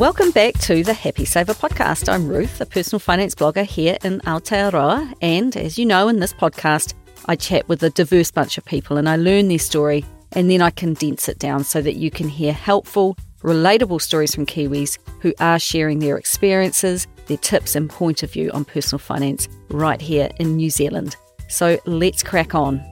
Welcome 0.00 0.32
back 0.32 0.54
to 0.62 0.82
the 0.82 0.92
Happy 0.92 1.24
Saver 1.24 1.54
podcast. 1.54 2.12
I'm 2.12 2.26
Ruth, 2.26 2.60
a 2.60 2.66
personal 2.66 2.98
finance 2.98 3.36
blogger 3.36 3.64
here 3.64 3.96
in 4.02 4.18
Aotearoa. 4.22 5.14
And 5.22 5.56
as 5.56 5.78
you 5.78 5.86
know, 5.86 6.08
in 6.08 6.18
this 6.18 6.32
podcast, 6.32 6.94
I 7.26 7.36
chat 7.36 7.68
with 7.68 7.80
a 7.84 7.90
diverse 7.90 8.32
bunch 8.32 8.58
of 8.58 8.64
people 8.64 8.96
and 8.96 9.08
I 9.08 9.14
learn 9.14 9.46
their 9.46 9.60
story 9.60 10.04
and 10.32 10.50
then 10.50 10.62
I 10.62 10.70
condense 10.70 11.28
it 11.28 11.38
down 11.38 11.62
so 11.62 11.80
that 11.80 11.94
you 11.94 12.10
can 12.10 12.28
hear 12.28 12.52
helpful, 12.52 13.16
relatable 13.44 14.02
stories 14.02 14.34
from 14.34 14.46
Kiwis 14.46 14.98
who 15.20 15.32
are 15.38 15.60
sharing 15.60 16.00
their 16.00 16.18
experiences, 16.18 17.06
their 17.26 17.36
tips, 17.36 17.76
and 17.76 17.88
point 17.88 18.24
of 18.24 18.32
view 18.32 18.50
on 18.50 18.64
personal 18.64 18.98
finance 18.98 19.48
right 19.68 20.00
here 20.00 20.28
in 20.40 20.56
New 20.56 20.70
Zealand. 20.70 21.14
So 21.48 21.78
let's 21.86 22.24
crack 22.24 22.52
on. 22.52 22.84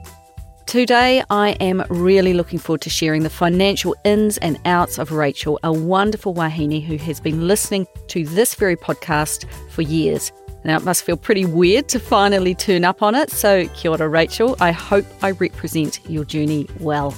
Today, 0.65 1.23
I 1.29 1.49
am 1.59 1.83
really 1.89 2.33
looking 2.33 2.57
forward 2.57 2.81
to 2.81 2.89
sharing 2.89 3.23
the 3.23 3.29
financial 3.29 3.95
ins 4.05 4.37
and 4.39 4.59
outs 4.65 4.97
of 4.97 5.11
Rachael, 5.11 5.59
a 5.63 5.71
wonderful 5.71 6.33
wahine 6.33 6.81
who 6.81 6.97
has 6.97 7.19
been 7.19 7.47
listening 7.47 7.85
to 8.07 8.25
this 8.25 8.55
very 8.55 8.75
podcast 8.75 9.45
for 9.69 9.83
years. 9.83 10.31
Now, 10.63 10.77
it 10.77 10.83
must 10.83 11.03
feel 11.03 11.17
pretty 11.17 11.45
weird 11.45 11.89
to 11.89 11.99
finally 11.99 12.55
turn 12.55 12.85
up 12.85 13.03
on 13.03 13.13
it. 13.13 13.29
So, 13.29 13.67
kia 13.75 13.91
ora, 13.91 14.09
Rachael. 14.09 14.55
I 14.59 14.71
hope 14.71 15.05
I 15.21 15.31
represent 15.31 15.99
your 16.09 16.23
journey 16.23 16.67
well. 16.79 17.13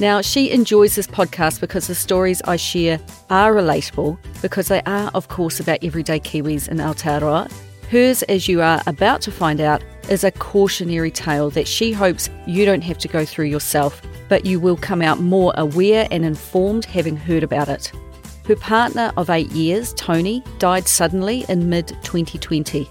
Now, 0.00 0.20
she 0.20 0.50
enjoys 0.50 0.94
this 0.96 1.06
podcast 1.06 1.60
because 1.60 1.86
the 1.86 1.94
stories 1.94 2.42
I 2.42 2.56
share 2.56 3.00
are 3.30 3.54
relatable, 3.54 4.18
because 4.42 4.68
they 4.68 4.82
are, 4.82 5.10
of 5.14 5.28
course, 5.28 5.60
about 5.60 5.82
everyday 5.82 6.20
Kiwis 6.20 6.68
in 6.68 6.78
Aotearoa. 6.78 7.50
Hers, 7.92 8.22
as 8.22 8.48
you 8.48 8.62
are 8.62 8.80
about 8.86 9.20
to 9.20 9.30
find 9.30 9.60
out, 9.60 9.84
is 10.08 10.24
a 10.24 10.30
cautionary 10.30 11.10
tale 11.10 11.50
that 11.50 11.68
she 11.68 11.92
hopes 11.92 12.30
you 12.46 12.64
don't 12.64 12.80
have 12.80 12.96
to 12.96 13.06
go 13.06 13.26
through 13.26 13.44
yourself, 13.44 14.00
but 14.30 14.46
you 14.46 14.58
will 14.58 14.78
come 14.78 15.02
out 15.02 15.20
more 15.20 15.52
aware 15.58 16.08
and 16.10 16.24
informed 16.24 16.86
having 16.86 17.18
heard 17.18 17.42
about 17.42 17.68
it. 17.68 17.92
Her 18.46 18.56
partner 18.56 19.12
of 19.18 19.28
eight 19.28 19.50
years, 19.50 19.92
Tony, 19.92 20.42
died 20.58 20.88
suddenly 20.88 21.44
in 21.50 21.68
mid 21.68 21.88
2020. 22.02 22.84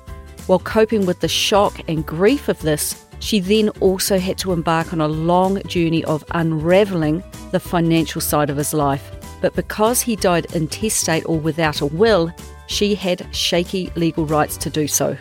While 0.45 0.59
coping 0.59 1.07
with 1.07 1.19
the 1.19 1.27
shock 1.27 1.81
and 1.89 2.05
grief 2.05 2.47
of 2.47 2.61
this, 2.61 3.03
she 3.17 3.39
then 3.39 3.69
also 3.79 4.19
had 4.19 4.37
to 4.37 4.53
embark 4.53 4.93
on 4.93 5.01
a 5.01 5.07
long 5.07 5.63
journey 5.63 6.03
of 6.03 6.23
unravelling 6.35 7.23
the 7.49 7.59
financial 7.59 8.21
side 8.21 8.51
of 8.51 8.57
his 8.57 8.71
life. 8.71 9.09
But 9.41 9.55
because 9.55 9.99
he 10.03 10.15
died 10.15 10.53
intestate 10.53 11.25
or 11.25 11.39
without 11.39 11.81
a 11.81 11.87
will, 11.87 12.31
she 12.71 12.95
had 12.95 13.27
shaky 13.35 13.91
legal 13.95 14.25
rights 14.25 14.57
to 14.57 14.69
do 14.69 14.87
so. 14.87 15.17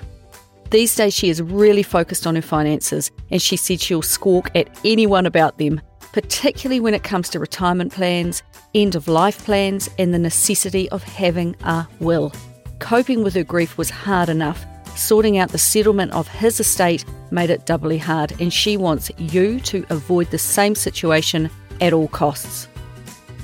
These 0.71 0.95
days, 0.95 1.13
she 1.13 1.29
is 1.29 1.43
really 1.43 1.83
focused 1.83 2.27
on 2.27 2.37
her 2.37 2.43
finances 2.43 3.11
and 3.31 3.43
she 3.43 3.57
said 3.57 3.81
she'll 3.81 4.03
squawk 4.03 4.51
at 4.55 4.69
anyone 4.85 5.27
about 5.27 5.59
them, 5.59 5.81
particularly 6.13 6.79
when 6.79 6.95
it 6.95 7.03
comes 7.03 7.29
to 7.31 7.41
retirement 7.41 7.93
plans, 7.93 8.45
end 8.73 8.95
of 8.95 9.09
life 9.09 9.45
plans, 9.45 9.91
and 9.99 10.15
the 10.15 10.19
necessity 10.19 10.89
of 10.91 11.03
having 11.03 11.57
a 11.65 11.87
will. 11.99 12.33
Coping 12.79 13.25
with 13.25 13.35
her 13.35 13.45
grief 13.45 13.77
was 13.77 13.91
hard 13.91 14.29
enough. 14.29 14.65
Sorting 14.97 15.39
out 15.39 15.51
the 15.51 15.59
settlement 15.59 16.13
of 16.13 16.29
his 16.29 16.61
estate 16.61 17.05
made 17.33 17.51
it 17.51 17.67
doubly 17.67 17.99
hard, 17.99 18.33
and 18.41 18.53
she 18.53 18.77
wants 18.77 19.11
you 19.19 19.59
to 19.61 19.85
avoid 19.91 20.31
the 20.31 20.39
same 20.39 20.77
situation 20.77 21.51
at 21.81 21.93
all 21.93 22.09
costs. 22.09 22.69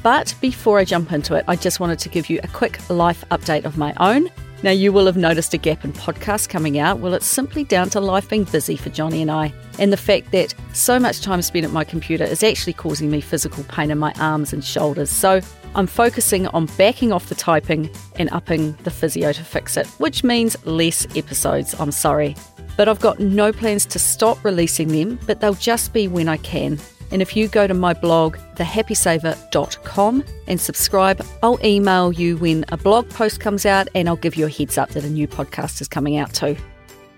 But 0.02 0.34
before 0.40 0.78
I 0.78 0.84
jump 0.84 1.12
into 1.12 1.34
it, 1.34 1.44
I 1.48 1.56
just 1.56 1.80
wanted 1.80 1.98
to 2.00 2.08
give 2.08 2.30
you 2.30 2.40
a 2.42 2.48
quick 2.48 2.78
life 2.88 3.24
update 3.30 3.64
of 3.64 3.76
my 3.76 3.92
own. 3.98 4.28
Now, 4.62 4.70
you 4.70 4.90
will 4.90 5.04
have 5.06 5.18
noticed 5.18 5.52
a 5.52 5.58
gap 5.58 5.84
in 5.84 5.92
podcasts 5.92 6.48
coming 6.48 6.78
out. 6.78 6.98
Well, 6.98 7.12
it's 7.12 7.26
simply 7.26 7.62
down 7.62 7.90
to 7.90 8.00
life 8.00 8.28
being 8.28 8.44
busy 8.44 8.76
for 8.76 8.88
Johnny 8.88 9.20
and 9.20 9.30
I, 9.30 9.52
and 9.78 9.92
the 9.92 9.98
fact 9.98 10.32
that 10.32 10.54
so 10.72 10.98
much 10.98 11.20
time 11.20 11.42
spent 11.42 11.66
at 11.66 11.72
my 11.72 11.84
computer 11.84 12.24
is 12.24 12.42
actually 12.42 12.72
causing 12.72 13.10
me 13.10 13.20
physical 13.20 13.64
pain 13.64 13.90
in 13.90 13.98
my 13.98 14.12
arms 14.18 14.54
and 14.54 14.64
shoulders. 14.64 15.10
So 15.10 15.40
I'm 15.74 15.86
focusing 15.86 16.46
on 16.48 16.66
backing 16.78 17.12
off 17.12 17.28
the 17.28 17.34
typing 17.34 17.90
and 18.18 18.30
upping 18.30 18.72
the 18.84 18.90
physio 18.90 19.32
to 19.32 19.44
fix 19.44 19.76
it, 19.76 19.86
which 19.98 20.24
means 20.24 20.56
less 20.66 21.06
episodes. 21.14 21.74
I'm 21.78 21.92
sorry. 21.92 22.34
But 22.78 22.88
I've 22.88 23.00
got 23.00 23.20
no 23.20 23.52
plans 23.52 23.84
to 23.86 23.98
stop 23.98 24.42
releasing 24.42 24.88
them, 24.88 25.18
but 25.26 25.40
they'll 25.40 25.54
just 25.54 25.92
be 25.92 26.08
when 26.08 26.28
I 26.28 26.38
can. 26.38 26.78
And 27.10 27.22
if 27.22 27.36
you 27.36 27.48
go 27.48 27.66
to 27.66 27.74
my 27.74 27.92
blog, 27.92 28.36
thehappysaver.com, 28.56 30.24
and 30.46 30.60
subscribe, 30.60 31.24
I'll 31.42 31.58
email 31.64 32.12
you 32.12 32.36
when 32.36 32.64
a 32.68 32.76
blog 32.76 33.08
post 33.10 33.40
comes 33.40 33.64
out 33.64 33.88
and 33.94 34.08
I'll 34.08 34.16
give 34.16 34.36
you 34.36 34.46
a 34.46 34.50
heads 34.50 34.76
up 34.78 34.90
that 34.90 35.04
a 35.04 35.10
new 35.10 35.28
podcast 35.28 35.80
is 35.80 35.88
coming 35.88 36.16
out 36.16 36.32
too. 36.34 36.56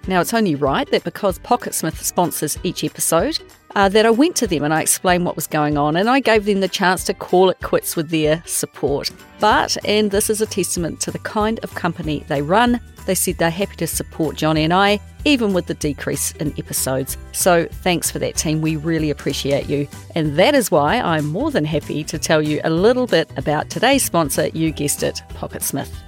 Now, 0.07 0.21
it's 0.21 0.33
only 0.33 0.55
right 0.55 0.91
that 0.91 1.05
because 1.05 1.39
Pocketsmith 1.41 1.97
sponsors 2.03 2.59
each 2.63 2.83
episode, 2.83 3.39
uh, 3.75 3.89
that 3.89 4.07
I 4.07 4.11
went 4.11 4.37
to 4.37 4.47
them 4.47 4.65
and 4.65 4.73
I 4.73 4.83
explained 4.83 5.25
what 5.25 5.37
was 5.37 5.47
going 5.47 5.77
on 5.77 5.97
and 5.97 6.09
I 6.09 6.21
gave 6.21 6.45
them 6.45 6.61
the 6.61 6.69
chance 6.69 7.05
to 7.05 7.15
call 7.15 7.51
it 7.51 7.61
quits 7.61 7.97
with 7.97 8.11
their 8.11 8.43
support. 8.47 9.11
But, 9.41 9.77
and 9.85 10.11
this 10.11 10.31
is 10.31 10.41
a 10.41 10.47
testament 10.47 11.01
to 11.03 11.11
the 11.11 11.19
kind 11.21 11.61
of 11.63 11.75
company 11.75 12.25
they 12.29 12.43
run, 12.43 12.81
they 13.09 13.15
said 13.15 13.39
they're 13.39 13.51
happy 13.51 13.75
to 13.77 13.87
support 13.87 14.37
Johnny 14.37 14.65
and 14.65 14.73
I, 14.73 15.01
even 15.25 15.55
with 15.55 15.67
the 15.67 15.73
decrease 15.73 16.33
in 16.33 16.53
episodes. 16.59 17.17
So 17.33 17.67
thanks 17.67 18.11
for 18.11 18.19
that, 18.19 18.37
team. 18.37 18.61
We 18.61 18.77
really 18.77 19.09
appreciate 19.09 19.67
you. 19.67 19.89
And 20.15 20.37
that 20.37 20.55
is 20.55 20.71
why 20.71 21.01
I'm 21.01 21.27
more 21.27 21.51
than 21.51 21.65
happy 21.65 22.05
to 22.05 22.19
tell 22.19 22.43
you 22.43 22.61
a 22.65 22.71
little 22.71 23.07
bit 23.07 23.31
about 23.39 23.71
today's 23.71 24.05
sponsor. 24.05 24.49
You 24.49 24.71
guessed 24.73 25.03
it, 25.03 25.23
Pocketsmith. 25.31 26.08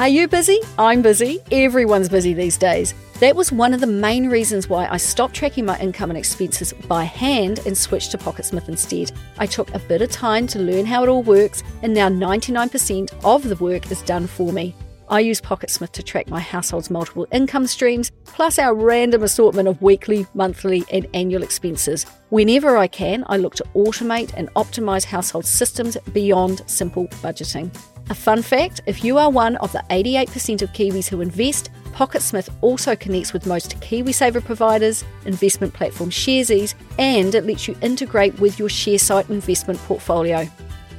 Are 0.00 0.08
you 0.08 0.28
busy? 0.28 0.58
I'm 0.78 1.02
busy. 1.02 1.40
Everyone's 1.52 2.08
busy 2.08 2.32
these 2.32 2.56
days. 2.56 2.94
That 3.18 3.36
was 3.36 3.52
one 3.52 3.74
of 3.74 3.80
the 3.80 3.86
main 3.86 4.30
reasons 4.30 4.66
why 4.66 4.88
I 4.88 4.96
stopped 4.96 5.34
tracking 5.34 5.66
my 5.66 5.78
income 5.78 6.08
and 6.08 6.16
expenses 6.16 6.72
by 6.72 7.04
hand 7.04 7.60
and 7.66 7.76
switched 7.76 8.12
to 8.12 8.16
Pocketsmith 8.16 8.70
instead. 8.70 9.12
I 9.36 9.44
took 9.44 9.74
a 9.74 9.78
bit 9.78 10.00
of 10.00 10.10
time 10.10 10.46
to 10.46 10.58
learn 10.58 10.86
how 10.86 11.02
it 11.02 11.10
all 11.10 11.22
works, 11.22 11.62
and 11.82 11.92
now 11.92 12.08
99% 12.08 13.12
of 13.24 13.46
the 13.46 13.56
work 13.56 13.92
is 13.92 14.00
done 14.00 14.26
for 14.26 14.54
me. 14.54 14.74
I 15.10 15.20
use 15.20 15.38
Pocketsmith 15.38 15.92
to 15.92 16.02
track 16.02 16.28
my 16.28 16.40
household's 16.40 16.88
multiple 16.88 17.26
income 17.30 17.66
streams, 17.66 18.10
plus 18.24 18.58
our 18.58 18.74
random 18.74 19.22
assortment 19.22 19.68
of 19.68 19.82
weekly, 19.82 20.26
monthly, 20.32 20.82
and 20.90 21.06
annual 21.12 21.42
expenses. 21.42 22.06
Whenever 22.30 22.78
I 22.78 22.86
can, 22.86 23.24
I 23.26 23.36
look 23.36 23.54
to 23.56 23.64
automate 23.74 24.32
and 24.34 24.48
optimize 24.54 25.04
household 25.04 25.44
systems 25.44 25.98
beyond 26.14 26.62
simple 26.64 27.06
budgeting. 27.08 27.70
A 28.10 28.14
fun 28.14 28.42
fact 28.42 28.80
if 28.86 29.04
you 29.04 29.18
are 29.18 29.30
one 29.30 29.54
of 29.58 29.70
the 29.70 29.84
88% 29.88 30.62
of 30.62 30.72
Kiwis 30.72 31.08
who 31.08 31.20
invest, 31.20 31.70
Pocketsmith 31.92 32.48
also 32.60 32.96
connects 32.96 33.32
with 33.32 33.46
most 33.46 33.78
KiwiSaver 33.78 34.44
providers, 34.44 35.04
investment 35.26 35.74
platform 35.74 36.10
Sharesies, 36.10 36.74
and 36.98 37.32
it 37.36 37.46
lets 37.46 37.68
you 37.68 37.76
integrate 37.82 38.36
with 38.40 38.58
your 38.58 38.68
Sharesight 38.68 39.30
investment 39.30 39.78
portfolio. 39.80 40.48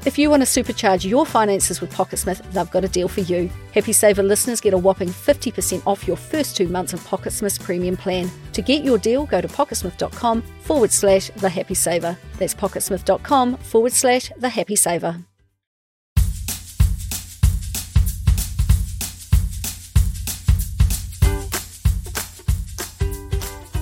If 0.05 0.17
you 0.17 0.29
want 0.29 0.41
to 0.41 0.63
supercharge 0.63 1.07
your 1.07 1.25
finances 1.25 1.81
with 1.81 1.94
Pocketsmith, 1.94 2.49
they've 2.53 2.72
got 2.72 2.85
a 2.85 2.88
deal 2.88 3.09
for 3.09 3.22
you. 3.22 3.51
Happy 3.73 3.91
Saver 3.91 4.23
listeners 4.23 4.61
get 4.61 4.73
a 4.73 4.78
whopping 4.78 5.09
50% 5.09 5.85
off 5.85 6.07
your 6.07 6.17
first 6.17 6.55
two 6.55 6.69
months 6.69 6.93
of 6.93 7.01
Pocketsmith's 7.01 7.59
premium 7.59 7.97
plan. 7.97 8.31
To 8.53 8.61
get 8.61 8.85
your 8.85 8.97
deal, 8.97 9.25
go 9.25 9.41
to 9.41 9.49
pocketsmith.com 9.49 10.41
forward 10.61 10.91
slash 10.91 11.28
the 11.35 11.49
happy 11.49 11.75
saver. 11.75 12.17
That's 12.39 12.55
pocketsmith.com 12.55 13.57
forward 13.57 13.91
slash 13.91 14.31
the 14.38 14.49
happy 14.49 14.78
saver. 14.78 15.22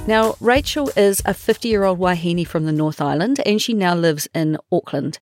Now, 0.09 0.37
Rachael 0.39 0.89
is 0.97 1.21
a 1.23 1.35
50 1.35 1.67
year 1.67 1.83
old 1.83 1.99
wahine 1.99 2.43
from 2.43 2.65
the 2.65 2.71
North 2.71 2.99
Island 2.99 3.39
and 3.45 3.61
she 3.61 3.75
now 3.75 3.93
lives 3.93 4.27
in 4.33 4.57
Auckland. 4.71 5.19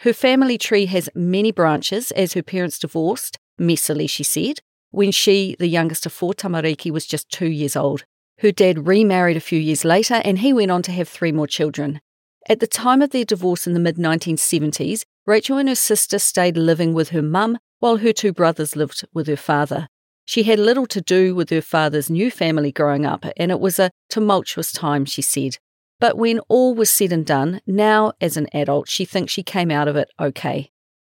Her 0.00 0.12
family 0.12 0.58
tree 0.58 0.84
has 0.84 1.08
many 1.14 1.50
branches 1.50 2.10
as 2.10 2.34
her 2.34 2.42
parents 2.42 2.78
divorced, 2.78 3.38
messily, 3.58 4.06
she 4.10 4.24
said, 4.24 4.58
when 4.90 5.10
she, 5.10 5.56
the 5.58 5.68
youngest 5.68 6.04
of 6.04 6.12
four 6.12 6.34
tamariki, 6.34 6.90
was 6.90 7.06
just 7.06 7.30
two 7.30 7.46
years 7.46 7.76
old. 7.76 8.04
Her 8.40 8.52
dad 8.52 8.86
remarried 8.86 9.38
a 9.38 9.48
few 9.48 9.58
years 9.58 9.86
later 9.86 10.20
and 10.22 10.40
he 10.40 10.52
went 10.52 10.70
on 10.70 10.82
to 10.82 10.92
have 10.92 11.08
three 11.08 11.32
more 11.32 11.46
children. 11.46 12.02
At 12.46 12.60
the 12.60 12.66
time 12.66 13.00
of 13.00 13.12
their 13.12 13.24
divorce 13.24 13.66
in 13.66 13.72
the 13.72 13.80
mid 13.80 13.96
1970s, 13.96 15.06
Rachael 15.24 15.56
and 15.56 15.70
her 15.70 15.74
sister 15.74 16.18
stayed 16.18 16.58
living 16.58 16.92
with 16.92 17.08
her 17.08 17.22
mum 17.22 17.56
while 17.78 17.96
her 17.96 18.12
two 18.12 18.34
brothers 18.34 18.76
lived 18.76 19.02
with 19.14 19.28
her 19.28 19.36
father. 19.38 19.88
She 20.26 20.42
had 20.42 20.58
little 20.58 20.86
to 20.86 21.00
do 21.00 21.34
with 21.34 21.50
her 21.50 21.62
father's 21.62 22.10
new 22.10 22.30
family 22.30 22.72
growing 22.72 23.06
up, 23.06 23.24
and 23.36 23.50
it 23.50 23.60
was 23.60 23.78
a 23.78 23.92
tumultuous 24.10 24.72
time, 24.72 25.04
she 25.04 25.22
said. 25.22 25.58
But 26.00 26.18
when 26.18 26.40
all 26.48 26.74
was 26.74 26.90
said 26.90 27.12
and 27.12 27.24
done, 27.24 27.60
now 27.66 28.12
as 28.20 28.36
an 28.36 28.48
adult, 28.52 28.88
she 28.88 29.04
thinks 29.04 29.32
she 29.32 29.42
came 29.42 29.70
out 29.70 29.88
of 29.88 29.96
it 29.96 30.10
okay. 30.20 30.70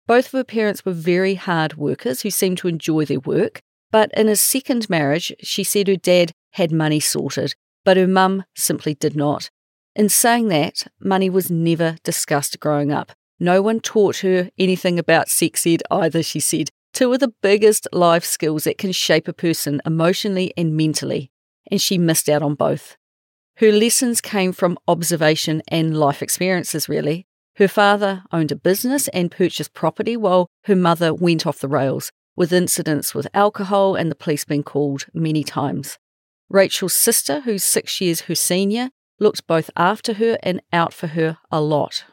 Both 0.07 0.27
of 0.27 0.33
her 0.33 0.45
parents 0.45 0.85
were 0.85 0.93
very 0.93 1.35
hard 1.37 1.75
workers 1.75 2.23
who 2.23 2.31
seemed 2.31 2.59
to 2.59 2.69
enjoy 2.69 3.05
their 3.05 3.21
work, 3.21 3.61
but 3.91 4.11
in 4.15 4.27
his 4.27 4.41
second 4.41 4.91
marriage, 4.91 5.33
she 5.41 5.65
said 5.65 5.89
her 5.89 5.97
dad 5.97 6.33
had 6.53 6.73
money 6.73 7.01
sorted, 7.01 7.55
but 7.85 7.97
her 7.97 8.09
mum 8.09 8.45
simply 8.55 8.95
did 8.95 9.17
not. 9.17 9.51
In 9.95 10.09
saying 10.09 10.49
that, 10.49 10.89
money 11.01 11.31
was 11.31 11.51
never 11.51 11.97
discussed 12.03 12.61
growing 12.61 12.93
up. 12.93 13.13
No 13.39 13.63
one 13.63 13.81
taught 13.81 14.19
her 14.19 14.51
anything 14.59 14.99
about 14.99 15.29
sex 15.29 15.67
ed 15.67 15.83
either, 15.91 16.23
she 16.23 16.41
said. 16.41 16.71
Two 16.97 17.13
of 17.13 17.21
the 17.21 17.35
biggest 17.43 17.87
life 17.93 18.25
skills 18.25 18.65
that 18.65 18.79
can 18.79 18.91
shape 18.91 19.29
a 19.29 19.35
person 19.35 19.83
emotionally 19.85 20.55
and 20.57 20.75
mentally, 20.75 21.31
and 21.71 21.79
she 21.79 21.99
missed 21.99 22.27
out 22.27 22.43
on 22.43 22.55
both. 22.55 22.97
Her 23.57 23.71
lessons 23.71 24.23
came 24.23 24.55
from 24.55 24.79
observation 24.89 25.61
and 25.69 25.95
life 26.01 26.23
experiences, 26.23 26.89
really. 26.89 27.27
Her 27.57 27.69
father 27.69 28.23
owned 28.33 28.51
a 28.51 28.57
business 28.57 29.09
and 29.09 29.31
purchased 29.31 29.75
property 29.75 30.17
while 30.17 30.47
her 30.65 30.75
mother 30.75 31.13
went 31.13 31.47
off 31.47 31.59
the 31.59 31.69
rails, 31.69 32.11
with 32.35 32.51
incidents 32.51 33.15
with 33.15 33.29
alcohol 33.35 33.95
and 33.95 34.11
the 34.11 34.15
police 34.15 34.47
being 34.47 34.63
called 34.63 35.05
many 35.13 35.45
times. 35.45 35.99
Rachael's 36.49 36.95
sister, 36.95 37.41
who's 37.41 37.63
six 37.63 38.01
years 38.01 38.23
her 38.23 38.35
senior, 38.35 38.89
looked 39.21 39.47
both 39.47 39.69
after 39.77 40.15
her 40.15 40.39
and 40.43 40.63
out 40.73 40.95
for 40.95 41.09
her 41.09 41.37
a 41.51 41.61
lot. 41.61 42.07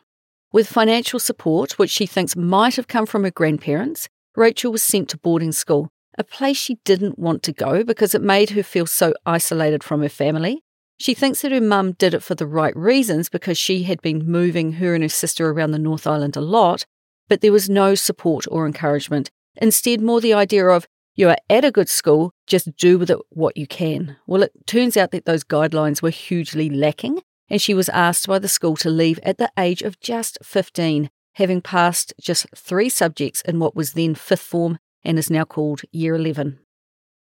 With 0.51 0.67
financial 0.67 1.21
support, 1.21 1.79
which 1.79 1.89
she 1.89 2.05
thinks 2.05 2.35
might 2.35 2.75
have 2.75 2.89
come 2.89 3.05
from 3.05 3.23
her 3.23 3.31
grandparents, 3.31 4.09
Rachael 4.35 4.71
was 4.71 4.83
sent 4.83 5.09
to 5.09 5.17
boarding 5.17 5.51
school, 5.51 5.89
a 6.17 6.23
place 6.23 6.57
she 6.57 6.79
didn't 6.85 7.19
want 7.19 7.43
to 7.43 7.53
go 7.53 7.83
because 7.83 8.15
it 8.15 8.21
made 8.21 8.51
her 8.51 8.63
feel 8.63 8.85
so 8.85 9.13
isolated 9.25 9.83
from 9.83 10.01
her 10.01 10.09
family. 10.09 10.63
She 10.97 11.13
thinks 11.13 11.41
that 11.41 11.51
her 11.51 11.61
mum 11.61 11.93
did 11.93 12.13
it 12.13 12.23
for 12.23 12.35
the 12.35 12.47
right 12.47 12.75
reasons 12.75 13.29
because 13.29 13.57
she 13.57 13.83
had 13.83 14.01
been 14.01 14.25
moving 14.25 14.73
her 14.73 14.93
and 14.93 15.03
her 15.03 15.09
sister 15.09 15.49
around 15.49 15.71
the 15.71 15.79
North 15.79 16.07
Island 16.07 16.35
a 16.35 16.41
lot, 16.41 16.85
but 17.27 17.41
there 17.41 17.51
was 17.51 17.69
no 17.69 17.95
support 17.95 18.45
or 18.49 18.65
encouragement. 18.65 19.29
Instead, 19.55 20.01
more 20.01 20.21
the 20.21 20.33
idea 20.33 20.67
of 20.67 20.87
you 21.15 21.29
are 21.29 21.37
at 21.49 21.65
a 21.65 21.71
good 21.71 21.89
school, 21.89 22.31
just 22.47 22.75
do 22.75 22.97
with 22.97 23.11
it 23.11 23.19
what 23.29 23.55
you 23.55 23.67
can. 23.67 24.15
Well, 24.25 24.43
it 24.43 24.51
turns 24.65 24.97
out 24.97 25.11
that 25.11 25.25
those 25.25 25.43
guidelines 25.43 26.01
were 26.01 26.09
hugely 26.09 26.69
lacking, 26.69 27.21
and 27.49 27.61
she 27.61 27.73
was 27.73 27.89
asked 27.89 28.27
by 28.27 28.39
the 28.39 28.47
school 28.47 28.75
to 28.77 28.89
leave 28.89 29.19
at 29.21 29.37
the 29.37 29.51
age 29.57 29.83
of 29.83 29.99
just 29.99 30.39
15, 30.41 31.09
having 31.33 31.61
passed 31.61 32.13
just 32.19 32.45
three 32.55 32.89
subjects 32.89 33.41
in 33.41 33.59
what 33.59 33.75
was 33.75 33.93
then 33.93 34.15
fifth 34.15 34.41
form 34.41 34.77
and 35.03 35.17
is 35.19 35.29
now 35.29 35.43
called 35.43 35.81
Year 35.91 36.15
11. 36.15 36.59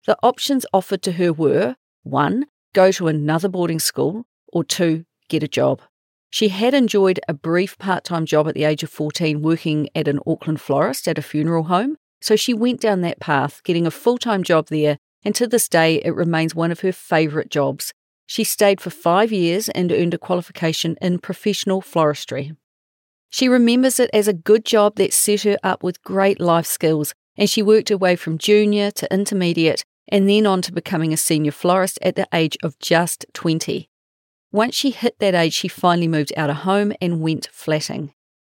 The 0.06 0.16
options 0.22 0.64
offered 0.72 1.02
to 1.02 1.12
her 1.12 1.32
were 1.32 1.76
1. 2.04 2.46
Go 2.74 2.92
to 2.92 3.08
another 3.08 3.48
boarding 3.48 3.80
school, 3.80 4.24
or 4.52 4.64
2. 4.64 5.04
Get 5.28 5.42
a 5.42 5.48
job. 5.48 5.82
She 6.30 6.48
had 6.48 6.74
enjoyed 6.74 7.20
a 7.28 7.34
brief 7.34 7.78
part 7.78 8.04
time 8.04 8.26
job 8.26 8.48
at 8.48 8.54
the 8.54 8.64
age 8.64 8.82
of 8.82 8.90
14 8.90 9.42
working 9.42 9.88
at 9.94 10.08
an 10.08 10.20
Auckland 10.26 10.60
florist 10.60 11.08
at 11.08 11.18
a 11.18 11.22
funeral 11.22 11.64
home, 11.64 11.96
so 12.20 12.36
she 12.36 12.54
went 12.54 12.80
down 12.80 13.00
that 13.00 13.20
path, 13.20 13.62
getting 13.64 13.86
a 13.86 13.90
full 13.90 14.18
time 14.18 14.42
job 14.42 14.68
there, 14.68 14.98
and 15.24 15.34
to 15.34 15.46
this 15.46 15.68
day 15.68 15.96
it 15.96 16.14
remains 16.14 16.54
one 16.54 16.70
of 16.70 16.80
her 16.80 16.92
favourite 16.92 17.50
jobs. 17.50 17.92
She 18.26 18.44
stayed 18.44 18.80
for 18.80 18.90
five 18.90 19.32
years 19.32 19.70
and 19.70 19.90
earned 19.90 20.12
a 20.12 20.18
qualification 20.18 20.96
in 21.00 21.18
professional 21.18 21.80
floristry. 21.80 22.54
She 23.30 23.48
remembers 23.48 24.00
it 24.00 24.10
as 24.12 24.26
a 24.26 24.32
good 24.32 24.64
job 24.64 24.96
that 24.96 25.12
set 25.12 25.42
her 25.42 25.58
up 25.62 25.82
with 25.82 26.02
great 26.02 26.40
life 26.40 26.66
skills, 26.66 27.14
and 27.36 27.48
she 27.48 27.62
worked 27.62 27.90
her 27.90 27.96
way 27.96 28.16
from 28.16 28.38
junior 28.38 28.90
to 28.92 29.12
intermediate 29.12 29.84
and 30.10 30.28
then 30.28 30.46
on 30.46 30.62
to 30.62 30.72
becoming 30.72 31.12
a 31.12 31.18
senior 31.18 31.52
florist 31.52 31.98
at 32.00 32.16
the 32.16 32.26
age 32.32 32.56
of 32.62 32.78
just 32.78 33.26
20. 33.34 33.88
Once 34.50 34.74
she 34.74 34.90
hit 34.90 35.18
that 35.18 35.34
age, 35.34 35.52
she 35.52 35.68
finally 35.68 36.08
moved 36.08 36.32
out 36.36 36.48
of 36.48 36.56
home 36.56 36.92
and 37.00 37.20
went 37.20 37.48
flatting. 37.52 38.12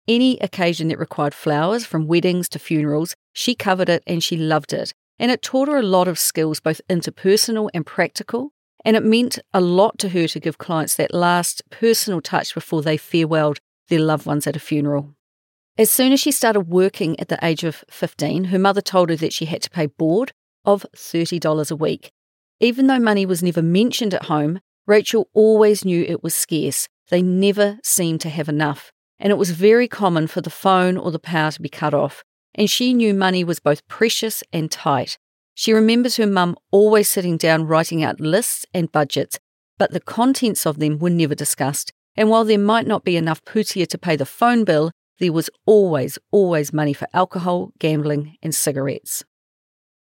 Any 0.07 0.39
occasion 0.39 0.89
that 0.89 0.99
required 0.99 1.35
flowers, 1.35 1.85
from 1.85 2.07
weddings 2.07 2.49
to 2.51 2.61
funerals, 2.61 3.17
she 3.33 3.55
covered 3.57 3.89
it 3.89 4.03
and 4.07 4.23
she 4.23 4.37
loved 4.37 4.73
it. 4.73 4.93
And 5.19 5.31
it 5.31 5.43
taught 5.43 5.69
her 5.69 5.77
a 5.79 5.83
lot 5.83 6.09
of 6.09 6.19
skills, 6.19 6.61
both 6.61 6.81
interpersonal 6.89 7.69
and 7.75 7.85
practical. 7.85 8.53
And 8.85 8.97
it 8.97 9.05
meant 9.05 9.39
a 9.53 9.61
lot 9.61 9.99
to 9.99 10.09
her 10.11 10.27
to 10.29 10.41
give 10.41 10.59
clients 10.59 10.95
that 10.95 11.13
last 11.13 11.63
personal 11.71 12.21
touch 12.21 12.55
before 12.55 12.83
they 12.83 12.97
farewelled 12.97 13.59
their 13.91 14.01
loved 14.01 14.25
ones 14.25 14.47
at 14.47 14.57
a 14.57 14.61
funeral. 14.61 15.15
As 15.77 15.91
soon 15.91 16.13
as 16.13 16.21
she 16.21 16.31
started 16.31 16.63
working 16.63 17.19
at 17.21 17.29
the 17.29 17.39
age 17.43 17.63
of 17.63 17.85
15, 17.91 18.45
her 18.45 18.59
mother 18.59 18.81
told 18.81 19.11
her 19.11 19.17
that 19.17 19.33
she 19.35 19.45
had 19.45 19.63
to 19.63 19.71
pay 19.71 19.87
board 19.87 20.33
of 20.65 20.87
$30 20.97 21.71
a 21.71 21.77
week. 21.77 22.11
Even 22.59 22.87
though 22.87 22.99
money 22.99 23.27
was 23.27 23.43
never 23.43 23.63
mentioned 23.63 24.15
at 24.15 24.25
home, 24.25 24.61
Rachael 24.87 25.29
always 25.35 25.85
knew 25.85 26.03
it 26.03 26.23
was 26.23 26.35
scarce. 26.35 26.89
They 27.11 27.23
never 27.23 27.79
seemed 27.83 28.23
to 28.23 28.31
have 28.31 28.49
enough 28.49 28.93
and 29.21 29.31
it 29.31 29.37
was 29.37 29.51
very 29.51 29.87
common 29.87 30.27
for 30.27 30.41
the 30.41 30.51
phone 30.51 30.97
or 30.97 31.13
the 31.13 31.19
power 31.19 31.51
to 31.51 31.63
be 31.63 31.69
cut 31.69 31.93
off, 31.93 32.25
and 32.55 32.71
she 32.71 32.95
knew 32.95 33.13
money 33.13 33.45
was 33.45 33.61
both 33.61 33.87
precious 33.87 34.43
and 34.53 34.71
tight. 34.71 35.19
She 35.55 35.75
remembers 35.75 36.17
her 36.17 36.27
mum 36.27 36.57
always 36.71 37.09
sitting 37.09 37.37
down 37.37 37.67
writing 37.67 38.03
out 38.03 38.19
lists 38.19 38.65
and 38.73 38.91
budgets, 38.91 39.39
but 39.79 39.93
the 39.93 40.01
contents 40.01 40.67
of 40.67 40.79
them 40.79 40.99
were 40.99 41.11
never 41.11 41.35
discussed. 41.35 41.93
And 42.17 42.29
while 42.29 42.45
there 42.45 42.59
might 42.59 42.87
not 42.87 43.05
be 43.05 43.17
enough 43.17 43.45
pūtea 43.45 43.87
to 43.89 43.99
pay 43.99 44.17
the 44.17 44.27
phone 44.27 44.65
bill, 44.65 44.91
there 45.19 45.33
was 45.33 45.51
always, 45.67 46.19
always 46.31 46.73
money 46.73 46.93
for 46.93 47.07
alcohol, 47.13 47.73
gambling, 47.79 48.37
and 48.43 48.55
cigarettes. 48.55 49.23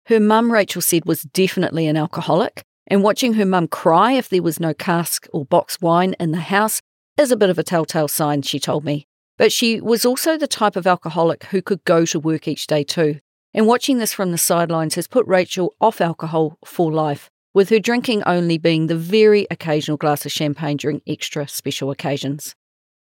Her 0.06 0.20
mum, 0.20 0.52
Rachael 0.52 0.82
said, 0.82 1.06
was 1.06 1.22
definitely 1.22 1.86
an 1.86 1.98
alcoholic, 1.98 2.64
and 2.88 3.04
watching 3.04 3.34
her 3.34 3.46
mum 3.46 3.68
cry 3.68 4.14
if 4.14 4.30
there 4.30 4.42
was 4.42 4.60
no 4.60 4.74
cask 4.74 5.28
or 5.32 5.46
box 5.46 5.80
wine 5.82 6.16
in 6.20 6.32
the 6.32 6.40
house 6.40 6.82
is 7.18 7.32
a 7.32 7.38
bit 7.38 7.50
of 7.50 7.60
a 7.60 7.64
telltale 7.64 8.08
sign, 8.08 8.42
she 8.42 8.60
told 8.60 8.84
me. 8.84 9.06
But 9.38 9.52
she 9.52 9.80
was 9.80 10.06
also 10.06 10.38
the 10.38 10.48
type 10.48 10.76
of 10.76 10.88
alcoholic 10.88 11.46
who 11.46 11.62
could 11.62 11.84
go 11.84 12.06
to 12.06 12.20
work 12.20 12.48
each 12.48 12.66
day 12.66 12.84
too. 12.84 13.20
And 13.54 13.68
watching 13.68 13.98
this 13.98 14.14
from 14.14 14.32
the 14.32 14.38
sidelines 14.38 14.96
has 14.96 15.08
put 15.08 15.26
Rachael 15.28 15.74
off 15.82 16.02
alcohol 16.02 16.58
for 16.66 16.92
life, 16.92 17.30
with 17.54 17.70
her 17.70 17.80
drinking 17.80 18.24
only 18.26 18.58
being 18.58 18.88
the 18.88 18.96
very 18.96 19.48
occasional 19.50 19.98
glass 19.98 20.26
of 20.26 20.32
champagne 20.32 20.78
during 20.78 21.02
extra 21.08 21.48
special 21.48 21.92
occasions. 21.92 22.56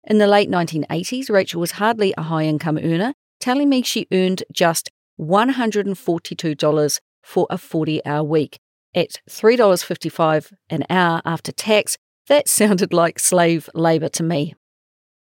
In 0.05 0.19
the 0.19 0.27
late 0.27 0.51
1980s, 0.51 1.31
Rachael 1.31 1.61
was 1.61 1.73
hardly 1.73 2.15
a 2.17 2.23
high 2.23 2.45
income 2.45 2.79
earner, 2.79 3.13
telling 3.39 3.69
me 3.69 3.83
she 3.83 4.07
earned 4.13 4.43
just 4.53 4.91
$142 5.21 7.01
for 7.23 7.47
a 7.51 7.59
40 7.59 8.07
hour 8.07 8.25
week. 8.25 8.59
At 8.95 9.21
$3.55 9.29 10.53
an 10.69 10.85
hour 10.91 11.21
after 11.25 11.53
tax, 11.53 11.97
that 12.29 12.49
sounded 12.59 12.93
like 12.93 13.19
slave 13.19 13.69
labour 13.75 14.09
to 14.11 14.23
me. 14.23 14.55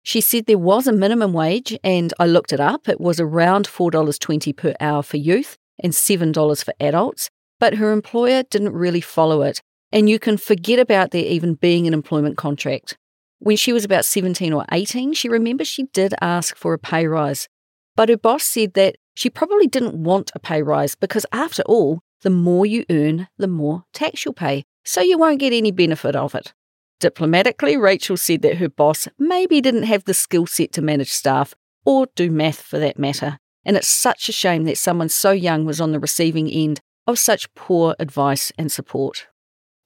She 0.02 0.20
said 0.20 0.46
there 0.46 0.58
was 0.58 0.86
a 0.86 0.92
minimum 0.92 1.32
wage, 1.32 1.76
and 1.82 2.14
I 2.18 2.26
looked 2.26 2.52
it 2.52 2.60
up. 2.60 2.88
It 2.88 3.00
was 3.00 3.20
around 3.20 3.66
$4.20 3.66 4.56
per 4.56 4.74
hour 4.80 5.02
for 5.02 5.16
youth 5.16 5.56
and 5.82 5.92
$7 5.92 6.64
for 6.64 6.74
adults, 6.80 7.30
but 7.60 7.74
her 7.74 7.92
employer 7.92 8.42
didn't 8.44 8.72
really 8.72 9.00
follow 9.00 9.42
it, 9.42 9.60
and 9.92 10.08
you 10.08 10.18
can 10.18 10.36
forget 10.36 10.78
about 10.78 11.10
there 11.10 11.24
even 11.24 11.54
being 11.54 11.86
an 11.86 11.94
employment 11.94 12.36
contract. 12.36 12.96
When 13.40 13.56
she 13.56 13.72
was 13.72 13.84
about 13.84 14.04
17 14.04 14.52
or 14.52 14.64
18, 14.72 15.14
she 15.14 15.28
remembers 15.28 15.68
she 15.68 15.84
did 15.84 16.14
ask 16.20 16.56
for 16.56 16.74
a 16.74 16.78
pay 16.78 17.06
rise, 17.06 17.48
but 17.96 18.08
her 18.08 18.16
boss 18.16 18.44
said 18.44 18.74
that 18.74 18.96
she 19.14 19.30
probably 19.30 19.66
didn't 19.66 20.02
want 20.02 20.30
a 20.34 20.38
pay 20.38 20.62
rise 20.62 20.94
because, 20.94 21.26
after 21.32 21.62
all, 21.62 22.00
the 22.22 22.30
more 22.30 22.66
you 22.66 22.84
earn, 22.90 23.28
the 23.36 23.48
more 23.48 23.84
tax 23.92 24.24
you'll 24.24 24.34
pay, 24.34 24.64
so 24.84 25.00
you 25.00 25.18
won't 25.18 25.40
get 25.40 25.52
any 25.52 25.70
benefit 25.70 26.16
of 26.16 26.34
it. 26.34 26.52
Diplomatically, 27.00 27.76
Rachael 27.76 28.16
said 28.16 28.42
that 28.42 28.56
her 28.56 28.68
boss 28.68 29.06
maybe 29.18 29.60
didn't 29.60 29.84
have 29.84 30.04
the 30.04 30.14
skill 30.14 30.46
set 30.46 30.72
to 30.72 30.82
manage 30.82 31.10
staff 31.10 31.54
or 31.84 32.08
do 32.16 32.30
math 32.30 32.60
for 32.60 32.78
that 32.80 32.98
matter, 32.98 33.38
and 33.64 33.76
it's 33.76 33.86
such 33.86 34.28
a 34.28 34.32
shame 34.32 34.64
that 34.64 34.78
someone 34.78 35.08
so 35.08 35.30
young 35.30 35.64
was 35.64 35.80
on 35.80 35.92
the 35.92 36.00
receiving 36.00 36.50
end 36.50 36.80
of 37.08 37.18
such 37.18 37.52
poor 37.54 37.96
advice 37.98 38.52
and 38.58 38.70
support. 38.70 39.26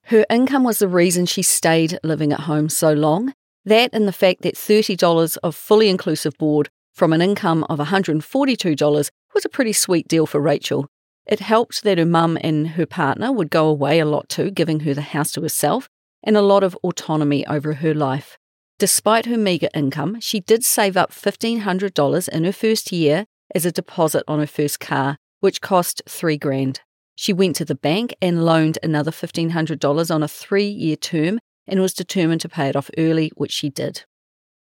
Her 0.07 0.27
income 0.29 0.65
was 0.65 0.81
the 0.81 0.89
reason 0.89 1.25
she 1.25 1.43
stayed 1.43 1.99
living 2.03 2.33
at 2.33 2.41
home 2.41 2.69
so 2.69 2.93
long. 2.93 3.33
That 3.65 3.91
and 3.93 4.09
the 4.09 4.13
fact 4.13 4.43
that 4.43 4.57
$30 4.57 5.39
of 5.45 5.55
fully 5.55 5.89
inclusive 5.89 6.37
board 6.37 6.69
from 6.93 7.13
an 7.13 7.23
income 7.23 7.65
of 7.71 7.79
$142 7.79 9.11
was 9.35 9.45
a 9.45 9.49
pretty 9.49 9.73
sweet 9.73 10.09
deal 10.09 10.27
for 10.27 10.41
Rachael. 10.41 10.89
It 11.25 11.39
helped 11.39 11.85
that 11.85 11.99
her 11.99 12.05
mum 12.05 12.37
and 12.41 12.71
her 12.71 12.87
partner 12.87 13.31
would 13.31 13.51
go 13.51 13.69
away 13.69 14.01
a 14.01 14.05
lot 14.05 14.29
too, 14.29 14.51
giving 14.51 14.81
her 14.81 14.93
the 14.93 15.01
house 15.01 15.31
to 15.33 15.43
herself, 15.43 15.89
and 16.25 16.37
a 16.37 16.43
lot 16.43 16.65
of 16.65 16.77
autonomy 16.83 17.47
over 17.47 17.75
her 17.75 17.95
life. 17.95 18.37
Despite 18.81 19.27
her 19.27 19.39
meagre 19.39 19.69
income, 19.73 20.19
she 20.21 20.41
did 20.41 20.65
save 20.65 20.97
up 20.97 21.13
$1,500 21.13 22.29
in 22.29 22.45
her 22.45 22.53
first 22.53 22.91
year 22.91 23.27
as 23.55 23.65
a 23.65 23.71
deposit 23.71 24.25
on 24.27 24.41
her 24.41 24.47
first 24.47 24.81
car, 24.81 25.19
which 25.39 25.61
cost 25.61 26.03
three 26.09 26.37
grand. 26.37 26.81
She 27.15 27.33
went 27.33 27.57
to 27.57 27.65
the 27.65 27.75
bank 27.75 28.15
and 28.23 28.45
loaned 28.45 28.79
another 28.83 29.11
$1,500 29.11 30.15
on 30.15 30.23
a 30.23 30.29
three 30.29 30.69
year 30.69 30.97
term 30.97 31.39
and 31.67 31.81
was 31.81 31.95
determined 31.95 32.41
to 32.43 32.49
pay 32.49 32.69
it 32.69 32.77
off 32.77 32.91
early, 32.99 33.31
which 33.37 33.53
she 33.53 33.71
did. 33.71 34.05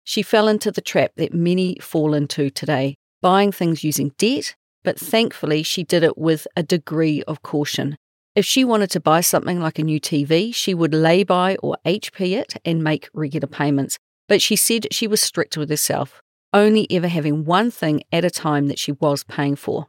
She 0.04 0.22
fell 0.22 0.48
into 0.48 0.70
the 0.72 0.80
trap 0.80 1.12
that 1.16 1.34
many 1.34 1.76
fall 1.80 2.14
into 2.14 2.50
today, 2.50 2.96
buying 3.20 3.52
things 3.52 3.84
using 3.84 4.12
debt, 4.18 4.54
but 4.82 4.98
thankfully 4.98 5.62
she 5.62 5.84
did 5.84 6.02
it 6.02 6.16
with 6.16 6.46
a 6.56 6.62
degree 6.62 7.22
of 7.24 7.42
caution. 7.42 7.96
If 8.34 8.44
she 8.44 8.64
wanted 8.64 8.90
to 8.92 9.00
buy 9.00 9.20
something 9.20 9.60
like 9.60 9.78
a 9.78 9.82
new 9.82 10.00
TV, 10.00 10.54
she 10.54 10.72
would 10.72 10.94
lay 10.94 11.24
by 11.24 11.56
or 11.56 11.76
HP 11.84 12.38
it 12.38 12.54
and 12.64 12.82
make 12.82 13.10
regular 13.12 13.48
payments. 13.48 13.98
But 14.28 14.40
she 14.40 14.56
said 14.56 14.86
she 14.92 15.06
was 15.06 15.20
strict 15.20 15.56
with 15.56 15.68
herself, 15.70 16.22
only 16.52 16.86
ever 16.90 17.08
having 17.08 17.44
one 17.44 17.70
thing 17.70 18.02
at 18.12 18.24
a 18.24 18.30
time 18.30 18.68
that 18.68 18.78
she 18.78 18.92
was 18.92 19.24
paying 19.24 19.56
for. 19.56 19.88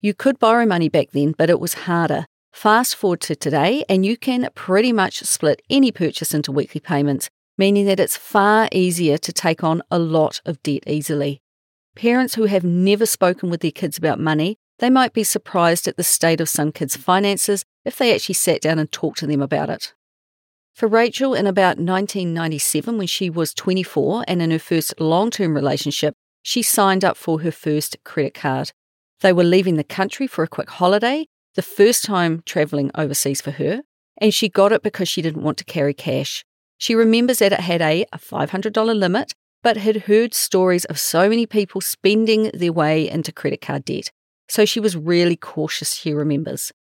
You 0.00 0.14
could 0.14 0.38
borrow 0.38 0.66
money 0.66 0.88
back 0.88 1.10
then, 1.12 1.32
but 1.36 1.50
it 1.50 1.60
was 1.60 1.74
harder. 1.74 2.26
Fast 2.52 2.96
forward 2.96 3.20
to 3.22 3.36
today, 3.36 3.84
and 3.88 4.04
you 4.04 4.16
can 4.16 4.48
pretty 4.54 4.92
much 4.92 5.20
split 5.20 5.62
any 5.68 5.92
purchase 5.92 6.32
into 6.32 6.52
weekly 6.52 6.80
payments, 6.80 7.28
meaning 7.58 7.86
that 7.86 8.00
it's 8.00 8.16
far 8.16 8.68
easier 8.72 9.18
to 9.18 9.32
take 9.32 9.62
on 9.64 9.82
a 9.90 9.98
lot 9.98 10.40
of 10.46 10.62
debt 10.62 10.84
easily. 10.86 11.40
Parents 11.94 12.34
who 12.34 12.44
have 12.44 12.64
never 12.64 13.06
spoken 13.06 13.50
with 13.50 13.60
their 13.60 13.70
kids 13.70 13.98
about 13.98 14.20
money 14.20 14.58
they 14.78 14.90
might 14.90 15.12
be 15.12 15.24
surprised 15.24 15.88
at 15.88 15.96
the 15.96 16.04
state 16.04 16.40
of 16.40 16.48
some 16.48 16.72
kids' 16.72 16.96
finances 16.96 17.64
if 17.84 17.96
they 17.96 18.14
actually 18.14 18.34
sat 18.34 18.60
down 18.60 18.78
and 18.78 18.90
talked 18.92 19.18
to 19.18 19.26
them 19.26 19.40
about 19.40 19.70
it. 19.70 19.94
For 20.74 20.86
Rachael, 20.86 21.34
in 21.34 21.46
about 21.46 21.78
1997, 21.78 22.98
when 22.98 23.06
she 23.06 23.30
was 23.30 23.54
24 23.54 24.24
and 24.28 24.42
in 24.42 24.50
her 24.50 24.58
first 24.58 25.00
long 25.00 25.30
term 25.30 25.54
relationship, 25.54 26.14
she 26.42 26.62
signed 26.62 27.04
up 27.04 27.16
for 27.16 27.40
her 27.40 27.50
first 27.50 27.96
credit 28.04 28.34
card. 28.34 28.72
They 29.20 29.32
were 29.32 29.44
leaving 29.44 29.76
the 29.76 29.84
country 29.84 30.26
for 30.26 30.42
a 30.44 30.48
quick 30.48 30.70
holiday, 30.70 31.26
the 31.54 31.62
first 31.62 32.04
time 32.04 32.42
travelling 32.44 32.90
overseas 32.94 33.40
for 33.40 33.52
her, 33.52 33.82
and 34.18 34.32
she 34.32 34.48
got 34.48 34.72
it 34.72 34.82
because 34.82 35.08
she 35.08 35.22
didn't 35.22 35.42
want 35.42 35.58
to 35.58 35.64
carry 35.64 35.94
cash. 35.94 36.44
She 36.78 36.94
remembers 36.94 37.38
that 37.38 37.52
it 37.52 37.60
had 37.60 37.80
a 37.80 38.06
$500 38.14 38.98
limit, 38.98 39.32
but 39.62 39.78
had 39.78 40.02
heard 40.02 40.34
stories 40.34 40.84
of 40.84 40.98
so 40.98 41.28
many 41.28 41.46
people 41.46 41.80
spending 41.80 42.50
their 42.52 42.72
way 42.72 43.08
into 43.08 43.32
credit 43.32 43.60
card 43.60 43.84
debt. 43.84 44.10
So 44.48 44.64
she 44.64 44.80
was 44.80 44.96
really 44.96 45.36
cautious, 45.36 45.94
she 45.94 46.12
remembers. 46.12 46.72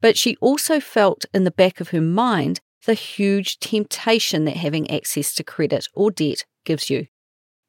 But 0.00 0.18
she 0.18 0.36
also 0.40 0.80
felt 0.80 1.24
in 1.32 1.44
the 1.44 1.50
back 1.50 1.80
of 1.80 1.90
her 1.90 2.00
mind 2.00 2.60
the 2.84 2.94
huge 2.94 3.58
temptation 3.60 4.44
that 4.44 4.56
having 4.56 4.90
access 4.90 5.34
to 5.36 5.44
credit 5.44 5.86
or 5.94 6.10
debt 6.10 6.44
gives 6.66 6.90
you. 6.90 7.06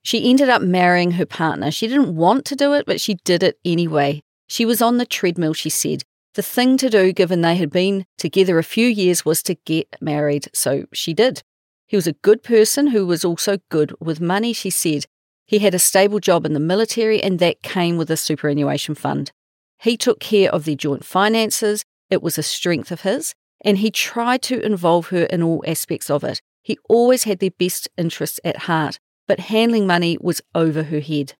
She 0.05 0.29
ended 0.29 0.49
up 0.49 0.61
marrying 0.61 1.13
her 1.13 1.25
partner. 1.25 1.71
She 1.71 1.87
didn't 1.87 2.15
want 2.15 2.45
to 2.45 2.55
do 2.55 2.73
it, 2.73 2.85
but 2.85 3.01
she 3.01 3.15
did 3.25 3.41
it 3.41 3.57
anyway. 3.65 4.21
She 4.47 4.63
was 4.63 4.79
on 4.79 4.99
the 4.99 5.05
treadmill, 5.05 5.55
she 5.55 5.71
said. 5.71 6.03
The 6.35 6.43
thing 6.43 6.77
to 6.77 6.91
do, 6.91 7.11
given 7.11 7.41
they 7.41 7.55
had 7.55 7.71
been 7.71 8.05
together 8.19 8.59
a 8.59 8.63
few 8.63 8.87
years, 8.87 9.25
was 9.25 9.41
to 9.41 9.55
get 9.65 9.95
married, 9.99 10.47
so 10.53 10.85
she 10.93 11.15
did. 11.15 11.41
He 11.87 11.95
was 11.95 12.05
a 12.05 12.13
good 12.13 12.43
person 12.43 12.87
who 12.87 13.07
was 13.07 13.25
also 13.25 13.57
good 13.69 13.95
with 13.99 14.21
money, 14.21 14.53
she 14.53 14.69
said. 14.69 15.05
He 15.47 15.57
had 15.57 15.73
a 15.73 15.79
stable 15.79 16.19
job 16.19 16.45
in 16.45 16.53
the 16.53 16.59
military, 16.59 17.19
and 17.23 17.39
that 17.39 17.63
came 17.63 17.97
with 17.97 18.11
a 18.11 18.17
superannuation 18.17 18.93
fund. 18.93 19.31
He 19.79 19.97
took 19.97 20.19
care 20.19 20.51
of 20.51 20.65
their 20.65 20.75
joint 20.75 21.03
finances, 21.03 21.83
it 22.11 22.21
was 22.21 22.37
a 22.37 22.43
strength 22.43 22.91
of 22.91 23.01
his, 23.01 23.33
and 23.63 23.79
he 23.79 23.89
tried 23.89 24.43
to 24.43 24.63
involve 24.63 25.07
her 25.07 25.23
in 25.23 25.41
all 25.41 25.63
aspects 25.65 26.11
of 26.11 26.23
it. 26.23 26.41
He 26.61 26.77
always 26.87 27.23
had 27.23 27.39
their 27.39 27.49
best 27.49 27.89
interests 27.97 28.39
at 28.43 28.57
heart, 28.69 28.99
but 29.27 29.39
handling 29.41 29.87
money 29.87 30.17
was 30.19 30.41
over 30.53 30.83
her 30.83 30.99
head. 30.99 31.33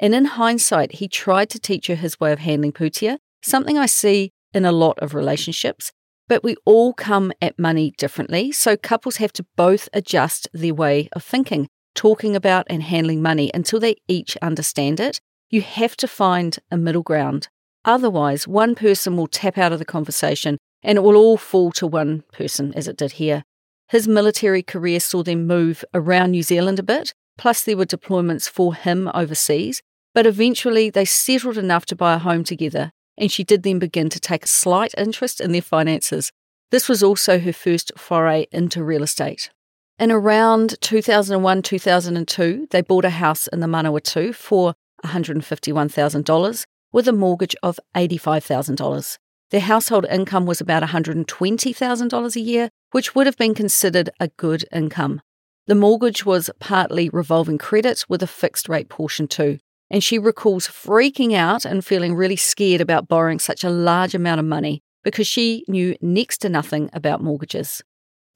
And 0.00 0.14
in 0.14 0.24
hindsight, 0.26 0.92
he 0.92 1.08
tried 1.08 1.50
to 1.50 1.58
teach 1.58 1.86
her 1.86 1.94
his 1.94 2.20
way 2.20 2.32
of 2.32 2.40
handling 2.40 2.72
pūtea, 2.72 3.18
something 3.42 3.78
I 3.78 3.86
see 3.86 4.32
in 4.52 4.64
a 4.64 4.72
lot 4.72 4.98
of 4.98 5.14
relationships. 5.14 5.92
But 6.28 6.42
we 6.42 6.56
all 6.64 6.92
come 6.92 7.32
at 7.40 7.58
money 7.58 7.92
differently, 7.96 8.50
so 8.52 8.76
couples 8.76 9.16
have 9.16 9.32
to 9.34 9.46
both 9.56 9.88
adjust 9.92 10.48
their 10.52 10.74
way 10.74 11.08
of 11.12 11.22
thinking, 11.22 11.68
talking 11.94 12.34
about 12.34 12.66
and 12.68 12.82
handling 12.82 13.22
money 13.22 13.50
until 13.54 13.78
they 13.78 13.96
each 14.08 14.36
understand 14.42 14.98
it. 14.98 15.20
You 15.50 15.62
have 15.62 15.96
to 15.98 16.08
find 16.08 16.58
a 16.70 16.76
middle 16.76 17.02
ground. 17.02 17.48
Otherwise, 17.84 18.48
one 18.48 18.74
person 18.74 19.16
will 19.16 19.28
tap 19.28 19.56
out 19.56 19.72
of 19.72 19.78
the 19.78 19.84
conversation 19.84 20.58
and 20.82 20.98
it 20.98 21.02
will 21.02 21.16
all 21.16 21.36
fall 21.36 21.70
to 21.72 21.86
one 21.86 22.22
person, 22.32 22.72
as 22.74 22.88
it 22.88 22.96
did 22.96 23.12
here. 23.12 23.44
His 23.88 24.08
military 24.08 24.62
career 24.62 24.98
saw 24.98 25.22
them 25.22 25.46
move 25.46 25.84
around 25.94 26.32
New 26.32 26.42
Zealand 26.42 26.78
a 26.80 26.82
bit, 26.82 27.14
plus 27.38 27.62
there 27.62 27.76
were 27.76 27.86
deployments 27.86 28.48
for 28.48 28.74
him 28.74 29.10
overseas, 29.14 29.82
but 30.14 30.26
eventually 30.26 30.90
they 30.90 31.04
settled 31.04 31.58
enough 31.58 31.86
to 31.86 31.96
buy 31.96 32.14
a 32.14 32.18
home 32.18 32.44
together, 32.44 32.90
and 33.18 33.30
she 33.30 33.44
did 33.44 33.62
then 33.62 33.78
begin 33.78 34.08
to 34.10 34.20
take 34.20 34.44
a 34.44 34.48
slight 34.48 34.94
interest 34.96 35.40
in 35.40 35.52
their 35.52 35.62
finances. 35.62 36.32
This 36.70 36.88
was 36.88 37.02
also 37.02 37.38
her 37.38 37.52
first 37.52 37.92
foray 37.96 38.46
into 38.50 38.82
real 38.82 39.02
estate. 39.02 39.50
In 39.98 40.10
around 40.10 40.76
2001 40.80 41.62
2002, 41.62 42.68
they 42.70 42.82
bought 42.82 43.04
a 43.04 43.10
house 43.10 43.46
in 43.48 43.60
the 43.60 43.66
Manawatu 43.66 44.34
for 44.34 44.74
$151,000 45.04 46.64
with 46.92 47.08
a 47.08 47.12
mortgage 47.12 47.56
of 47.62 47.80
$85,000. 47.94 49.18
Their 49.50 49.60
household 49.60 50.06
income 50.10 50.44
was 50.44 50.60
about 50.60 50.82
$120,000 50.82 52.36
a 52.36 52.40
year, 52.40 52.68
which 52.90 53.14
would 53.14 53.26
have 53.26 53.36
been 53.36 53.54
considered 53.54 54.10
a 54.18 54.28
good 54.28 54.64
income. 54.72 55.20
The 55.66 55.74
mortgage 55.74 56.24
was 56.24 56.48
partly 56.60 57.08
revolving 57.08 57.58
credit 57.58 58.04
with 58.08 58.22
a 58.22 58.28
fixed 58.28 58.68
rate 58.68 58.88
portion 58.88 59.26
too, 59.26 59.58
and 59.90 60.02
she 60.02 60.16
recalls 60.16 60.68
freaking 60.68 61.34
out 61.34 61.64
and 61.64 61.84
feeling 61.84 62.14
really 62.14 62.36
scared 62.36 62.80
about 62.80 63.08
borrowing 63.08 63.40
such 63.40 63.64
a 63.64 63.70
large 63.70 64.14
amount 64.14 64.38
of 64.38 64.46
money 64.46 64.82
because 65.02 65.26
she 65.26 65.64
knew 65.66 65.96
next 66.00 66.38
to 66.38 66.48
nothing 66.48 66.88
about 66.92 67.20
mortgages. 67.20 67.82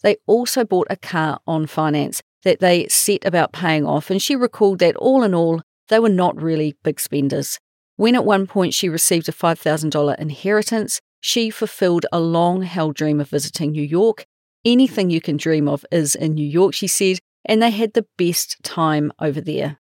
They 0.02 0.16
also 0.26 0.64
bought 0.64 0.88
a 0.90 0.96
car 0.96 1.38
on 1.46 1.66
finance 1.66 2.20
that 2.42 2.58
they 2.58 2.88
set 2.88 3.24
about 3.24 3.52
paying 3.52 3.86
off, 3.86 4.10
and 4.10 4.20
she 4.20 4.34
recalled 4.34 4.80
that 4.80 4.96
all 4.96 5.22
in 5.22 5.34
all, 5.34 5.62
they 5.88 6.00
were 6.00 6.08
not 6.08 6.40
really 6.40 6.76
big 6.82 6.98
spenders. 6.98 7.58
When 7.96 8.14
at 8.14 8.24
one 8.24 8.46
point 8.46 8.74
she 8.74 8.88
received 8.88 9.28
a 9.28 9.32
$5,000 9.32 10.18
inheritance, 10.18 11.00
she 11.20 11.50
fulfilled 11.50 12.06
a 12.10 12.18
long 12.18 12.62
held 12.62 12.96
dream 12.96 13.20
of 13.20 13.28
visiting 13.28 13.72
New 13.72 13.82
York. 13.82 14.24
Anything 14.64 15.10
you 15.10 15.20
can 15.20 15.36
dream 15.36 15.68
of 15.68 15.84
is 15.90 16.14
in 16.14 16.34
New 16.34 16.46
York, 16.46 16.74
she 16.74 16.86
said, 16.86 17.18
and 17.44 17.62
they 17.62 17.70
had 17.70 17.94
the 17.94 18.06
best 18.18 18.62
time 18.62 19.12
over 19.18 19.40
there. 19.40 19.78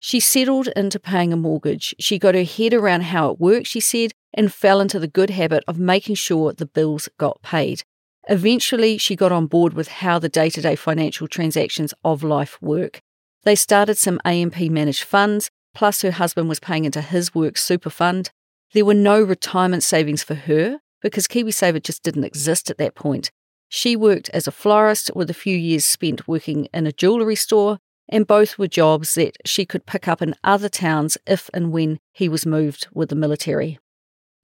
She 0.00 0.18
settled 0.18 0.68
into 0.74 0.98
paying 0.98 1.32
a 1.32 1.36
mortgage. 1.36 1.94
She 2.00 2.18
got 2.18 2.34
her 2.34 2.42
head 2.42 2.74
around 2.74 3.02
how 3.02 3.30
it 3.30 3.40
worked, 3.40 3.68
she 3.68 3.78
said, 3.78 4.12
and 4.34 4.52
fell 4.52 4.80
into 4.80 4.98
the 4.98 5.06
good 5.06 5.30
habit 5.30 5.62
of 5.68 5.78
making 5.78 6.16
sure 6.16 6.52
the 6.52 6.66
bills 6.66 7.08
got 7.18 7.40
paid. 7.42 7.84
Eventually, 8.28 8.98
she 8.98 9.14
got 9.14 9.30
on 9.30 9.46
board 9.46 9.74
with 9.74 9.88
how 9.88 10.18
the 10.18 10.28
day 10.28 10.50
to 10.50 10.60
day 10.60 10.74
financial 10.74 11.28
transactions 11.28 11.94
of 12.04 12.24
life 12.24 12.60
work. 12.60 13.00
They 13.44 13.54
started 13.54 13.98
some 13.98 14.20
AMP 14.24 14.58
managed 14.60 15.04
funds 15.04 15.50
plus 15.74 16.02
her 16.02 16.12
husband 16.12 16.48
was 16.48 16.60
paying 16.60 16.84
into 16.84 17.00
his 17.00 17.34
work 17.34 17.56
super 17.56 17.90
fund. 17.90 18.30
There 18.72 18.84
were 18.84 18.94
no 18.94 19.20
retirement 19.22 19.82
savings 19.82 20.22
for 20.22 20.34
her 20.34 20.80
because 21.00 21.26
KiwiSaver 21.26 21.82
just 21.82 22.02
didn't 22.02 22.24
exist 22.24 22.70
at 22.70 22.78
that 22.78 22.94
point. 22.94 23.30
She 23.74 23.96
worked 23.96 24.28
as 24.34 24.46
a 24.46 24.52
florist 24.52 25.10
with 25.14 25.30
a 25.30 25.34
few 25.34 25.56
years 25.56 25.86
spent 25.86 26.28
working 26.28 26.68
in 26.74 26.86
a 26.86 26.92
jewellery 26.92 27.36
store, 27.36 27.78
and 28.06 28.26
both 28.26 28.58
were 28.58 28.68
jobs 28.68 29.14
that 29.14 29.38
she 29.46 29.64
could 29.64 29.86
pick 29.86 30.06
up 30.06 30.20
in 30.20 30.34
other 30.44 30.68
towns 30.68 31.16
if 31.26 31.48
and 31.54 31.72
when 31.72 31.98
he 32.12 32.28
was 32.28 32.44
moved 32.44 32.86
with 32.92 33.08
the 33.08 33.16
military. 33.16 33.78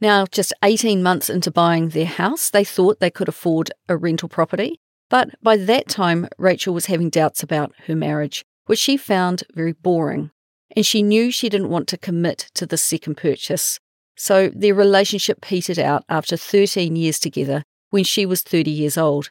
Now, 0.00 0.25
just 0.25 0.54
18 0.64 1.02
months 1.02 1.28
into 1.28 1.50
buying 1.50 1.90
their 1.90 2.06
house, 2.06 2.49
they 2.49 2.64
thought 2.64 3.00
they 3.00 3.11
could 3.11 3.28
afford 3.28 3.70
a 3.87 3.99
rental 3.99 4.30
property. 4.30 4.80
But 5.11 5.35
by 5.42 5.58
that 5.58 5.88
time, 5.88 6.28
Rachel 6.38 6.73
was 6.73 6.87
having 6.87 7.11
doubts 7.11 7.42
about 7.42 7.75
her 7.87 7.97
marriage, 7.97 8.44
which 8.64 8.78
she 8.78 8.97
found 8.97 9.42
very 9.54 9.73
boring 9.73 10.30
and 10.76 10.85
she 10.85 11.02
knew 11.02 11.30
she 11.30 11.49
didn't 11.49 11.70
want 11.70 11.88
to 11.88 11.99
commit 11.99 12.50
to 12.54 12.66
the 12.66 12.76
second 12.76 13.16
purchase. 13.16 13.78
So 14.16 14.49
their 14.54 14.75
relationship 14.75 15.40
petered 15.40 15.78
out 15.78 16.04
after 16.08 16.37
13 16.37 16.97
years 16.97 17.18
together 17.18 17.64
when 17.90 18.04
she 18.04 18.26
was 18.26 18.42
30 18.42 18.71
years 18.71 18.99
old. 18.99 19.30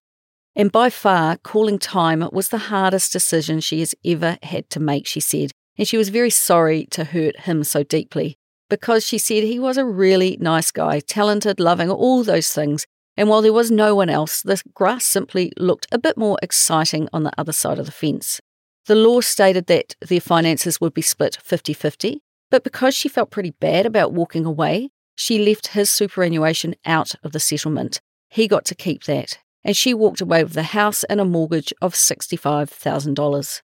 And 0.56 0.72
by 0.72 0.90
far, 0.90 1.38
calling 1.38 1.78
time 1.78 2.28
was 2.32 2.50
the 2.50 2.58
hardest 2.58 3.14
decision 3.14 3.60
she 3.60 3.80
has 3.80 3.94
ever 4.04 4.38
had 4.42 4.70
to 4.72 4.80
make, 4.80 5.06
she 5.06 5.20
said. 5.20 5.52
And 5.78 5.88
she 5.88 5.98
was 5.98 6.10
very 6.10 6.32
sorry 6.32 6.88
to 6.88 7.04
hurt 7.04 7.42
him 7.42 7.64
so 7.64 7.84
deeply 7.84 8.38
because 8.70 9.06
she 9.06 9.18
said 9.18 9.44
he 9.44 9.60
was 9.60 9.78
a 9.78 9.86
really 9.86 10.38
nice 10.40 10.72
guy, 10.72 11.00
talented, 11.00 11.60
loving, 11.60 11.90
all 11.90 12.24
those 12.24 12.52
things. 12.52 12.86
And 13.16 13.30
while 13.30 13.42
there 13.42 13.54
was 13.54 13.72
no 13.72 13.96
one 13.96 14.10
else, 14.10 14.42
the 14.42 14.62
grass 14.74 15.06
simply 15.06 15.52
looked 15.58 15.88
a 15.92 15.98
bit 15.98 16.18
more 16.18 16.38
exciting 16.42 17.08
on 17.14 17.24
the 17.24 17.32
other 17.38 17.54
side 17.54 17.80
of 17.80 17.86
the 17.86 17.92
fence. 17.92 18.40
The 18.86 18.96
law 18.96 19.22
stated 19.22 19.68
that 19.68 19.96
their 20.02 20.22
finances 20.22 20.80
would 20.80 20.94
be 20.94 21.02
split 21.02 21.38
50 21.44 21.74
50, 21.74 22.22
but 22.50 22.64
because 22.64 22.96
she 22.96 23.10
felt 23.10 23.32
pretty 23.32 23.52
bad 23.52 23.86
about 23.86 24.14
walking 24.14 24.46
away, 24.46 24.90
she 25.16 25.44
left 25.44 25.68
his 25.68 25.90
superannuation 25.90 26.76
out 26.86 27.14
of 27.24 27.32
the 27.32 27.40
settlement. 27.40 28.00
He 28.30 28.48
got 28.48 28.66
to 28.66 28.76
keep 28.76 29.04
that, 29.04 29.40
and 29.64 29.76
she 29.76 29.94
walked 29.94 30.22
away 30.22 30.44
with 30.44 30.54
the 30.54 30.64
house 30.64 31.04
and 31.06 31.20
a 31.20 31.26
mortgage 31.26 31.74
of 31.82 31.94
$65,000. 31.94 33.62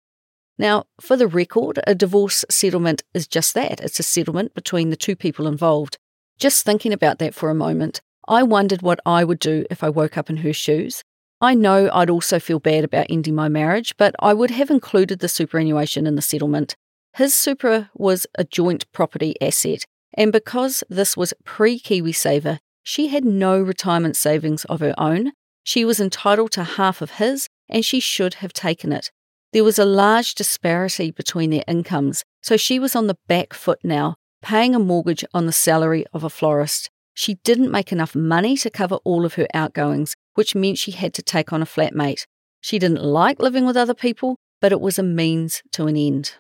Now, 0.58 0.86
for 1.02 1.18
the 1.18 1.28
record, 1.28 1.80
a 1.88 1.96
divorce 1.96 2.46
settlement 2.50 3.04
is 3.14 3.28
just 3.28 3.54
that 3.56 3.82
it's 3.82 4.00
a 4.00 4.04
settlement 4.04 4.54
between 4.54 4.90
the 4.90 4.96
two 4.96 5.16
people 5.16 5.48
involved. 5.48 5.98
Just 6.38 6.64
thinking 6.64 6.94
about 6.94 7.20
that 7.20 7.34
for 7.34 7.50
a 7.50 7.56
moment, 7.56 8.02
I 8.28 8.44
wondered 8.44 8.82
what 8.82 9.00
I 9.06 9.24
would 9.24 9.40
do 9.40 9.66
if 9.70 9.84
I 9.84 9.90
woke 9.90 10.18
up 10.18 10.30
in 10.30 10.38
her 10.38 10.54
shoes. 10.54 11.04
I 11.42 11.56
know 11.56 11.90
I'd 11.92 12.10
also 12.10 12.40
feel 12.40 12.60
bad 12.60 12.84
about 12.84 13.08
ending 13.10 13.36
my 13.36 13.50
marriage, 13.50 13.98
but 13.98 14.16
I 14.20 14.34
would 14.34 14.52
have 14.52 14.70
included 14.70 15.20
the 15.20 15.28
superannuation 15.28 16.08
in 16.08 16.16
the 16.16 16.22
settlement. 16.22 16.76
His 17.16 17.34
super 17.36 17.90
was 17.96 18.26
a 18.36 18.44
joint 18.44 18.90
property 18.92 19.36
asset, 19.42 19.86
and 20.14 20.32
because 20.32 20.84
this 20.90 21.18
was 21.18 21.34
pre 21.44 21.80
KiwiSaver, 21.80 22.60
she 22.84 23.08
had 23.08 23.26
no 23.26 23.60
retirement 23.60 24.16
savings 24.16 24.66
of 24.66 24.82
her 24.82 24.94
own. 24.98 25.32
She 25.64 25.86
was 25.86 26.00
entitled 26.00 26.52
to 26.52 26.64
half 26.64 27.02
of 27.02 27.12
his, 27.12 27.48
and 27.70 27.84
she 27.84 28.00
should 28.00 28.36
have 28.36 28.54
taken 28.54 28.92
it. 28.92 29.12
There 29.54 29.64
was 29.64 29.80
a 29.80 29.86
large 29.86 30.36
disparity 30.36 31.12
between 31.12 31.50
their 31.50 31.64
incomes, 31.68 32.24
so 32.42 32.58
she 32.58 32.80
was 32.80 32.96
on 32.96 33.08
the 33.08 33.18
back 33.28 33.54
foot 33.54 33.80
now, 33.84 34.16
paying 34.42 34.76
a 34.76 34.80
mortgage 34.80 35.24
on 35.34 35.46
the 35.46 35.52
salary 35.52 36.06
of 36.14 36.24
a 36.24 36.30
florist. 36.30 36.90
She 37.14 37.36
didn't 37.44 37.72
make 37.72 37.92
enough 37.92 38.16
money 38.16 38.58
to 38.58 38.70
cover 38.70 38.96
all 39.04 39.26
of 39.26 39.36
her 39.36 39.48
outgoings, 39.54 40.16
which 40.34 40.56
meant 40.56 40.80
she 40.80 40.92
had 40.92 41.14
to 41.14 41.22
take 41.22 41.54
on 41.54 41.62
a 41.62 41.66
flatmate. 41.66 42.26
She 42.60 42.80
didn't 42.80 43.04
like 43.04 43.40
living 43.40 43.66
with 43.66 43.78
other 43.78 43.94
people, 43.94 44.38
but 44.60 44.72
it 44.72 44.82
was 44.82 44.98
a 44.98 45.04
means 45.04 45.62
to 45.74 45.88
an 45.88 45.96
end. 45.96 46.36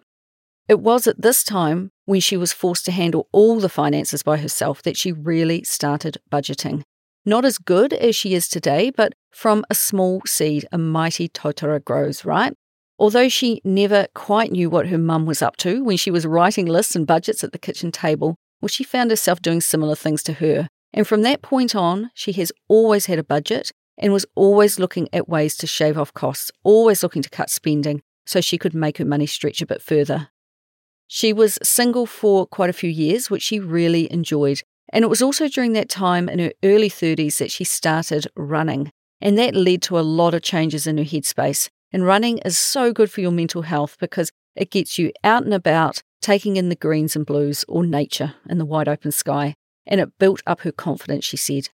It 0.68 0.80
was 0.80 1.08
at 1.08 1.22
this 1.22 1.44
time, 1.44 1.92
when 2.06 2.22
she 2.22 2.38
was 2.38 2.54
forced 2.54 2.86
to 2.86 2.92
handle 2.92 3.28
all 3.32 3.60
the 3.60 3.70
finances 3.70 4.24
by 4.24 4.38
herself, 4.38 4.82
that 4.84 4.98
she 4.98 5.12
really 5.12 5.64
started 5.64 6.18
budgeting. 6.32 6.84
Not 7.26 7.46
as 7.46 7.58
good 7.58 7.94
as 7.94 8.16
she 8.16 8.34
is 8.34 8.48
today, 8.48 8.90
but 8.90 9.14
from 9.32 9.66
a 9.70 9.76
small 9.76 10.22
seed, 10.26 10.66
a 10.72 10.78
mighty 10.78 11.28
totara 11.28 11.84
grows, 11.84 12.26
right? 12.26 12.54
Although 12.98 13.30
she 13.30 13.62
never 13.66 14.08
quite 14.14 14.52
knew 14.52 14.70
what 14.70 14.88
her 14.88 14.98
mum 14.98 15.26
was 15.26 15.42
up 15.42 15.58
to 15.58 15.84
when 15.84 15.98
she 15.98 16.12
was 16.12 16.26
writing 16.26 16.66
lists 16.66 16.96
and 16.96 17.08
budgets 17.08 17.44
at 17.44 17.52
the 17.52 17.60
kitchen 17.60 17.92
table, 17.92 18.36
well, 18.62 18.70
she 18.70 18.84
found 18.84 19.10
herself 19.10 19.42
doing 19.42 19.62
similar 19.62 19.96
things 19.96 20.24
to 20.24 20.34
her. 20.34 20.68
And 20.94 21.08
from 21.08 21.24
that 21.24 21.42
point 21.42 21.76
on, 21.76 22.12
she 22.14 22.32
has 22.34 22.52
always 22.70 23.08
had 23.08 23.20
a 23.20 23.24
budget 23.24 23.72
and 23.98 24.14
was 24.14 24.26
always 24.36 24.80
looking 24.80 25.10
at 25.12 25.28
ways 25.28 25.58
to 25.58 25.68
shave 25.68 25.98
off 25.98 26.14
costs, 26.14 26.52
always 26.64 27.04
looking 27.04 27.22
to 27.22 27.30
cut 27.30 27.50
spending 27.50 28.02
so 28.26 28.40
she 28.40 28.58
could 28.58 28.74
make 28.74 28.98
her 28.98 29.06
money 29.06 29.26
stretch 29.26 29.62
a 29.62 29.66
bit 29.66 29.82
further. 29.82 30.30
She 31.08 31.34
was 31.34 31.60
single 31.62 32.06
for 32.06 32.46
quite 32.48 32.70
a 32.70 32.74
few 32.74 32.90
years, 32.90 33.30
which 33.30 33.44
she 33.44 33.60
really 33.60 34.12
enjoyed. 34.12 34.62
And 34.92 35.04
it 35.04 35.10
was 35.10 35.22
also 35.22 35.48
during 35.48 35.74
that 35.74 35.90
time 35.90 36.30
in 36.30 36.40
her 36.40 36.52
early 36.64 36.90
30s 36.90 37.38
that 37.38 37.52
she 37.52 37.64
started 37.64 38.28
running. 38.36 38.92
And 39.22 39.38
that 39.38 39.56
led 39.56 39.82
to 39.84 40.00
a 40.00 40.02
lot 40.02 40.34
of 40.34 40.42
changes 40.42 40.86
in 40.86 40.98
her 40.98 41.04
headspace. 41.04 41.70
And 41.92 42.06
running 42.06 42.40
is 42.40 42.58
so 42.58 42.92
good 42.92 43.12
for 43.12 43.22
your 43.22 43.32
mental 43.32 43.62
health 43.62 43.98
because 44.00 44.32
it 44.56 44.72
gets 44.72 44.98
you 44.98 45.12
out 45.24 45.44
and 45.44 45.54
about, 45.54 46.02
taking 46.22 46.58
in 46.58 46.70
the 46.70 46.76
greens 46.76 47.16
and 47.16 47.26
blues 47.26 47.66
or 47.68 47.86
nature 47.86 48.36
in 48.50 48.58
the 48.58 48.66
wide 48.66 48.88
open 48.88 49.12
sky. 49.12 49.56
And 49.86 50.00
it 50.00 50.18
built 50.18 50.42
up 50.48 50.62
her 50.62 50.72
confidence, 50.72 51.26
she 51.26 51.38
said. 51.38 51.70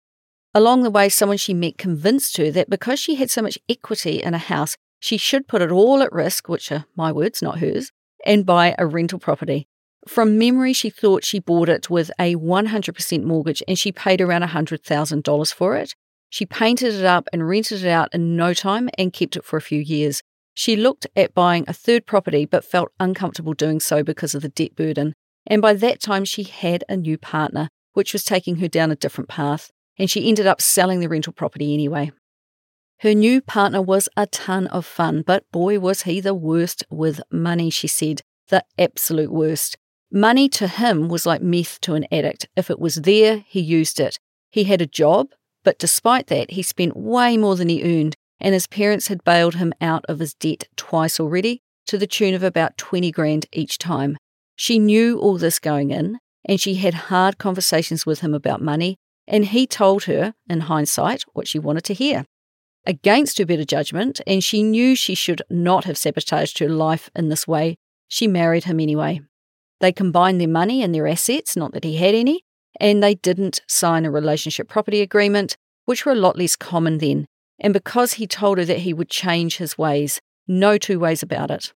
Along 0.55 0.83
the 0.83 0.91
way, 0.91 1.09
someone 1.09 1.39
she 1.39 1.55
met 1.55 1.79
convinced 1.79 2.37
her 2.37 2.51
that 2.53 2.71
because 2.71 3.01
she 3.01 3.17
had 3.17 3.31
so 3.31 3.43
much 3.43 3.59
equity 3.69 4.23
in 4.23 4.35
a 4.35 4.39
house, 4.39 4.77
she 5.01 5.17
should 5.17 5.49
put 5.49 5.63
it 5.63 5.73
all 5.73 6.03
at 6.03 6.13
risk, 6.13 6.49
which 6.49 6.71
are 6.71 6.87
my 6.97 7.11
words, 7.11 7.43
not 7.43 7.59
hers, 7.59 7.91
and 8.25 8.47
buy 8.47 8.75
a 8.79 8.87
rental 8.87 9.19
property. 9.19 9.69
From 10.07 10.39
memory, 10.39 10.73
she 10.73 10.91
thought 10.91 11.25
she 11.25 11.39
bought 11.39 11.69
it 11.69 11.89
with 11.89 12.11
a 12.19 12.35
100% 12.35 13.23
mortgage 13.23 13.63
and 13.67 13.79
she 13.79 13.93
paid 13.93 14.21
around 14.21 14.43
$100,000 14.43 15.55
for 15.55 15.77
it. 15.77 15.95
She 16.29 16.45
painted 16.45 16.95
it 16.95 17.05
up 17.05 17.29
and 17.33 17.49
rented 17.49 17.85
it 17.85 17.89
out 17.89 18.09
in 18.13 18.37
no 18.37 18.55
time 18.55 18.91
and 18.99 19.13
kept 19.13 19.37
it 19.37 19.45
for 19.45 19.57
a 19.57 19.63
few 19.63 19.81
years. 19.81 20.21
She 20.53 20.77
looked 20.77 21.07
at 21.17 21.35
buying 21.35 21.65
a 21.67 21.73
third 21.73 22.07
property 22.07 22.45
but 22.45 22.65
felt 22.65 22.93
uncomfortable 23.01 23.55
doing 23.55 23.81
so 23.81 24.03
because 24.03 24.35
of 24.35 24.43
the 24.43 24.49
debt 24.49 24.77
burden. 24.77 25.15
And 25.47 25.63
by 25.63 25.75
that 25.75 26.01
time, 26.01 26.25
she 26.25 26.43
had 26.43 26.85
a 26.89 26.97
new 26.97 27.19
partner, 27.19 27.69
which 27.93 28.13
was 28.13 28.25
taking 28.25 28.57
her 28.57 28.69
down 28.69 28.91
a 28.91 28.97
different 28.97 29.29
path, 29.29 29.71
and 29.99 30.11
she 30.11 30.29
ended 30.29 30.47
up 30.47 30.61
selling 30.61 31.01
the 31.01 31.09
rental 31.09 31.33
property 31.33 31.75
anyway. 31.75 32.13
Her 33.01 33.15
new 33.15 33.41
partner 33.41 33.83
was 33.83 34.09
a 34.17 34.27
ton 34.27 34.67
of 34.69 34.87
fun, 34.87 35.23
but 35.27 35.51
boy, 35.53 35.79
was 35.79 36.03
he 36.03 36.21
the 36.21 36.35
worst 36.35 36.85
with 36.91 37.21
money, 37.31 37.71
she 37.71 37.89
said. 37.89 38.23
The 38.49 38.65
absolute 38.79 39.33
worst. 39.33 39.77
Money 40.11 40.49
to 40.51 40.69
him 40.69 41.09
was 41.09 41.27
like 41.27 41.43
meth 41.43 41.81
to 41.83 41.95
an 41.95 42.07
addict. 42.13 42.47
If 42.57 42.71
it 42.71 42.79
was 42.79 42.97
there, 42.97 43.45
he 43.49 43.61
used 43.61 43.99
it. 43.99 44.19
He 44.51 44.65
had 44.65 44.81
a 44.81 44.87
job, 44.87 45.29
but 45.65 45.79
despite 45.79 46.29
that, 46.29 46.53
he 46.53 46.63
spent 46.63 46.97
way 46.97 47.37
more 47.37 47.57
than 47.57 47.69
he 47.69 47.83
earned, 47.83 48.15
and 48.39 48.55
his 48.55 48.67
parents 48.67 49.09
had 49.09 49.25
bailed 49.25 49.57
him 49.57 49.73
out 49.81 50.05
of 50.09 50.19
his 50.21 50.35
debt 50.35 50.69
twice 50.77 51.19
already, 51.19 51.61
to 51.87 51.99
the 51.99 52.07
tune 52.07 52.35
of 52.35 52.43
about 52.43 52.79
20 52.79 53.11
grand 53.11 53.47
each 53.53 53.79
time. 53.79 54.17
She 54.57 54.79
knew 54.79 55.19
all 55.19 55.37
this 55.37 55.59
going 55.59 55.91
in, 55.91 56.19
and 56.45 56.61
she 56.61 56.75
had 56.75 56.95
hard 56.95 57.39
conversations 57.39 58.07
with 58.07 58.21
him 58.21 58.35
about 58.35 58.63
money, 58.63 58.97
and 59.27 59.47
he 59.47 59.67
told 59.67 60.05
her, 60.05 60.35
in 60.49 60.61
hindsight, 60.61 61.25
what 61.33 61.49
she 61.49 61.59
wanted 61.59 61.85
to 61.85 61.95
hear. 61.95 62.25
Against 62.87 63.39
her 63.39 63.47
better 63.47 63.65
judgment, 63.65 64.21
and 64.27 64.45
she 64.45 64.63
knew 64.63 64.95
she 64.95 65.15
should 65.15 65.43
not 65.49 65.85
have 65.85 65.97
sabotaged 65.97 66.59
her 66.59 66.69
life 66.69 67.09
in 67.17 67.29
this 67.29 67.49
way, 67.49 67.77
she 68.09 68.27
married 68.27 68.65
him 68.65 68.79
anyway. 68.79 69.21
They 69.81 69.93
combined 69.93 70.41
their 70.41 70.49
money 70.49 70.83
and 70.83 70.95
their 70.95 71.07
assets, 71.07 71.57
not 71.57 71.73
that 71.73 71.85
he 71.85 71.97
had 71.97 72.15
any, 72.15 72.43
and 72.79 73.03
they 73.03 73.15
didn't 73.15 73.63
sign 73.69 74.05
a 74.05 74.11
relationship 74.11 74.69
property 74.69 75.01
agreement, 75.01 75.57
which 75.87 76.05
were 76.05 76.13
a 76.13 76.17
lot 76.17 76.37
less 76.37 76.57
common 76.57 76.99
then. 76.99 77.27
And 77.59 77.73
because 77.73 78.15
he 78.15 78.27
told 78.27 78.59
her 78.59 78.65
that 78.65 78.81
he 78.81 78.93
would 78.93 79.09
change 79.09 79.57
his 79.57 79.79
ways, 79.79 80.21
no 80.47 80.77
two 80.77 80.99
ways 80.99 81.23
about 81.23 81.51
it. 81.51 81.73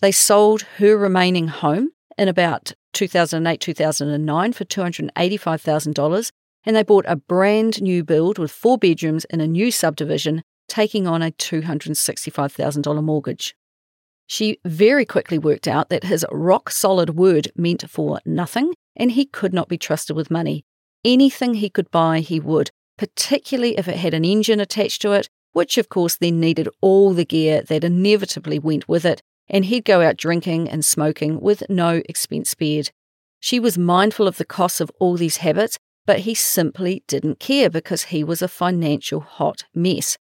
They 0.00 0.12
sold 0.12 0.62
her 0.78 0.96
remaining 0.96 1.48
home 1.48 1.90
in 2.16 2.28
about 2.28 2.72
2008 2.92 3.60
2009 3.60 4.52
for 4.52 4.64
$285,000, 4.64 6.30
and 6.64 6.76
they 6.76 6.82
bought 6.82 7.04
a 7.08 7.16
brand 7.16 7.80
new 7.80 8.04
build 8.04 8.38
with 8.38 8.50
four 8.50 8.78
bedrooms 8.78 9.24
in 9.26 9.40
a 9.40 9.46
new 9.46 9.70
subdivision, 9.70 10.42
taking 10.68 11.06
on 11.06 11.22
a 11.22 11.32
$265,000 11.32 13.02
mortgage. 13.02 13.54
She 14.26 14.58
very 14.64 15.04
quickly 15.04 15.38
worked 15.38 15.66
out 15.66 15.88
that 15.88 16.04
his 16.04 16.24
rock 16.30 16.70
solid 16.70 17.16
word 17.16 17.50
meant 17.56 17.88
for 17.90 18.20
nothing 18.24 18.74
and 18.94 19.12
he 19.12 19.24
could 19.24 19.52
not 19.52 19.68
be 19.68 19.78
trusted 19.78 20.14
with 20.14 20.30
money. 20.30 20.64
Anything 21.04 21.54
he 21.54 21.70
could 21.70 21.90
buy, 21.90 22.20
he 22.20 22.38
would, 22.38 22.70
particularly 22.98 23.76
if 23.78 23.88
it 23.88 23.96
had 23.96 24.14
an 24.14 24.24
engine 24.24 24.60
attached 24.60 25.02
to 25.02 25.12
it, 25.12 25.28
which 25.52 25.78
of 25.78 25.88
course 25.88 26.16
then 26.16 26.38
needed 26.38 26.68
all 26.80 27.12
the 27.12 27.24
gear 27.24 27.62
that 27.62 27.82
inevitably 27.82 28.58
went 28.58 28.88
with 28.88 29.04
it, 29.04 29.22
and 29.48 29.64
he'd 29.64 29.84
go 29.84 30.00
out 30.00 30.16
drinking 30.16 30.68
and 30.68 30.84
smoking 30.84 31.40
with 31.40 31.62
no 31.68 32.02
expense 32.08 32.50
spared. 32.50 32.90
She 33.40 33.58
was 33.58 33.78
mindful 33.78 34.28
of 34.28 34.36
the 34.36 34.44
costs 34.44 34.80
of 34.80 34.92
all 35.00 35.16
these 35.16 35.38
habits, 35.38 35.78
but 36.06 36.20
he 36.20 36.34
simply 36.34 37.02
didn't 37.06 37.40
care 37.40 37.70
because 37.70 38.04
he 38.04 38.24
was 38.24 38.42
a 38.42 38.48
financial 38.48 39.20
hot 39.20 39.64
mess. 39.74 40.16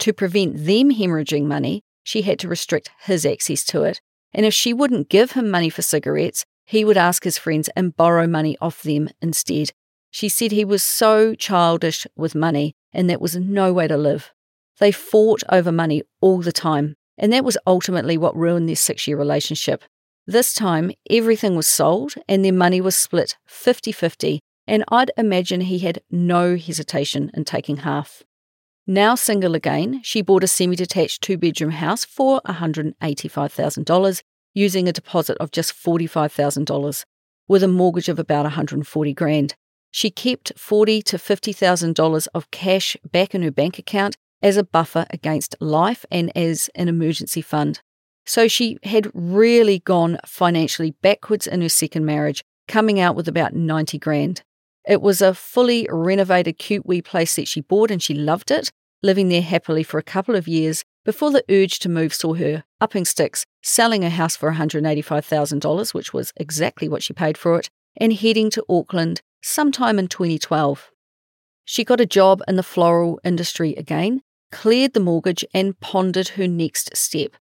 To 0.00 0.12
prevent 0.12 0.64
them 0.66 0.92
hemorrhaging 0.92 1.44
money, 1.44 1.82
she 2.02 2.22
had 2.22 2.38
to 2.40 2.48
restrict 2.48 2.90
his 3.00 3.24
access 3.24 3.64
to 3.64 3.84
it. 3.84 4.00
And 4.32 4.44
if 4.44 4.52
she 4.52 4.72
wouldn't 4.72 5.08
give 5.08 5.32
him 5.32 5.50
money 5.50 5.70
for 5.70 5.82
cigarettes, 5.82 6.44
he 6.66 6.84
would 6.84 6.96
ask 6.96 7.24
his 7.24 7.38
friends 7.38 7.68
and 7.76 7.96
borrow 7.96 8.26
money 8.26 8.56
off 8.60 8.82
them 8.82 9.08
instead. 9.20 9.70
She 10.10 10.28
said 10.28 10.52
he 10.52 10.64
was 10.64 10.82
so 10.82 11.34
childish 11.34 12.06
with 12.16 12.34
money 12.34 12.74
and 12.92 13.10
that 13.10 13.20
was 13.20 13.36
no 13.36 13.72
way 13.72 13.88
to 13.88 13.96
live. 13.96 14.32
They 14.78 14.92
fought 14.92 15.42
over 15.50 15.72
money 15.72 16.02
all 16.20 16.40
the 16.40 16.52
time, 16.52 16.94
and 17.18 17.32
that 17.32 17.44
was 17.44 17.58
ultimately 17.66 18.16
what 18.16 18.36
ruined 18.36 18.68
their 18.68 18.76
six 18.76 19.06
year 19.06 19.16
relationship. 19.16 19.84
This 20.26 20.54
time, 20.54 20.92
everything 21.10 21.54
was 21.54 21.66
sold 21.66 22.14
and 22.28 22.44
their 22.44 22.52
money 22.52 22.80
was 22.80 22.96
split 22.96 23.36
50 23.46 23.92
50, 23.92 24.40
and 24.66 24.84
I'd 24.88 25.10
imagine 25.16 25.62
he 25.62 25.78
had 25.80 26.02
no 26.10 26.56
hesitation 26.56 27.30
in 27.34 27.44
taking 27.44 27.78
half. 27.78 28.22
Now 28.86 29.14
single 29.14 29.54
again, 29.54 30.00
she 30.02 30.22
bought 30.22 30.44
a 30.44 30.46
semi 30.46 30.76
detached 30.76 31.22
two 31.22 31.38
bedroom 31.38 31.70
house 31.70 32.04
for 32.04 32.40
$185,000 32.46 34.22
using 34.52 34.88
a 34.88 34.92
deposit 34.92 35.36
of 35.38 35.50
just 35.50 35.72
$45,000 35.72 37.04
with 37.48 37.62
a 37.62 37.68
mortgage 37.68 38.08
of 38.08 38.18
about 38.18 38.44
140 38.44 39.14
grand. 39.14 39.54
She 39.90 40.10
kept 40.10 40.58
forty 40.58 41.02
to 41.02 41.16
$50,000 41.16 42.28
of 42.34 42.50
cash 42.50 42.96
back 43.10 43.34
in 43.34 43.42
her 43.42 43.50
bank 43.50 43.78
account 43.78 44.16
as 44.42 44.56
a 44.56 44.64
buffer 44.64 45.06
against 45.10 45.54
life 45.60 46.04
and 46.10 46.36
as 46.36 46.68
an 46.74 46.88
emergency 46.88 47.40
fund. 47.40 47.80
So 48.26 48.48
she 48.48 48.78
had 48.82 49.10
really 49.14 49.78
gone 49.78 50.18
financially 50.26 50.92
backwards 51.02 51.46
in 51.46 51.62
her 51.62 51.68
second 51.68 52.04
marriage, 52.04 52.42
coming 52.66 52.98
out 52.98 53.14
with 53.14 53.28
about 53.28 53.54
90 53.54 53.98
grand. 53.98 54.42
It 54.86 55.00
was 55.00 55.22
a 55.22 55.34
fully 55.34 55.86
renovated, 55.90 56.58
cute 56.58 56.84
wee 56.86 57.02
place 57.02 57.36
that 57.36 57.48
she 57.48 57.60
bought 57.60 57.90
and 57.90 58.02
she 58.02 58.14
loved 58.14 58.50
it, 58.50 58.70
living 59.02 59.28
there 59.28 59.42
happily 59.42 59.82
for 59.82 59.98
a 59.98 60.02
couple 60.02 60.34
of 60.34 60.48
years 60.48 60.84
before 61.04 61.30
the 61.30 61.44
urge 61.50 61.78
to 61.80 61.88
move 61.88 62.14
saw 62.14 62.34
her 62.34 62.64
upping 62.80 63.04
sticks, 63.04 63.44
selling 63.62 64.02
her 64.02 64.10
house 64.10 64.36
for 64.36 64.52
$185,000, 64.52 65.94
which 65.94 66.12
was 66.12 66.32
exactly 66.36 66.88
what 66.88 67.02
she 67.02 67.12
paid 67.12 67.36
for 67.38 67.58
it, 67.58 67.68
and 67.96 68.12
heading 68.14 68.50
to 68.50 68.64
Auckland 68.68 69.20
sometime 69.42 69.98
in 69.98 70.08
2012. 70.08 70.90
She 71.64 71.84
got 71.84 72.00
a 72.00 72.06
job 72.06 72.42
in 72.48 72.56
the 72.56 72.62
floral 72.62 73.20
industry 73.24 73.74
again, 73.74 74.22
cleared 74.52 74.92
the 74.92 75.00
mortgage, 75.00 75.44
and 75.54 75.78
pondered 75.80 76.28
her 76.28 76.46
next 76.46 76.96
step. 76.96 77.32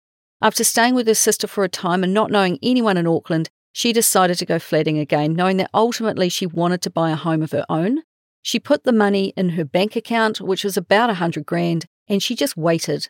After 0.41 0.63
staying 0.63 0.95
with 0.95 1.08
her 1.08 1.13
sister 1.13 1.47
for 1.47 1.63
a 1.63 1.69
time 1.69 2.03
and 2.03 2.13
not 2.13 2.32
knowing 2.32 2.60
anyone 2.62 2.97
in 2.97 3.08
Auckland, 3.08 3.49
she 3.73 3.91
decided 3.91 4.38
to 4.38 4.45
go 4.45 4.59
flatting 4.59 4.97
again, 4.97 5.33
knowing 5.33 5.57
that 5.57 5.69
ultimately 5.73 6.29
she 6.29 6.45
wanted 6.45 6.81
to 6.83 6.89
buy 6.89 7.12
a 7.12 7.15
home 7.15 7.41
of 7.41 7.51
her 7.51 7.65
own. 7.67 8.03
She 8.41 8.59
put 8.59 8.86
the 8.86 8.93
money 8.93 9.33
in 9.36 9.49
her 9.49 9.65
bank 9.65 9.95
account, 9.95 10.39
which 10.39 10.63
was 10.63 10.77
about 10.77 11.09
a 11.09 11.15
hundred 11.15 11.45
grand, 11.45 11.86
and 12.07 12.23
she 12.23 12.36
just 12.36 12.55
waited 12.55 13.09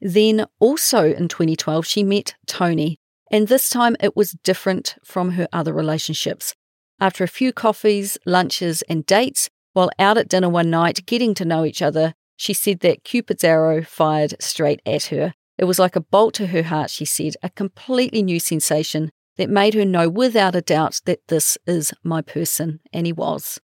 then, 0.00 0.46
also 0.60 1.12
in 1.12 1.28
2012, 1.28 1.86
she 1.86 2.02
met 2.02 2.34
Tony, 2.46 2.98
and 3.30 3.48
this 3.48 3.70
time 3.70 3.96
it 4.00 4.16
was 4.16 4.32
different 4.44 4.96
from 5.04 5.32
her 5.32 5.48
other 5.52 5.72
relationships. 5.72 6.54
After 7.00 7.24
a 7.24 7.28
few 7.28 7.52
coffees, 7.52 8.18
lunches, 8.26 8.82
and 8.82 9.06
dates, 9.06 9.48
while 9.72 9.90
out 9.98 10.18
at 10.18 10.28
dinner 10.28 10.48
one 10.48 10.70
night 10.70 11.06
getting 11.06 11.34
to 11.34 11.44
know 11.44 11.64
each 11.64 11.82
other, 11.82 12.14
she 12.36 12.52
said 12.52 12.80
that 12.80 13.04
Cupid's 13.04 13.44
arrow 13.44 13.82
fired 13.82 14.34
straight 14.40 14.80
at 14.86 15.04
her. 15.04 15.34
It 15.58 15.64
was 15.64 15.78
like 15.78 15.96
a 15.96 16.00
bolt 16.00 16.34
to 16.34 16.48
her 16.48 16.64
heart, 16.64 16.90
she 16.90 17.06
said, 17.06 17.34
a 17.42 17.50
completely 17.50 18.22
new 18.22 18.38
sensation 18.38 19.10
that 19.38 19.50
made 19.50 19.74
her 19.74 19.84
know 19.84 20.08
without 20.08 20.54
a 20.54 20.62
doubt 20.62 21.00
that 21.04 21.20
this 21.28 21.58
is 21.66 21.92
my 22.02 22.22
person, 22.22 22.80
and 22.92 23.06
he 23.06 23.12
was. 23.12 23.60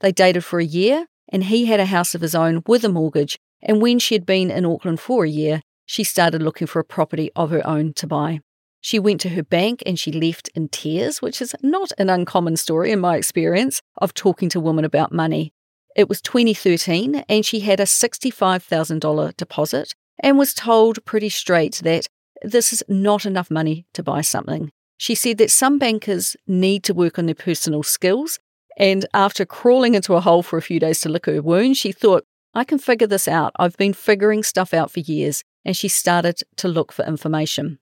They 0.00 0.12
dated 0.12 0.44
for 0.44 0.58
a 0.58 0.64
year, 0.64 1.06
and 1.28 1.44
he 1.44 1.66
had 1.66 1.80
a 1.80 1.86
house 1.86 2.14
of 2.14 2.20
his 2.20 2.34
own 2.34 2.62
with 2.66 2.84
a 2.84 2.88
mortgage 2.88 3.38
and 3.62 3.80
when 3.80 3.98
she 3.98 4.14
had 4.14 4.26
been 4.26 4.50
in 4.50 4.66
Auckland 4.66 5.00
for 5.00 5.24
a 5.24 5.28
year, 5.28 5.62
she 5.86 6.04
started 6.04 6.42
looking 6.42 6.66
for 6.66 6.80
a 6.80 6.84
property 6.84 7.30
of 7.36 7.50
her 7.50 7.66
own 7.66 7.92
to 7.94 8.06
buy. 8.06 8.40
She 8.80 8.98
went 8.98 9.20
to 9.20 9.28
her 9.30 9.44
bank 9.44 9.82
and 9.86 9.98
she 9.98 10.10
left 10.10 10.48
in 10.54 10.68
tears, 10.68 11.22
which 11.22 11.40
is 11.40 11.54
not 11.62 11.92
an 11.98 12.10
uncommon 12.10 12.56
story 12.56 12.90
in 12.90 12.98
my 12.98 13.16
experience 13.16 13.80
of 13.98 14.14
talking 14.14 14.48
to 14.50 14.60
women 14.60 14.84
about 14.84 15.12
money. 15.12 15.52
It 15.94 16.08
was 16.08 16.20
2013, 16.22 17.24
and 17.28 17.46
she 17.46 17.60
had 17.60 17.78
a 17.78 17.84
$65,000 17.84 19.36
deposit 19.36 19.94
and 20.18 20.38
was 20.38 20.54
told 20.54 21.04
pretty 21.04 21.28
straight 21.28 21.80
that 21.84 22.06
this 22.42 22.72
is 22.72 22.82
not 22.88 23.24
enough 23.24 23.50
money 23.50 23.86
to 23.92 24.02
buy 24.02 24.22
something. 24.22 24.72
She 25.02 25.16
said 25.16 25.38
that 25.38 25.50
some 25.50 25.80
bankers 25.80 26.36
need 26.46 26.84
to 26.84 26.94
work 26.94 27.18
on 27.18 27.26
their 27.26 27.34
personal 27.34 27.82
skills, 27.82 28.38
and 28.76 29.04
after 29.12 29.44
crawling 29.44 29.96
into 29.96 30.14
a 30.14 30.20
hole 30.20 30.44
for 30.44 30.58
a 30.58 30.62
few 30.62 30.78
days 30.78 31.00
to 31.00 31.08
lick 31.08 31.26
her 31.26 31.42
wound, 31.42 31.76
she 31.76 31.90
thought, 31.90 32.24
I 32.54 32.62
can 32.62 32.78
figure 32.78 33.08
this 33.08 33.26
out. 33.26 33.50
I've 33.58 33.76
been 33.76 33.94
figuring 33.94 34.44
stuff 34.44 34.72
out 34.72 34.92
for 34.92 35.00
years, 35.00 35.42
and 35.64 35.76
she 35.76 35.88
started 35.88 36.38
to 36.54 36.68
look 36.68 36.92
for 36.92 37.04
information. 37.04 37.80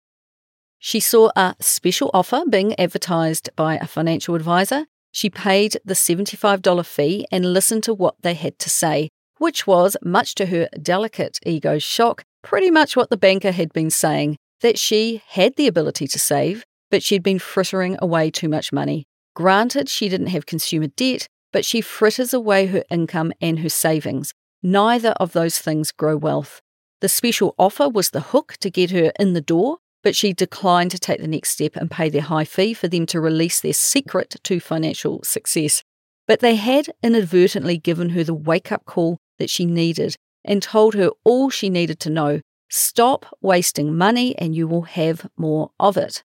She 0.77 0.99
saw 0.99 1.31
a 1.35 1.55
special 1.59 2.11
offer 2.13 2.43
being 2.47 2.79
advertised 2.79 3.49
by 3.55 3.77
a 3.77 3.87
financial 3.87 4.35
advisor. 4.35 4.85
She 5.11 5.31
paid 5.31 5.79
the 5.83 5.95
$75 5.95 6.85
fee 6.85 7.25
and 7.31 7.51
listened 7.51 7.81
to 7.85 7.95
what 7.95 8.21
they 8.21 8.35
had 8.35 8.59
to 8.59 8.69
say, 8.69 9.09
which 9.39 9.65
was, 9.65 9.97
much 10.03 10.35
to 10.35 10.45
her 10.45 10.69
delicate 10.79 11.39
ego's 11.43 11.81
shock, 11.81 12.25
pretty 12.43 12.69
much 12.69 12.95
what 12.95 13.09
the 13.09 13.17
banker 13.17 13.53
had 13.53 13.73
been 13.73 13.89
saying 13.89 14.37
that 14.61 14.77
she 14.77 15.23
had 15.29 15.55
the 15.55 15.65
ability 15.65 16.07
to 16.07 16.19
save, 16.19 16.63
but 16.89 17.03
she'd 17.03 17.23
been 17.23 17.39
frittering 17.39 17.97
away 18.01 18.31
too 18.31 18.49
much 18.49 18.71
money. 18.71 19.05
Granted, 19.35 19.89
she 19.89 20.09
didn't 20.09 20.27
have 20.27 20.45
consumer 20.45 20.87
debt, 20.87 21.27
but 21.51 21.65
she 21.65 21.81
fritters 21.81 22.33
away 22.33 22.65
her 22.67 22.83
income 22.89 23.31
and 23.39 23.59
her 23.59 23.69
savings. 23.69 24.33
Neither 24.63 25.09
of 25.11 25.33
those 25.33 25.59
things 25.59 25.91
grow 25.91 26.17
wealth. 26.17 26.61
The 27.01 27.09
special 27.09 27.53
offer 27.59 27.87
was 27.87 28.09
the 28.09 28.21
hook 28.21 28.57
to 28.61 28.69
get 28.69 28.91
her 28.91 29.11
in 29.19 29.33
the 29.33 29.41
door, 29.41 29.77
but 30.03 30.15
she 30.15 30.33
declined 30.33 30.91
to 30.91 30.99
take 30.99 31.19
the 31.19 31.27
next 31.27 31.51
step 31.51 31.75
and 31.75 31.91
pay 31.91 32.09
their 32.09 32.21
high 32.21 32.45
fee 32.45 32.73
for 32.73 32.87
them 32.87 33.05
to 33.07 33.19
release 33.19 33.61
their 33.61 33.73
secret 33.73 34.35
to 34.43 34.59
financial 34.59 35.21
success. 35.23 35.83
But 36.27 36.39
they 36.39 36.55
had 36.55 36.87
inadvertently 37.03 37.77
given 37.77 38.09
her 38.09 38.23
the 38.23 38.33
wake 38.33 38.71
up 38.71 38.85
call 38.85 39.17
that 39.37 39.49
she 39.49 39.65
needed 39.65 40.15
and 40.43 40.63
told 40.63 40.95
her 40.95 41.11
all 41.23 41.49
she 41.49 41.69
needed 41.69 41.99
to 42.01 42.09
know 42.09 42.41
stop 42.69 43.25
wasting 43.41 43.95
money 43.95 44.35
and 44.37 44.55
you 44.55 44.67
will 44.67 44.83
have 44.83 45.29
more 45.37 45.71
of 45.79 45.97
it. 45.97 46.23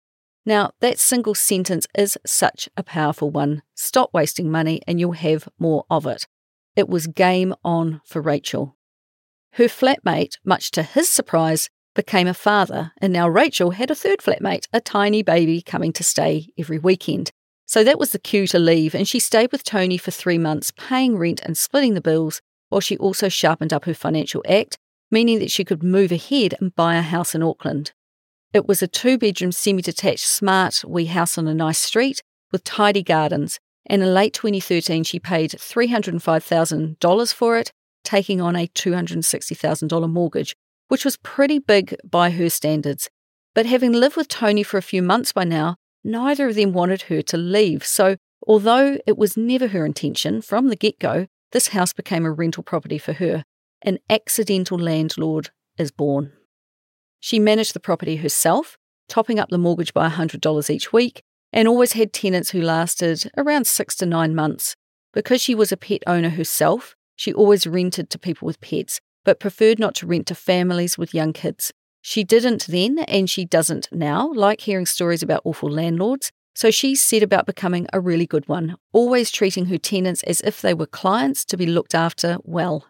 Now, 0.48 0.72
that 0.80 0.98
single 0.98 1.36
sentence 1.36 1.88
is 1.94 2.18
such 2.26 2.70
a 2.78 2.82
powerful 2.82 3.30
one. 3.30 3.64
Stop 3.76 4.12
wasting 4.14 4.50
money 4.50 4.82
and 4.88 4.98
you'll 4.98 5.12
have 5.12 5.50
more 5.60 5.84
of 5.90 6.06
it. 6.06 6.26
It 6.74 6.88
was 6.88 7.06
game 7.06 7.54
on 7.66 8.00
for 8.06 8.22
Rachael. 8.22 8.78
Her 9.56 9.66
flatmate, 9.66 10.38
much 10.46 10.72
to 10.72 10.84
his 10.84 11.10
surprise, 11.10 11.70
became 11.96 12.28
a 12.28 12.34
father, 12.34 12.94
and 13.02 13.12
now 13.12 13.28
Rachael 13.28 13.72
had 13.72 13.92
a 13.92 13.96
third 13.96 14.20
flatmate, 14.20 14.68
a 14.72 14.80
tiny 14.80 15.22
baby 15.22 15.62
coming 15.62 15.92
to 15.92 16.04
stay 16.04 16.48
every 16.58 16.80
weekend. 16.80 17.30
So 17.66 17.84
that 17.84 18.00
was 18.00 18.12
the 18.12 18.20
cue 18.20 18.48
to 18.48 18.58
leave, 18.58 18.96
and 18.96 19.06
she 19.06 19.20
stayed 19.20 19.52
with 19.52 19.66
Tony 19.66 19.98
for 19.98 20.12
three 20.12 20.38
months, 20.38 20.72
paying 20.72 21.18
rent 21.18 21.42
and 21.44 21.58
splitting 21.58 21.94
the 21.94 22.00
bills, 22.00 22.40
while 22.70 22.80
she 22.80 22.96
also 22.96 23.28
sharpened 23.28 23.74
up 23.74 23.84
her 23.84 23.94
financial 23.94 24.46
act, 24.48 24.78
meaning 25.12 25.40
that 25.40 25.52
she 25.52 25.66
could 25.66 25.84
move 25.84 26.14
ahead 26.14 26.56
and 26.62 26.74
buy 26.74 26.96
a 26.96 27.02
house 27.02 27.36
in 27.36 27.44
Auckland. 27.44 27.92
It 28.58 28.67
was 28.67 28.82
a 28.82 28.88
two 28.88 29.20
bedroom 29.20 29.52
semi 29.52 29.84
detached 29.84 30.26
smart 30.26 30.84
wee 30.84 31.06
house 31.06 31.38
on 31.38 31.48
a 31.48 31.54
nice 31.54 31.78
street 31.78 32.24
with 32.52 32.63
tidy 32.63 33.04
gardens, 33.04 33.60
and 33.86 34.02
in 34.02 34.15
late 34.15 34.34
2013 34.34 35.04
she 35.04 35.20
paid 35.20 35.52
$305,000 35.52 37.34
for 37.36 37.58
it, 37.60 37.72
taking 38.04 38.41
on 38.41 38.56
a 38.56 38.65
$260,000 38.65 40.10
mortgage, 40.10 40.56
which 40.88 41.06
was 41.06 41.17
pretty 41.17 41.60
big 41.60 41.98
by 42.04 42.32
her 42.32 42.50
standards. 42.50 43.12
But 43.54 43.67
having 43.67 43.91
lived 43.91 44.17
with 44.17 44.28
Tony 44.28 44.63
for 44.63 44.80
a 44.80 44.89
few 44.91 45.04
months 45.04 45.34
by 45.34 45.43
now, 45.43 45.76
neither 46.04 46.48
of 46.48 46.56
them 46.56 46.74
wanted 46.74 47.04
her 47.04 47.22
to 47.22 47.38
leave. 47.38 47.86
So, 47.86 48.15
although 48.48 48.98
it 49.06 49.20
was 49.20 49.38
never 49.38 49.67
her 49.67 49.86
intention 49.86 50.41
from 50.41 50.70
the 50.70 50.76
get 50.76 50.98
go, 50.98 51.28
this 51.52 51.67
house 51.67 51.93
became 51.93 52.26
a 52.26 52.32
rental 52.32 52.63
property 52.63 52.98
for 52.98 53.13
her. 53.13 53.43
An 53.84 54.00
accidental 54.10 54.80
landlord 54.80 55.52
is 55.78 55.91
born. 55.91 56.34
She 57.19 57.39
managed 57.39 57.73
the 57.73 57.80
property 57.80 58.17
herself, 58.17 58.77
topping 59.08 59.39
up 59.39 59.49
the 59.49 59.58
mortgage 59.58 59.93
by 59.93 60.10
$100 60.10 60.69
each 60.69 60.93
week, 60.93 61.21
and 61.51 61.67
always 61.67 61.93
had 61.93 62.13
tenants 62.13 62.51
who 62.51 62.62
lasted 62.62 63.32
around 63.38 63.67
six 63.67 63.95
to 63.97 64.06
nine 64.06 64.36
months. 64.36 64.75
Because 65.13 65.41
she 65.41 65.56
was 65.56 65.71
a 65.71 65.77
pet 65.77 66.03
owner 66.06 66.30
herself, 66.30 66.95
she 67.15 67.34
always 67.34 67.65
rented 67.65 68.10
to 68.10 68.19
people 68.19 68.45
with 68.45 68.62
pets, 68.62 68.99
but 69.25 69.39
preferred 69.39 69.80
not 69.80 69.95
to 69.95 70.08
rent 70.08 70.27
to 70.27 70.36
families 70.36 70.97
with 70.97 71.13
young 71.13 71.34
kids. 71.34 71.71
She 72.01 72.23
didn't 72.23 72.67
then, 72.67 72.99
and 72.99 73.30
she 73.30 73.43
doesn't 73.45 73.89
now, 73.91 74.32
like 74.34 74.62
hearing 74.62 74.86
stories 74.86 75.23
about 75.23 75.41
awful 75.43 75.69
landlords, 75.69 76.32
so 76.56 76.71
she 76.71 76.95
set 76.95 77.23
about 77.23 77.45
becoming 77.45 77.88
a 77.91 77.99
really 77.99 78.25
good 78.25 78.47
one, 78.47 78.77
always 78.93 79.32
treating 79.32 79.65
her 79.65 79.77
tenants 79.77 80.23
as 80.23 80.41
if 80.41 80.62
they 80.62 80.73
were 80.73 80.86
clients 80.86 81.43
to 81.45 81.58
be 81.58 81.65
looked 81.65 81.93
after 81.93 82.38
well. 82.43 82.86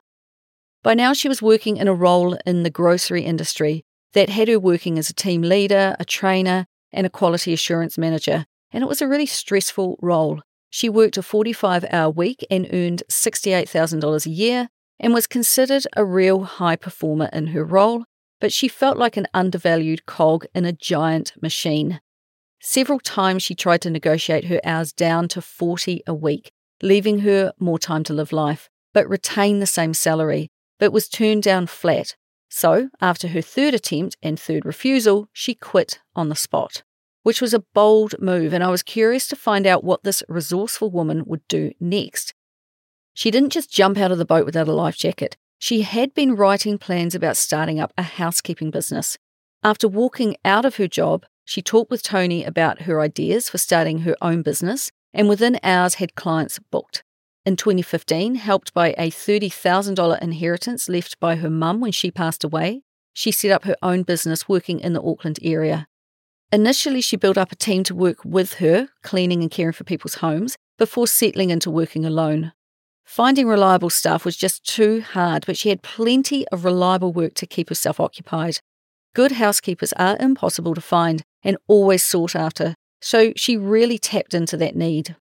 By 0.84 0.94
now, 0.94 1.14
she 1.14 1.28
was 1.28 1.42
working 1.42 1.78
in 1.78 1.88
a 1.88 1.94
role 1.94 2.38
in 2.46 2.64
the 2.64 2.70
grocery 2.70 3.24
industry 3.24 3.84
that 4.18 4.30
had 4.30 4.48
her 4.48 4.60
working 4.60 4.98
as 4.98 5.12
a 5.12 5.14
team 5.14 5.44
leader, 5.44 5.96
a 6.00 6.04
trainer, 6.04 6.66
and 6.92 7.06
a 7.06 7.10
quality 7.10 7.54
assurance 7.54 8.00
manager, 8.00 8.48
and 8.72 8.84
it 8.84 8.88
was 8.88 9.00
a 9.00 9.08
really 9.08 9.28
stressful 9.28 9.96
role. 10.02 10.42
She 10.72 10.90
worked 10.90 11.18
a 11.18 11.22
45 11.22 11.86
hour 11.92 12.10
week 12.10 12.44
and 12.50 12.68
earned 12.74 13.04
$68,000 13.12 14.26
a 14.26 14.30
year, 14.32 14.70
and 15.00 15.14
was 15.14 15.28
considered 15.28 15.86
a 15.96 16.04
real 16.04 16.46
high 16.46 16.76
performer 16.76 17.30
in 17.32 17.48
her 17.48 17.64
role, 17.64 18.06
but 18.42 18.52
she 18.52 18.68
felt 18.68 18.98
like 18.98 19.18
an 19.18 19.28
undervalued 19.36 20.08
cog 20.08 20.48
in 20.56 20.66
a 20.66 20.72
giant 20.72 21.34
machine. 21.40 22.02
Several 22.60 23.00
times 23.00 23.44
she 23.44 23.54
tried 23.54 23.82
to 23.82 23.92
negotiate 23.92 24.46
her 24.46 24.60
hours 24.64 24.94
down 24.94 25.28
to 25.28 25.44
40 25.44 26.02
a 26.08 26.16
week, 26.16 26.50
leaving 26.82 27.20
her 27.20 27.54
more 27.60 27.78
time 27.78 28.04
to 28.06 28.14
live 28.14 28.34
life, 28.34 28.68
but 28.96 29.08
retain 29.08 29.60
the 29.60 29.68
same 29.68 29.94
salary, 29.94 30.50
but 30.80 30.92
was 30.92 31.08
turned 31.08 31.44
down 31.44 31.68
flat. 31.68 32.16
So, 32.60 32.90
after 33.00 33.28
her 33.28 33.42
third 33.44 33.76
attempt 33.76 34.18
and 34.24 34.40
third 34.40 34.66
refusal, 34.66 35.30
she 35.32 35.54
quit 35.54 36.00
on 36.16 36.30
the 36.30 36.36
spot, 36.36 36.82
which 37.22 37.40
was 37.40 37.54
a 37.54 37.64
bold 37.76 38.16
move, 38.20 38.52
and 38.52 38.64
I 38.64 38.72
was 38.72 38.82
curious 38.82 39.28
to 39.28 39.36
find 39.36 39.68
out 39.68 39.84
what 39.84 40.02
this 40.02 40.24
resourceful 40.28 40.90
woman 40.90 41.24
would 41.28 41.48
do 41.48 41.74
next. 41.80 42.34
She 43.14 43.30
didn't 43.30 43.52
just 43.52 43.70
jump 43.70 44.00
out 44.00 44.12
of 44.12 44.18
the 44.18 44.26
boat 44.26 44.44
without 44.44 44.68
a 44.68 44.74
life 44.74 44.98
jacket. 44.98 45.38
She 45.60 45.84
had 45.84 46.16
been 46.16 46.36
writing 46.36 46.80
plans 46.80 47.14
about 47.14 47.38
starting 47.38 47.80
up 47.80 47.94
a 47.96 48.02
housekeeping 48.02 48.72
business. 48.72 49.20
After 49.62 49.88
walking 49.88 50.36
out 50.44 50.66
of 50.66 50.78
her 50.78 50.88
job, 50.88 51.28
she 51.46 51.62
talked 51.62 51.92
with 51.92 52.02
Tony 52.02 52.44
about 52.44 52.82
her 52.82 53.00
ideas 53.00 53.52
for 53.52 53.60
starting 53.60 54.00
her 54.00 54.16
own 54.20 54.42
business 54.42 54.92
and 55.14 55.30
within 55.30 55.60
hours 55.62 55.96
had 55.96 56.16
clients 56.16 56.58
booked. 56.72 57.04
In 57.48 57.56
2015, 57.56 58.36
helped 58.36 58.74
by 58.74 58.90
a 58.98 59.10
$30,000 59.10 60.22
inheritance 60.22 60.90
left 60.90 61.18
by 61.18 61.38
her 61.38 61.50
mum 61.50 61.80
when 61.80 61.94
she 61.94 62.12
passed 62.12 62.44
away, 62.44 62.82
she 63.14 63.32
set 63.32 63.52
up 63.52 63.64
her 63.64 63.78
own 63.82 64.04
business 64.04 64.50
working 64.50 64.82
in 64.82 64.92
the 64.92 65.02
Auckland 65.02 65.40
area. 65.42 65.88
Initially, 66.52 67.00
she 67.00 67.16
built 67.16 67.38
up 67.38 67.54
a 67.54 67.56
team 67.56 67.86
to 67.86 67.96
work 67.96 68.26
with 68.26 68.56
her, 68.56 68.90
cleaning 69.02 69.42
and 69.42 69.50
caring 69.50 69.72
for 69.72 69.86
people's 69.86 70.16
homes, 70.16 70.58
before 70.78 71.08
settling 71.08 71.50
into 71.50 71.72
working 71.72 72.04
alone. 72.04 72.52
Finding 73.06 73.48
reliable 73.48 73.90
staff 73.90 74.26
was 74.26 74.36
just 74.36 74.66
too 74.66 75.00
hard, 75.00 75.46
but 75.46 75.56
she 75.56 75.70
had 75.70 75.82
plenty 75.82 76.46
of 76.50 76.66
reliable 76.66 77.14
work 77.14 77.34
to 77.36 77.48
keep 77.48 77.70
herself 77.70 77.98
occupied. 77.98 78.60
Good 79.16 79.32
housekeepers 79.32 79.94
are 79.94 80.18
impossible 80.20 80.76
to 80.76 80.82
find 80.82 81.24
and 81.46 81.56
always 81.70 82.04
sought 82.04 82.36
after, 82.36 82.76
so 83.02 83.32
she 83.38 83.56
really 83.56 83.98
tapped 83.98 84.34
into 84.34 84.58
that 84.58 84.76
need. 84.76 85.16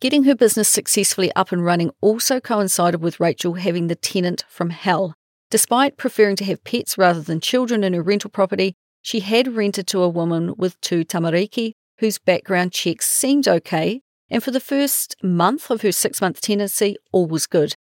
Getting 0.00 0.24
her 0.24 0.34
business 0.34 0.70
successfully 0.70 1.30
up 1.36 1.52
and 1.52 1.62
running 1.62 1.90
also 2.00 2.40
coincided 2.40 3.02
with 3.02 3.20
Rachael 3.20 3.54
having 3.54 3.88
the 3.88 3.94
tenant 3.94 4.46
from 4.48 4.70
hell. 4.70 5.14
Despite 5.50 5.98
preferring 5.98 6.36
to 6.36 6.44
have 6.46 6.64
pets 6.64 6.96
rather 6.96 7.20
than 7.20 7.38
children 7.38 7.84
in 7.84 7.92
her 7.92 8.02
rental 8.02 8.30
property, 8.30 8.72
she 9.02 9.20
had 9.20 9.54
rented 9.56 9.86
to 9.88 10.02
a 10.02 10.08
woman 10.08 10.54
with 10.56 10.80
two 10.80 11.04
tamariki 11.04 11.72
whose 11.98 12.18
background 12.18 12.72
checks 12.72 13.10
seemed 13.10 13.46
okay, 13.46 14.00
and 14.30 14.42
for 14.42 14.50
the 14.50 14.58
first 14.60 15.16
month 15.22 15.70
of 15.70 15.82
her 15.82 15.92
six 15.92 16.22
month 16.22 16.40
tenancy, 16.40 16.96
all 17.12 17.26
was 17.26 17.46
good. 17.46 17.74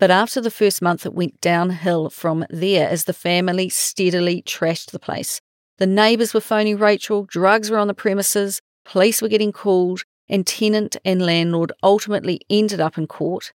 But 0.00 0.10
after 0.10 0.40
the 0.40 0.50
first 0.50 0.82
month, 0.82 1.06
it 1.06 1.14
went 1.14 1.40
downhill 1.40 2.10
from 2.10 2.46
there 2.50 2.88
as 2.88 3.04
the 3.04 3.12
family 3.12 3.68
steadily 3.68 4.42
trashed 4.42 4.90
the 4.90 4.98
place. 4.98 5.40
The 5.78 5.86
neighbours 5.86 6.34
were 6.34 6.40
phoning 6.40 6.78
Rachael, 6.78 7.26
drugs 7.26 7.70
were 7.70 7.78
on 7.78 7.86
the 7.86 7.94
premises, 7.94 8.60
police 8.84 9.22
were 9.22 9.28
getting 9.28 9.52
called, 9.52 10.02
and 10.30 10.46
tenant 10.46 10.96
and 11.04 11.20
landlord 11.20 11.72
ultimately 11.82 12.40
ended 12.48 12.80
up 12.80 12.96
in 12.96 13.06
court. 13.06 13.52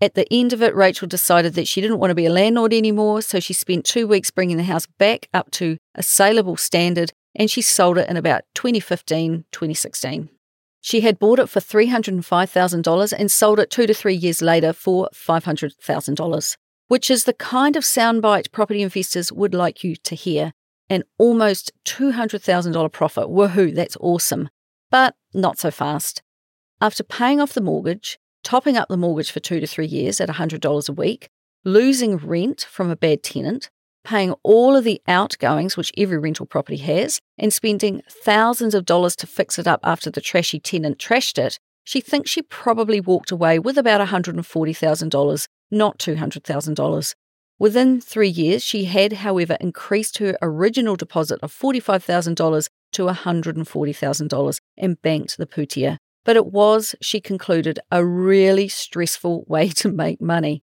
At 0.00 0.14
the 0.14 0.26
end 0.30 0.52
of 0.52 0.62
it, 0.62 0.74
Rachael 0.74 1.08
decided 1.08 1.54
that 1.54 1.66
she 1.66 1.80
didn't 1.80 1.98
want 1.98 2.10
to 2.10 2.14
be 2.14 2.26
a 2.26 2.32
landlord 2.32 2.74
anymore, 2.74 3.22
so 3.22 3.40
she 3.40 3.52
spent 3.52 3.84
two 3.84 4.06
weeks 4.06 4.30
bringing 4.30 4.56
the 4.56 4.64
house 4.64 4.86
back 4.98 5.28
up 5.32 5.50
to 5.52 5.78
a 5.94 6.02
saleable 6.02 6.56
standard 6.56 7.12
and 7.34 7.50
she 7.50 7.62
sold 7.62 7.98
it 7.98 8.08
in 8.08 8.16
about 8.16 8.42
2015 8.54 9.44
2016. 9.52 10.28
She 10.80 11.00
had 11.00 11.18
bought 11.18 11.38
it 11.38 11.48
for 11.48 11.60
$305,000 11.60 13.12
and 13.12 13.30
sold 13.30 13.58
it 13.58 13.70
two 13.70 13.86
to 13.86 13.94
three 13.94 14.14
years 14.14 14.40
later 14.40 14.72
for 14.72 15.08
$500,000, 15.12 16.56
which 16.86 17.10
is 17.10 17.24
the 17.24 17.32
kind 17.32 17.76
of 17.76 17.82
soundbite 17.82 18.52
property 18.52 18.82
investors 18.82 19.32
would 19.32 19.54
like 19.54 19.82
you 19.82 19.96
to 19.96 20.14
hear. 20.14 20.52
An 20.88 21.02
almost 21.18 21.72
$200,000 21.84 22.92
profit. 22.92 23.28
Woohoo, 23.28 23.74
that's 23.74 23.96
awesome. 24.00 24.48
But 24.90 25.14
not 25.34 25.58
so 25.58 25.70
fast. 25.70 26.22
After 26.80 27.02
paying 27.02 27.40
off 27.40 27.54
the 27.54 27.60
mortgage, 27.60 28.18
topping 28.44 28.76
up 28.76 28.88
the 28.88 28.96
mortgage 28.96 29.30
for 29.30 29.40
two 29.40 29.60
to 29.60 29.66
three 29.66 29.86
years 29.86 30.20
at 30.20 30.28
$100 30.28 30.88
a 30.88 30.92
week, 30.92 31.28
losing 31.64 32.16
rent 32.16 32.66
from 32.70 32.90
a 32.90 32.96
bad 32.96 33.22
tenant, 33.22 33.68
paying 34.04 34.32
all 34.42 34.76
of 34.76 34.84
the 34.84 35.02
outgoings, 35.06 35.76
which 35.76 35.92
every 35.98 36.18
rental 36.18 36.46
property 36.46 36.78
has, 36.78 37.20
and 37.36 37.52
spending 37.52 38.02
thousands 38.08 38.74
of 38.74 38.86
dollars 38.86 39.16
to 39.16 39.26
fix 39.26 39.58
it 39.58 39.66
up 39.66 39.80
after 39.82 40.10
the 40.10 40.20
trashy 40.20 40.58
tenant 40.58 40.98
trashed 40.98 41.38
it, 41.38 41.58
she 41.84 42.00
thinks 42.00 42.30
she 42.30 42.42
probably 42.42 43.00
walked 43.00 43.30
away 43.30 43.58
with 43.58 43.76
about 43.76 44.06
$140,000, 44.06 45.48
not 45.70 45.98
$200,000. 45.98 47.14
Within 47.58 48.00
three 48.00 48.28
years, 48.28 48.62
she 48.62 48.84
had, 48.84 49.14
however, 49.14 49.56
increased 49.60 50.18
her 50.18 50.38
original 50.40 50.94
deposit 50.94 51.40
of 51.42 51.52
$45,000 51.52 52.68
to 52.92 53.06
$140,000 53.06 54.60
and 54.76 55.02
banked 55.02 55.36
the 55.36 55.46
pūtea. 55.46 55.96
But 56.24 56.36
it 56.36 56.46
was, 56.46 56.94
she 57.00 57.20
concluded, 57.20 57.80
a 57.90 58.04
really 58.04 58.68
stressful 58.68 59.44
way 59.48 59.68
to 59.70 59.88
make 59.88 60.20
money. 60.20 60.62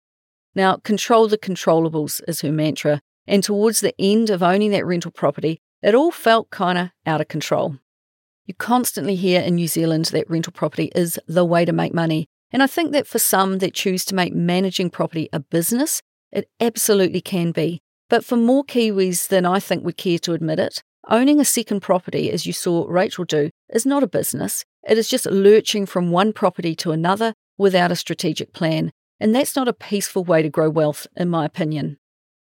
Now, 0.56 0.78
control 0.78 1.28
the 1.28 1.38
controllables 1.38 2.22
is 2.28 2.42
her 2.42 2.52
mantra, 2.52 3.02
and 3.28 3.44
towards 3.44 3.82
the 3.82 3.94
end 4.00 4.30
of 4.30 4.42
owning 4.42 4.72
that 4.72 4.86
rental 4.86 5.12
property, 5.12 5.60
it 5.82 5.96
all 5.96 6.12
felt 6.12 6.50
kind 6.50 6.78
of 6.78 6.90
out 7.06 7.20
of 7.20 7.28
control. 7.28 7.78
You 8.46 8.54
constantly 8.54 9.16
hear 9.16 9.42
in 9.42 9.56
New 9.56 9.68
Zealand 9.68 10.06
that 10.06 10.30
rental 10.30 10.54
property 10.54 10.92
is 10.96 11.20
the 11.28 11.44
way 11.44 11.66
to 11.66 11.74
make 11.74 11.94
money, 11.94 12.28
and 12.52 12.64
I 12.64 12.68
think 12.68 12.94
that 12.94 13.08
for 13.08 13.20
some 13.20 13.58
that 13.58 13.74
choose 13.74 14.06
to 14.06 14.16
make 14.16 14.34
managing 14.34 14.92
property 14.92 15.28
a 15.34 15.40
business, 15.40 16.02
it 16.36 16.50
absolutely 16.60 17.22
can 17.22 17.52
be. 17.52 17.82
But 18.10 18.26
for 18.26 18.36
more 18.36 18.64
Kiwis 18.64 19.28
than 19.28 19.46
I 19.46 19.60
think 19.60 19.84
would 19.84 19.98
care 19.98 20.20
to 20.20 20.34
admit 20.34 20.60
it, 20.60 20.84
owning 21.10 21.40
a 21.40 21.46
second 21.46 21.80
property, 21.80 22.30
as 22.30 22.46
you 22.46 22.54
saw 22.54 22.86
Rachael 22.88 23.26
do, 23.26 23.50
is 23.70 23.86
not 23.86 24.04
a 24.04 24.08
business. 24.08 24.66
It 24.88 24.98
is 24.98 25.08
just 25.08 25.26
lurching 25.26 25.86
from 25.86 26.12
one 26.12 26.34
property 26.34 26.76
to 26.76 26.92
another 26.92 27.34
without 27.58 27.92
a 27.92 27.96
strategic 27.96 28.54
plan. 28.54 28.92
And 29.20 29.34
that's 29.34 29.56
not 29.56 29.68
a 29.68 29.74
peaceful 29.74 30.24
way 30.24 30.42
to 30.42 30.50
grow 30.50 30.70
wealth, 30.70 31.08
in 31.16 31.30
my 31.30 31.46
opinion. 31.46 31.98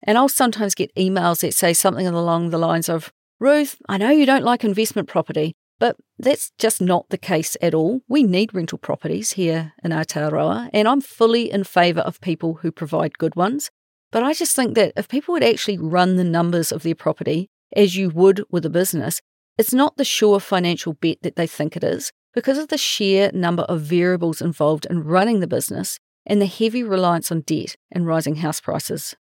And 0.04 0.18
I'll 0.18 0.30
sometimes 0.30 0.76
get 0.76 0.94
emails 0.96 1.42
that 1.42 1.54
say 1.54 1.74
something 1.74 2.08
along 2.08 2.50
the 2.50 2.58
lines 2.58 2.90
of, 2.90 3.14
Ruth, 3.40 3.78
I 3.88 3.98
know 3.98 4.10
you 4.10 4.26
don't 4.26 4.44
like 4.44 4.64
investment 4.64 5.08
property, 5.08 5.54
but 5.80 5.98
that's 6.18 6.52
just 6.58 6.82
not 6.82 7.10
the 7.10 7.18
case 7.18 7.58
at 7.62 7.74
all. 7.74 8.02
We 8.08 8.24
need 8.24 8.54
rental 8.54 8.78
properties 8.78 9.34
here 9.34 9.74
in 9.84 9.92
Aotearoa, 9.92 10.70
and 10.74 10.88
I'm 10.88 11.02
fully 11.02 11.52
in 11.52 11.64
favour 11.66 12.02
of 12.02 12.22
people 12.22 12.56
who 12.56 12.72
provide 12.72 13.18
good 13.18 13.36
ones. 13.36 13.70
But 14.16 14.24
I 14.24 14.34
just 14.34 14.56
think 14.56 14.76
that 14.76 14.94
if 14.96 15.10
people 15.10 15.34
would 15.34 15.44
actually 15.44 15.78
run 15.78 16.16
the 16.16 16.24
numbers 16.24 16.72
of 16.72 16.84
their 16.84 16.96
property 16.96 17.50
as 17.76 17.98
you 17.98 18.10
would 18.10 18.46
with 18.50 18.66
a 18.66 18.70
business, 18.70 19.22
it's 19.58 19.74
not 19.74 19.98
the 19.98 20.06
sure 20.06 20.40
financial 20.40 20.94
bet 20.94 21.18
that 21.24 21.36
they 21.36 21.46
think 21.46 21.76
it 21.76 21.84
is 21.84 22.14
because 22.34 22.58
of 22.58 22.70
the 22.70 22.78
sheer 22.78 23.30
number 23.34 23.64
of 23.64 23.82
variables 23.82 24.40
involved 24.40 24.88
in 24.90 25.04
running 25.04 25.42
the 25.42 25.48
business 25.48 26.00
and 26.26 26.42
the 26.42 26.46
heavy 26.46 26.82
reliance 26.82 27.30
on 27.30 27.42
debt 27.42 27.76
and 27.92 28.08
rising 28.08 28.38
house 28.38 28.62
prices. 28.62 29.18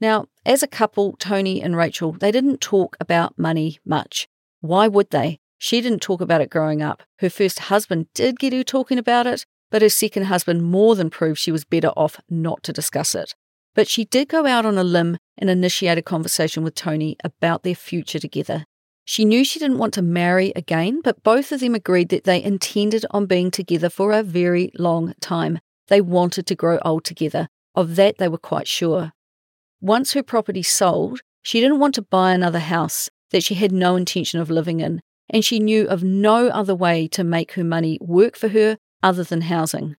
Now, 0.00 0.24
as 0.46 0.62
a 0.62 0.66
couple, 0.66 1.16
Tony 1.18 1.60
and 1.60 1.76
Rachael, 1.76 2.12
they 2.12 2.32
didn't 2.32 2.62
talk 2.62 2.96
about 2.98 3.38
money 3.38 3.78
much. 3.84 4.26
Why 4.62 4.88
would 4.88 5.10
they? 5.10 5.38
She 5.58 5.82
didn't 5.82 6.00
talk 6.00 6.22
about 6.22 6.40
it 6.40 6.48
growing 6.48 6.80
up. 6.80 7.02
Her 7.18 7.28
first 7.28 7.58
husband 7.58 8.06
did 8.14 8.38
get 8.38 8.54
her 8.54 8.64
talking 8.64 8.96
about 8.96 9.26
it, 9.26 9.44
but 9.70 9.82
her 9.82 9.90
second 9.90 10.22
husband 10.24 10.62
more 10.62 10.96
than 10.96 11.10
proved 11.10 11.38
she 11.38 11.52
was 11.52 11.66
better 11.66 11.88
off 11.88 12.18
not 12.30 12.62
to 12.62 12.72
discuss 12.72 13.14
it. 13.14 13.34
But 13.74 13.88
she 13.88 14.04
did 14.04 14.28
go 14.28 14.46
out 14.46 14.66
on 14.66 14.78
a 14.78 14.84
limb 14.84 15.18
and 15.38 15.48
initiate 15.48 15.98
a 15.98 16.02
conversation 16.02 16.62
with 16.62 16.74
Tony 16.74 17.16
about 17.22 17.62
their 17.62 17.74
future 17.74 18.18
together. 18.18 18.64
She 19.04 19.24
knew 19.24 19.44
she 19.44 19.58
didn't 19.58 19.78
want 19.78 19.94
to 19.94 20.02
marry 20.02 20.52
again, 20.54 21.00
but 21.02 21.22
both 21.22 21.50
of 21.52 21.60
them 21.60 21.74
agreed 21.74 22.10
that 22.10 22.24
they 22.24 22.42
intended 22.42 23.04
on 23.10 23.26
being 23.26 23.50
together 23.50 23.90
for 23.90 24.12
a 24.12 24.22
very 24.22 24.70
long 24.78 25.14
time. 25.20 25.58
They 25.88 26.00
wanted 26.00 26.46
to 26.46 26.54
grow 26.54 26.78
old 26.84 27.04
together. 27.04 27.48
Of 27.74 27.96
that, 27.96 28.18
they 28.18 28.28
were 28.28 28.38
quite 28.38 28.68
sure. 28.68 29.12
Once 29.80 30.12
her 30.12 30.22
property 30.22 30.62
sold, 30.62 31.20
she 31.42 31.60
didn't 31.60 31.78
want 31.78 31.94
to 31.94 32.02
buy 32.02 32.32
another 32.32 32.58
house 32.58 33.08
that 33.30 33.42
she 33.42 33.54
had 33.54 33.72
no 33.72 33.96
intention 33.96 34.40
of 34.40 34.50
living 34.50 34.80
in, 34.80 35.00
and 35.28 35.44
she 35.44 35.58
knew 35.58 35.86
of 35.88 36.04
no 36.04 36.48
other 36.48 36.74
way 36.74 37.08
to 37.08 37.24
make 37.24 37.52
her 37.52 37.64
money 37.64 37.98
work 38.00 38.36
for 38.36 38.48
her 38.48 38.76
other 39.02 39.24
than 39.24 39.42
housing. 39.42 39.96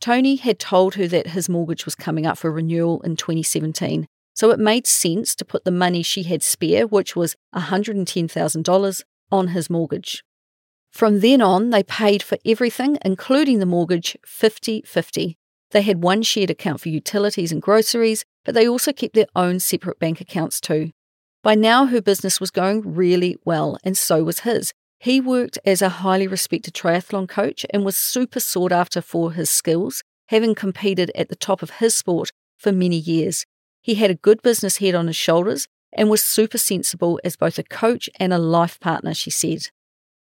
Tony 0.00 0.36
had 0.36 0.58
told 0.58 0.94
her 0.94 1.06
that 1.06 1.28
his 1.28 1.48
mortgage 1.48 1.84
was 1.84 1.94
coming 1.94 2.26
up 2.26 2.38
for 2.38 2.50
renewal 2.50 3.00
in 3.02 3.16
2017, 3.16 4.06
so 4.34 4.50
it 4.50 4.58
made 4.58 4.86
sense 4.86 5.34
to 5.34 5.44
put 5.44 5.64
the 5.64 5.70
money 5.70 6.02
she 6.02 6.22
had 6.22 6.42
spare, 6.42 6.86
which 6.86 7.14
was 7.14 7.36
$110,000, 7.54 9.02
on 9.32 9.48
his 9.48 9.70
mortgage. 9.70 10.24
From 10.90 11.20
then 11.20 11.40
on, 11.40 11.70
they 11.70 11.82
paid 11.82 12.22
for 12.22 12.38
everything, 12.44 12.98
including 13.04 13.58
the 13.58 13.66
mortgage, 13.66 14.16
50 14.24 14.82
50. 14.82 15.36
They 15.70 15.82
had 15.82 16.02
one 16.02 16.22
shared 16.22 16.50
account 16.50 16.80
for 16.80 16.88
utilities 16.88 17.52
and 17.52 17.62
groceries, 17.62 18.24
but 18.44 18.54
they 18.54 18.66
also 18.66 18.92
kept 18.92 19.14
their 19.14 19.28
own 19.36 19.60
separate 19.60 20.00
bank 20.00 20.20
accounts 20.20 20.60
too. 20.60 20.90
By 21.42 21.54
now, 21.54 21.86
her 21.86 22.02
business 22.02 22.40
was 22.40 22.50
going 22.50 22.94
really 22.94 23.36
well, 23.44 23.78
and 23.84 23.96
so 23.96 24.24
was 24.24 24.40
his. 24.40 24.72
He 25.02 25.18
worked 25.18 25.58
as 25.64 25.80
a 25.80 25.88
highly 25.88 26.26
respected 26.26 26.74
triathlon 26.74 27.26
coach 27.26 27.64
and 27.70 27.86
was 27.86 27.96
super 27.96 28.38
sought 28.38 28.70
after 28.70 29.00
for 29.00 29.32
his 29.32 29.48
skills, 29.48 30.02
having 30.28 30.54
competed 30.54 31.10
at 31.14 31.30
the 31.30 31.36
top 31.36 31.62
of 31.62 31.70
his 31.70 31.94
sport 31.94 32.28
for 32.58 32.70
many 32.70 32.98
years. 32.98 33.46
He 33.80 33.94
had 33.94 34.10
a 34.10 34.14
good 34.14 34.42
business 34.42 34.76
head 34.76 34.94
on 34.94 35.06
his 35.06 35.16
shoulders 35.16 35.66
and 35.90 36.10
was 36.10 36.22
super 36.22 36.58
sensible 36.58 37.18
as 37.24 37.34
both 37.34 37.58
a 37.58 37.62
coach 37.62 38.10
and 38.16 38.30
a 38.34 38.38
life 38.38 38.78
partner, 38.78 39.14
she 39.14 39.30
said. 39.30 39.68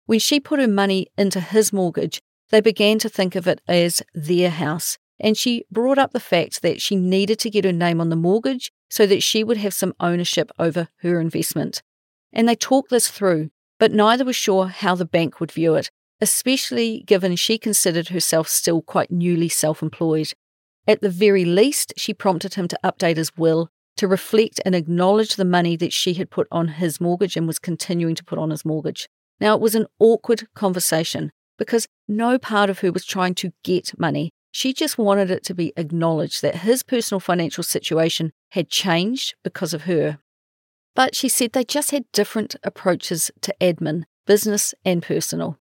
When 0.05 0.19
she 0.19 0.41
put 0.41 0.61
her 0.61 0.69
money 0.69 1.07
into 1.17 1.41
his 1.41 1.73
mortgage, 1.73 2.21
they 2.51 2.61
began 2.61 2.99
to 2.99 3.09
think 3.09 3.35
of 3.35 3.49
it 3.49 3.63
as 3.67 4.03
their 4.13 4.51
house, 4.51 4.99
and 5.19 5.39
she 5.39 5.65
brought 5.71 5.97
up 5.97 6.13
the 6.13 6.21
fact 6.21 6.61
that 6.61 6.83
she 6.83 6.97
needed 6.97 7.39
to 7.39 7.51
get 7.51 7.65
her 7.65 7.73
name 7.73 7.99
on 7.99 8.11
the 8.11 8.15
mortgage 8.15 8.71
so 8.91 9.07
that 9.07 9.23
she 9.23 9.43
would 9.43 9.57
have 9.57 9.73
some 9.73 9.95
ownership 9.99 10.51
over 10.59 10.89
her 10.99 11.19
investment. 11.19 11.83
And 12.31 12.47
they 12.47 12.55
talked 12.55 12.91
this 12.91 13.09
through, 13.09 13.49
but 13.79 13.93
neither 13.93 14.25
was 14.25 14.37
sure 14.37 14.69
how 14.69 14.95
the 14.95 15.05
bank 15.05 15.41
would 15.41 15.53
view 15.53 15.75
it, 15.75 15.91
especially 16.21 17.03
given 17.07 17.37
she 17.37 17.59
considered 17.59 18.09
herself 18.09 18.49
still 18.49 18.83
quite 18.83 19.11
newly 19.11 19.49
self 19.49 19.83
employed. 19.83 20.33
At 20.87 21.01
the 21.01 21.11
very 21.11 21.45
least, 21.45 21.93
she 21.97 22.15
prompted 22.15 22.55
him 22.55 22.69
to 22.69 22.79
update 22.85 23.17
his 23.17 23.37
will 23.37 23.69
to 23.97 24.07
reflect 24.07 24.61
and 24.65 24.75
acknowledge 24.75 25.37
the 25.37 25.45
money 25.45 25.77
that 25.77 25.93
she 25.93 26.15
had 26.15 26.31
put 26.31 26.47
on 26.53 26.69
his 26.69 27.01
mortgage 27.01 27.37
and 27.37 27.47
was 27.47 27.59
continuing 27.59 28.15
to 28.15 28.25
put 28.25 28.39
on 28.39 28.51
his 28.51 28.65
mortgage. 28.65 29.09
Now, 29.41 29.55
it 29.55 29.61
was 29.61 29.75
an 29.75 29.87
awkward 29.99 30.47
conversation 30.55 31.33
because 31.59 31.87
no 32.07 32.39
part 32.39 32.71
of 32.71 32.81
her 32.81 32.93
was 32.93 33.05
trying 33.05 33.35
to 33.37 33.53
get 33.65 33.99
money. 33.99 34.31
She 34.53 34.73
just 34.73 34.97
wanted 34.99 35.31
it 35.31 35.45
to 35.45 35.55
be 35.55 35.73
acknowledged 35.77 36.43
that 36.43 36.57
his 36.57 36.83
personal 36.83 37.21
financial 37.21 37.65
situation 37.65 38.33
had 38.51 38.69
changed 38.69 39.35
because 39.43 39.75
of 39.75 39.83
her. 39.83 40.19
But 40.97 41.15
she 41.15 41.29
said 41.29 41.53
they 41.53 41.63
just 41.63 41.91
had 41.91 42.11
different 42.13 42.57
approaches 42.65 43.31
to 43.43 43.55
admin, 43.61 44.05
business 44.27 44.75
and 44.83 45.03
personal. 45.03 45.59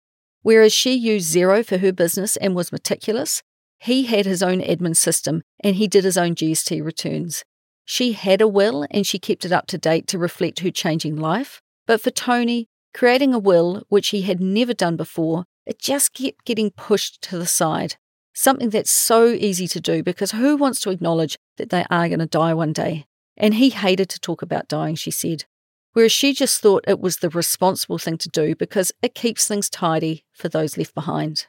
Whereas 0.41 0.73
she 0.73 0.93
used 0.93 1.33
Xero 1.33 1.63
for 1.63 1.77
her 1.77 1.93
business 1.93 2.35
and 2.37 2.55
was 2.55 2.71
meticulous, 2.71 3.43
he 3.77 4.03
had 4.07 4.25
his 4.25 4.41
own 4.41 4.59
admin 4.59 4.97
system 4.97 5.43
and 5.63 5.75
he 5.75 5.87
did 5.87 6.03
his 6.03 6.17
own 6.17 6.33
GST 6.33 6.83
returns. 6.83 7.43
She 7.85 8.13
had 8.13 8.41
a 8.41 8.47
will 8.47 8.87
and 8.89 9.05
she 9.05 9.19
kept 9.19 9.45
it 9.45 9.51
up 9.51 9.67
to 9.67 9.77
date 9.77 10.07
to 10.07 10.17
reflect 10.17 10.61
her 10.61 10.71
changing 10.71 11.15
life. 11.15 11.61
But 11.85 12.01
for 12.01 12.11
Tony, 12.11 12.67
creating 12.95 13.33
a 13.33 13.39
will, 13.39 13.83
which 13.89 14.09
he 14.09 14.23
had 14.23 14.41
never 14.41 14.73
done 14.73 14.95
before, 14.95 15.45
it 15.65 15.79
just 15.79 16.13
kept 16.13 16.45
getting 16.45 16.71
pushed 16.71 17.21
to 17.23 17.37
the 17.37 17.45
side. 17.45 17.95
Something 18.33 18.69
that's 18.69 18.91
so 18.91 19.27
easy 19.27 19.67
to 19.67 19.79
do 19.79 20.01
because 20.01 20.31
who 20.31 20.55
wants 20.55 20.81
to 20.81 20.89
acknowledge 20.89 21.37
that 21.57 21.69
they 21.69 21.85
are 21.91 22.07
going 22.07 22.19
to 22.19 22.25
die 22.25 22.53
one 22.53 22.73
day? 22.73 23.05
And 23.39 23.54
he 23.56 23.69
hated 23.69 24.10
to 24.10 24.19
talk 24.19 24.41
about 24.41 24.67
dying, 24.67 24.95
she 24.95 25.12
said, 25.12 25.45
whereas 25.93 26.12
she 26.12 26.34
just 26.34 26.62
thought 26.62 26.84
it 26.88 26.99
was 26.99 27.17
the 27.17 27.30
responsible 27.30 27.97
thing 27.97 28.17
to 28.17 28.30
do 28.30 28.56
because 28.56 28.91
it 29.02 29.15
keeps 29.15 29.47
things 29.47 29.69
tidy 29.69 30.25
for 30.34 30.49
those 30.49 30.78
left 30.78 30.93
behind. 30.93 31.47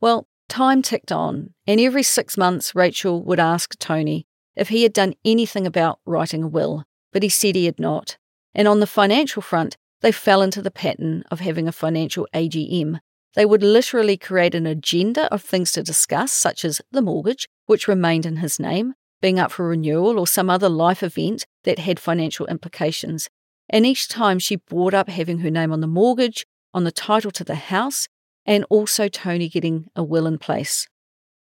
Well, 0.00 0.26
time 0.48 0.82
ticked 0.82 1.10
on, 1.10 1.54
and 1.66 1.80
every 1.80 2.02
six 2.02 2.36
months, 2.36 2.74
Rachael 2.74 3.22
would 3.24 3.40
ask 3.40 3.78
Tony 3.78 4.26
if 4.54 4.68
he 4.68 4.82
had 4.82 4.92
done 4.92 5.14
anything 5.24 5.66
about 5.66 5.98
writing 6.06 6.44
a 6.44 6.48
will, 6.48 6.84
but 7.12 7.22
he 7.22 7.28
said 7.28 7.56
he 7.56 7.66
had 7.66 7.80
not. 7.80 8.18
And 8.54 8.68
on 8.68 8.80
the 8.80 8.86
financial 8.86 9.42
front, 9.42 9.76
they 10.00 10.12
fell 10.12 10.42
into 10.42 10.60
the 10.60 10.70
pattern 10.70 11.24
of 11.30 11.40
having 11.40 11.66
a 11.66 11.72
financial 11.72 12.28
AGM. 12.34 12.98
They 13.34 13.46
would 13.46 13.62
literally 13.62 14.16
create 14.16 14.54
an 14.54 14.66
agenda 14.66 15.32
of 15.32 15.42
things 15.42 15.72
to 15.72 15.82
discuss, 15.82 16.32
such 16.32 16.64
as 16.64 16.82
the 16.90 17.00
mortgage, 17.00 17.48
which 17.66 17.88
remained 17.88 18.26
in 18.26 18.36
his 18.36 18.60
name, 18.60 18.94
being 19.22 19.38
up 19.38 19.50
for 19.50 19.66
renewal, 19.66 20.18
or 20.18 20.26
some 20.26 20.50
other 20.50 20.68
life 20.68 21.02
event 21.02 21.46
that 21.64 21.78
had 21.78 21.98
financial 21.98 22.46
implications. 22.46 23.30
And 23.70 23.86
each 23.86 24.08
time 24.08 24.38
she 24.38 24.56
brought 24.56 24.92
up 24.92 25.08
having 25.08 25.38
her 25.38 25.50
name 25.50 25.72
on 25.72 25.80
the 25.80 25.86
mortgage, 25.86 26.44
on 26.74 26.84
the 26.84 26.92
title 26.92 27.30
to 27.30 27.44
the 27.44 27.54
house, 27.54 28.08
and 28.44 28.66
also 28.68 29.08
Tony 29.08 29.48
getting 29.48 29.86
a 29.96 30.02
will 30.02 30.26
in 30.26 30.36
place. 30.36 30.88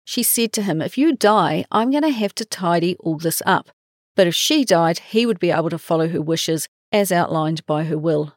She 0.05 0.23
said 0.23 0.53
to 0.55 0.63
him, 0.63 0.83
If 0.83 0.99
you 0.99 1.15
die, 1.15 1.65
I'm 1.71 1.91
going 1.91 2.03
to 2.03 2.11
have 2.11 2.35
to 2.37 2.45
tidy 2.45 2.97
all 3.01 3.17
this 3.17 3.43
up. 3.47 3.71
But 4.17 4.27
if 4.27 4.35
she 4.35 4.65
died, 4.65 4.99
he 4.99 5.25
would 5.25 5.39
be 5.39 5.51
able 5.51 5.71
to 5.71 5.79
follow 5.79 6.09
her 6.09 6.21
wishes 6.21 6.69
as 6.91 7.13
outlined 7.13 7.65
by 7.67 7.85
her 7.85 7.99
will. 7.99 8.35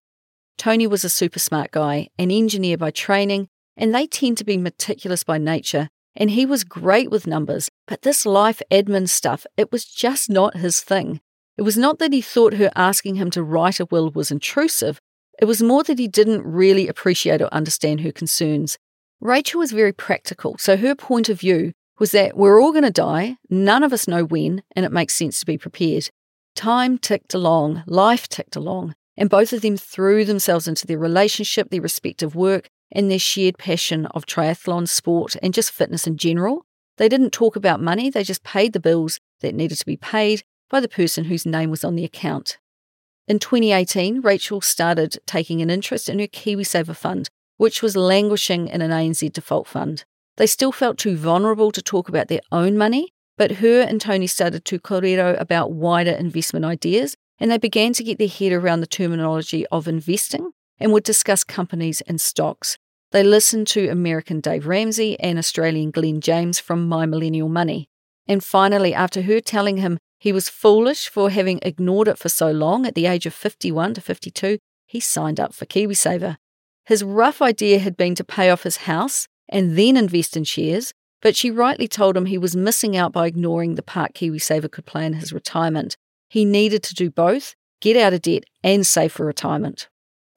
Tony 0.57 0.85
was 0.85 1.03
a 1.03 1.09
super 1.09 1.39
smart 1.39 1.71
guy, 1.71 2.09
an 2.19 2.29
engineer 2.29 2.77
by 2.77 2.91
training, 2.91 3.47
and 3.75 3.95
they 3.95 4.05
tend 4.05 4.37
to 4.37 4.43
be 4.43 4.57
meticulous 4.57 5.23
by 5.23 5.37
nature, 5.37 5.89
and 6.15 6.31
he 6.31 6.45
was 6.45 6.63
great 6.63 7.09
with 7.09 7.27
numbers, 7.27 7.69
but 7.87 8.01
this 8.01 8.25
life 8.25 8.61
admin 8.71 9.07
stuff, 9.07 9.45
it 9.57 9.71
was 9.71 9.85
just 9.85 10.29
not 10.29 10.57
his 10.57 10.81
thing. 10.81 11.21
It 11.57 11.63
was 11.63 11.77
not 11.77 11.99
that 11.99 12.13
he 12.13 12.21
thought 12.21 12.55
her 12.55 12.71
asking 12.75 13.15
him 13.15 13.29
to 13.31 13.43
write 13.43 13.79
a 13.79 13.85
will 13.85 14.09
was 14.09 14.31
intrusive, 14.31 14.99
it 15.41 15.45
was 15.45 15.63
more 15.63 15.83
that 15.83 15.97
he 15.97 16.07
didn't 16.07 16.45
really 16.45 16.87
appreciate 16.87 17.41
or 17.41 17.51
understand 17.53 18.01
her 18.01 18.11
concerns. 18.11 18.77
Rachael 19.19 19.59
was 19.59 19.71
very 19.71 19.91
practical, 19.91 20.55
so 20.59 20.77
her 20.77 20.95
point 20.95 21.29
of 21.29 21.39
view 21.39 21.73
was 21.99 22.11
that 22.11 22.37
we're 22.37 22.61
all 22.61 22.71
going 22.71 22.83
to 22.83 22.91
die, 22.91 23.37
none 23.49 23.83
of 23.83 23.93
us 23.93 24.07
know 24.07 24.23
when, 24.23 24.63
and 24.75 24.85
it 24.85 24.91
makes 24.91 25.15
sense 25.15 25.39
to 25.39 25.45
be 25.45 25.57
prepared. 25.57 26.09
Time 26.55 26.97
ticked 26.97 27.33
along, 27.33 27.83
life 27.87 28.27
ticked 28.27 28.55
along, 28.55 28.93
and 29.17 29.29
both 29.29 29.51
of 29.53 29.61
them 29.61 29.77
threw 29.77 30.25
themselves 30.25 30.67
into 30.67 30.85
their 30.85 30.97
relationship, 30.97 31.69
their 31.69 31.81
respective 31.81 32.35
work, 32.35 32.69
and 32.91 33.09
their 33.09 33.19
shared 33.19 33.57
passion 33.57 34.05
of 34.07 34.25
triathlon, 34.25 34.87
sport, 34.87 35.35
and 35.41 35.53
just 35.53 35.71
fitness 35.71 36.07
in 36.07 36.17
general. 36.17 36.65
They 36.97 37.09
didn't 37.09 37.31
talk 37.31 37.55
about 37.55 37.81
money, 37.81 38.09
they 38.09 38.23
just 38.23 38.43
paid 38.43 38.73
the 38.73 38.79
bills 38.79 39.19
that 39.41 39.55
needed 39.55 39.77
to 39.79 39.85
be 39.85 39.97
paid 39.97 40.43
by 40.69 40.79
the 40.79 40.87
person 40.87 41.25
whose 41.25 41.45
name 41.45 41.69
was 41.69 41.83
on 41.83 41.95
the 41.95 42.05
account. 42.05 42.57
In 43.27 43.39
2018, 43.39 44.21
Rachael 44.21 44.61
started 44.61 45.17
taking 45.25 45.61
an 45.61 45.69
interest 45.69 46.09
in 46.09 46.19
her 46.19 46.27
KiwiSaver 46.27 46.95
fund, 46.95 47.29
which 47.57 47.81
was 47.81 47.95
languishing 47.95 48.67
in 48.67 48.81
an 48.81 48.91
ANZ 48.91 49.31
default 49.33 49.67
fund. 49.67 50.03
They 50.37 50.47
still 50.47 50.71
felt 50.71 50.97
too 50.97 51.15
vulnerable 51.15 51.71
to 51.71 51.81
talk 51.81 52.09
about 52.09 52.27
their 52.27 52.41
own 52.51 52.77
money, 52.77 53.13
but 53.37 53.53
her 53.53 53.81
and 53.81 54.01
Tony 54.01 54.27
started 54.27 54.65
to 54.65 54.79
korero 54.79 55.39
about 55.39 55.71
wider 55.71 56.11
investment 56.11 56.65
ideas, 56.65 57.15
and 57.39 57.51
they 57.51 57.57
began 57.57 57.93
to 57.93 58.03
get 58.03 58.17
their 58.17 58.27
head 58.27 58.51
around 58.51 58.81
the 58.81 58.87
terminology 58.87 59.65
of 59.67 59.87
investing 59.87 60.51
and 60.81 60.91
would 60.91 61.03
discuss 61.03 61.43
companies 61.43 62.01
and 62.01 62.19
stocks. 62.19 62.77
They 63.11 63.23
listened 63.23 63.67
to 63.67 63.89
American 63.89 64.39
Dave 64.39 64.67
Ramsey 64.67 65.19
and 65.19 65.37
Australian 65.37 65.91
Glen 65.91 66.21
James 66.21 66.59
from 66.59 66.87
My 66.87 67.05
Millennial 67.05 67.49
Money. 67.49 67.87
And 68.27 68.43
finally, 68.43 68.93
after 68.93 69.21
her 69.23 69.39
telling 69.41 69.77
him 69.77 69.97
he 70.19 70.31
was 70.31 70.49
foolish 70.49 71.07
for 71.09 71.29
having 71.29 71.59
ignored 71.61 72.07
it 72.07 72.17
for 72.17 72.29
so 72.29 72.51
long 72.51 72.85
at 72.85 72.95
the 72.95 73.05
age 73.05 73.25
of 73.25 73.33
51 73.33 73.95
to 73.95 74.01
52, 74.01 74.57
he 74.87 74.99
signed 74.99 75.39
up 75.39 75.53
for 75.53 75.65
KiwiSaver. 75.65 76.37
His 76.85 77.03
rough 77.03 77.41
idea 77.41 77.79
had 77.79 77.97
been 77.97 78.15
to 78.15 78.23
pay 78.23 78.49
off 78.49 78.63
his 78.63 78.77
house 78.77 79.27
and 79.49 79.77
then 79.77 79.97
invest 79.97 80.35
in 80.37 80.43
shares, 80.43 80.93
but 81.21 81.35
she 81.35 81.51
rightly 81.51 81.87
told 81.87 82.17
him 82.17 82.25
he 82.25 82.37
was 82.37 82.55
missing 82.55 82.95
out 82.97 83.11
by 83.11 83.27
ignoring 83.27 83.75
the 83.75 83.83
part 83.83 84.13
KiwiSaver 84.13 84.71
could 84.71 84.85
play 84.85 85.05
in 85.05 85.13
his 85.13 85.33
retirement. 85.33 85.95
He 86.29 86.45
needed 86.45 86.81
to 86.83 86.95
do 86.95 87.09
both 87.09 87.55
get 87.81 87.97
out 87.97 88.13
of 88.13 88.21
debt 88.21 88.45
and 88.63 88.87
save 88.87 89.11
for 89.11 89.25
retirement. 89.25 89.89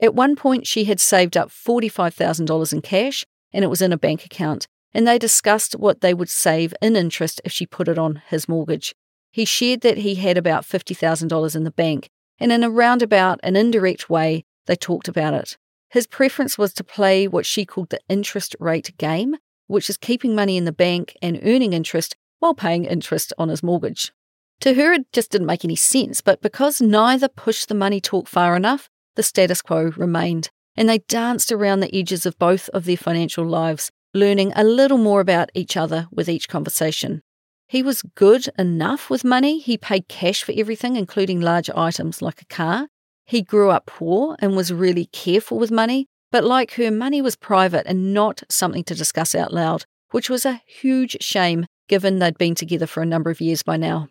At 0.04 0.14
one 0.14 0.36
point, 0.36 0.66
she 0.66 0.84
had 0.84 1.00
saved 1.00 1.34
up 1.34 1.48
$45,000 1.48 2.72
in 2.74 2.82
cash 2.82 3.24
and 3.54 3.64
it 3.64 3.68
was 3.68 3.80
in 3.80 3.90
a 3.90 3.96
bank 3.96 4.26
account, 4.26 4.66
and 4.92 5.06
they 5.06 5.18
discussed 5.18 5.76
what 5.76 6.02
they 6.02 6.12
would 6.12 6.28
save 6.28 6.74
in 6.82 6.94
interest 6.94 7.40
if 7.42 7.52
she 7.52 7.64
put 7.64 7.88
it 7.88 7.96
on 7.96 8.20
his 8.28 8.46
mortgage. 8.46 8.94
He 9.32 9.46
shared 9.46 9.80
that 9.80 9.96
he 9.96 10.16
had 10.16 10.36
about 10.36 10.64
$50,000 10.64 11.56
in 11.56 11.64
the 11.64 11.70
bank, 11.70 12.10
and 12.38 12.52
in 12.52 12.62
a 12.62 12.68
roundabout 12.68 13.40
and 13.42 13.56
indirect 13.56 14.10
way, 14.10 14.44
they 14.66 14.76
talked 14.76 15.08
about 15.08 15.32
it. 15.32 15.56
His 15.88 16.06
preference 16.06 16.58
was 16.58 16.74
to 16.74 16.84
play 16.84 17.26
what 17.26 17.46
she 17.46 17.64
called 17.64 17.88
the 17.88 18.00
interest 18.06 18.54
rate 18.60 18.92
game, 18.98 19.36
which 19.68 19.88
is 19.88 19.96
keeping 19.96 20.34
money 20.34 20.58
in 20.58 20.66
the 20.66 20.70
bank 20.70 21.16
and 21.22 21.40
earning 21.42 21.72
interest 21.72 22.14
while 22.40 22.52
paying 22.52 22.84
interest 22.84 23.32
on 23.38 23.48
his 23.48 23.62
mortgage. 23.62 24.12
To 24.60 24.74
her, 24.74 24.92
it 24.92 25.10
just 25.14 25.30
didn't 25.30 25.46
make 25.46 25.64
any 25.64 25.76
sense, 25.76 26.20
but 26.20 26.42
because 26.42 26.82
neither 26.82 27.28
pushed 27.28 27.68
the 27.68 27.74
money 27.74 28.02
talk 28.02 28.28
far 28.28 28.54
enough, 28.54 28.90
the 29.16 29.22
status 29.22 29.62
quo 29.62 29.92
remained, 29.96 30.50
and 30.76 30.88
they 30.88 30.98
danced 30.98 31.52
around 31.52 31.80
the 31.80 31.94
edges 31.94 32.26
of 32.26 32.38
both 32.38 32.68
of 32.70 32.84
their 32.84 32.96
financial 32.96 33.46
lives, 33.46 33.90
learning 34.12 34.52
a 34.54 34.64
little 34.64 34.98
more 34.98 35.20
about 35.20 35.50
each 35.54 35.76
other 35.76 36.06
with 36.10 36.28
each 36.28 36.48
conversation. 36.48 37.22
He 37.66 37.82
was 37.82 38.02
good 38.14 38.48
enough 38.58 39.10
with 39.10 39.24
money. 39.24 39.58
He 39.58 39.76
paid 39.78 40.08
cash 40.08 40.42
for 40.42 40.52
everything, 40.56 40.96
including 40.96 41.40
large 41.40 41.70
items 41.70 42.20
like 42.20 42.42
a 42.42 42.46
car. 42.46 42.88
He 43.26 43.42
grew 43.42 43.70
up 43.70 43.86
poor 43.86 44.36
and 44.38 44.54
was 44.54 44.72
really 44.72 45.06
careful 45.06 45.58
with 45.58 45.70
money, 45.70 46.06
but 46.30 46.44
like 46.44 46.74
her, 46.74 46.90
money 46.90 47.22
was 47.22 47.36
private 47.36 47.86
and 47.86 48.12
not 48.12 48.42
something 48.50 48.84
to 48.84 48.94
discuss 48.94 49.34
out 49.34 49.52
loud, 49.52 49.86
which 50.10 50.28
was 50.28 50.44
a 50.44 50.60
huge 50.66 51.16
shame 51.20 51.66
given 51.88 52.18
they'd 52.18 52.38
been 52.38 52.54
together 52.54 52.86
for 52.86 53.02
a 53.02 53.06
number 53.06 53.30
of 53.30 53.40
years 53.40 53.62
by 53.62 53.76
now. 53.76 54.08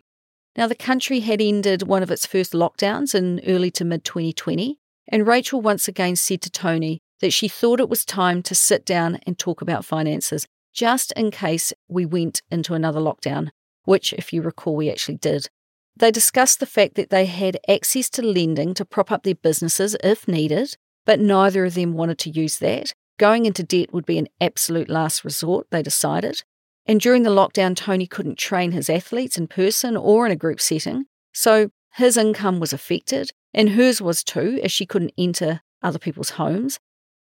Now, 0.56 0.66
the 0.66 0.74
country 0.74 1.20
had 1.20 1.40
ended 1.40 1.82
one 1.82 2.02
of 2.02 2.10
its 2.10 2.26
first 2.26 2.52
lockdowns 2.52 3.14
in 3.14 3.40
early 3.46 3.70
to 3.72 3.84
mid 3.84 4.04
2020, 4.04 4.78
and 5.08 5.26
Rachael 5.26 5.60
once 5.60 5.88
again 5.88 6.16
said 6.16 6.40
to 6.42 6.50
Tony 6.50 7.00
that 7.20 7.32
she 7.32 7.48
thought 7.48 7.80
it 7.80 7.88
was 7.88 8.04
time 8.04 8.42
to 8.42 8.54
sit 8.54 8.84
down 8.84 9.18
and 9.26 9.38
talk 9.38 9.62
about 9.62 9.84
finances, 9.84 10.46
just 10.72 11.12
in 11.12 11.30
case 11.30 11.72
we 11.88 12.04
went 12.04 12.42
into 12.50 12.74
another 12.74 13.00
lockdown, 13.00 13.50
which, 13.84 14.12
if 14.14 14.32
you 14.32 14.42
recall, 14.42 14.76
we 14.76 14.90
actually 14.90 15.16
did. 15.16 15.48
They 15.96 16.10
discussed 16.10 16.58
the 16.58 16.66
fact 16.66 16.96
that 16.96 17.10
they 17.10 17.26
had 17.26 17.58
access 17.68 18.10
to 18.10 18.22
lending 18.22 18.74
to 18.74 18.84
prop 18.84 19.12
up 19.12 19.22
their 19.22 19.36
businesses 19.36 19.96
if 20.02 20.26
needed, 20.26 20.76
but 21.04 21.20
neither 21.20 21.64
of 21.64 21.74
them 21.74 21.92
wanted 21.92 22.18
to 22.20 22.30
use 22.30 22.58
that. 22.58 22.92
Going 23.18 23.46
into 23.46 23.62
debt 23.62 23.92
would 23.92 24.04
be 24.04 24.18
an 24.18 24.28
absolute 24.40 24.88
last 24.88 25.24
resort, 25.24 25.68
they 25.70 25.82
decided. 25.82 26.42
And 26.86 27.00
during 27.00 27.22
the 27.22 27.30
lockdown, 27.30 27.76
Tony 27.76 28.06
couldn't 28.06 28.38
train 28.38 28.72
his 28.72 28.90
athletes 28.90 29.38
in 29.38 29.46
person 29.46 29.96
or 29.96 30.26
in 30.26 30.32
a 30.32 30.36
group 30.36 30.60
setting, 30.60 31.04
so 31.32 31.70
his 31.94 32.16
income 32.16 32.58
was 32.58 32.72
affected, 32.72 33.30
and 33.54 33.70
hers 33.70 34.02
was 34.02 34.24
too, 34.24 34.60
as 34.62 34.72
she 34.72 34.86
couldn't 34.86 35.12
enter 35.16 35.60
other 35.82 35.98
people's 35.98 36.30
homes. 36.30 36.78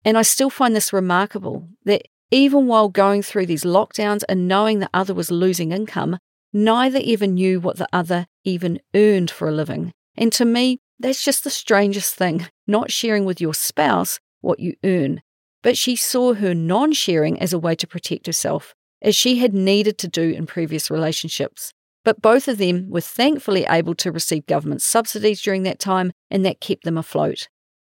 And 0.05 0.17
I 0.17 0.21
still 0.21 0.49
find 0.49 0.75
this 0.75 0.93
remarkable 0.93 1.67
that 1.85 2.03
even 2.31 2.67
while 2.67 2.89
going 2.89 3.21
through 3.21 3.45
these 3.45 3.63
lockdowns 3.63 4.23
and 4.27 4.47
knowing 4.47 4.79
the 4.79 4.89
other 4.93 5.13
was 5.13 5.29
losing 5.29 5.71
income, 5.71 6.17
neither 6.51 6.99
even 6.99 7.35
knew 7.35 7.59
what 7.59 7.77
the 7.77 7.87
other 7.93 8.25
even 8.43 8.79
earned 8.95 9.29
for 9.29 9.47
a 9.47 9.51
living. 9.51 9.91
And 10.15 10.31
to 10.33 10.45
me, 10.45 10.79
that's 10.99 11.23
just 11.23 11.43
the 11.43 11.49
strangest 11.49 12.15
thing, 12.15 12.47
not 12.67 12.91
sharing 12.91 13.25
with 13.25 13.41
your 13.41 13.53
spouse 13.53 14.19
what 14.41 14.59
you 14.59 14.75
earn. 14.83 15.21
But 15.61 15.77
she 15.77 15.95
saw 15.95 16.33
her 16.33 16.53
non 16.53 16.91
sharing 16.93 17.39
as 17.39 17.53
a 17.53 17.59
way 17.59 17.75
to 17.75 17.87
protect 17.87 18.27
herself, 18.27 18.73
as 19.01 19.15
she 19.15 19.37
had 19.39 19.53
needed 19.53 19.97
to 19.99 20.07
do 20.07 20.29
in 20.31 20.45
previous 20.45 20.91
relationships. 20.91 21.73
But 22.03 22.21
both 22.21 22.47
of 22.47 22.57
them 22.57 22.89
were 22.89 23.01
thankfully 23.01 23.65
able 23.69 23.95
to 23.95 24.11
receive 24.11 24.45
government 24.45 24.81
subsidies 24.81 25.41
during 25.41 25.63
that 25.63 25.79
time, 25.79 26.11
and 26.29 26.45
that 26.45 26.59
kept 26.59 26.83
them 26.83 26.97
afloat. 26.97 27.47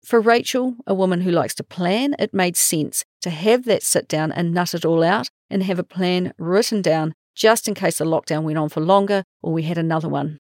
For 0.05 0.21
Rachael, 0.21 0.77
a 0.87 0.95
woman 0.95 1.23
who 1.23 1.31
likes 1.31 1.55
to 1.57 1.65
plan, 1.65 2.15
it 2.19 2.33
made 2.33 2.57
sense 2.57 3.05
to 3.21 3.31
have 3.31 3.65
that 3.65 3.83
sit 3.83 4.09
down 4.09 4.33
and 4.33 4.55
nut 4.55 4.73
it 4.73 4.85
all 4.85 5.03
out 5.03 5.29
and 5.51 5.63
have 5.63 5.79
a 5.79 5.85
plan 5.85 6.33
written 6.39 6.81
down 6.81 7.15
just 7.35 7.69
in 7.69 7.75
case 7.75 7.99
the 7.99 8.05
lockdown 8.05 8.43
went 8.43 8.59
on 8.59 8.69
for 8.69 8.81
longer 8.81 9.25
or 9.43 9.53
we 9.53 9.63
had 9.63 9.79
another 9.79 10.09
one. 10.09 10.39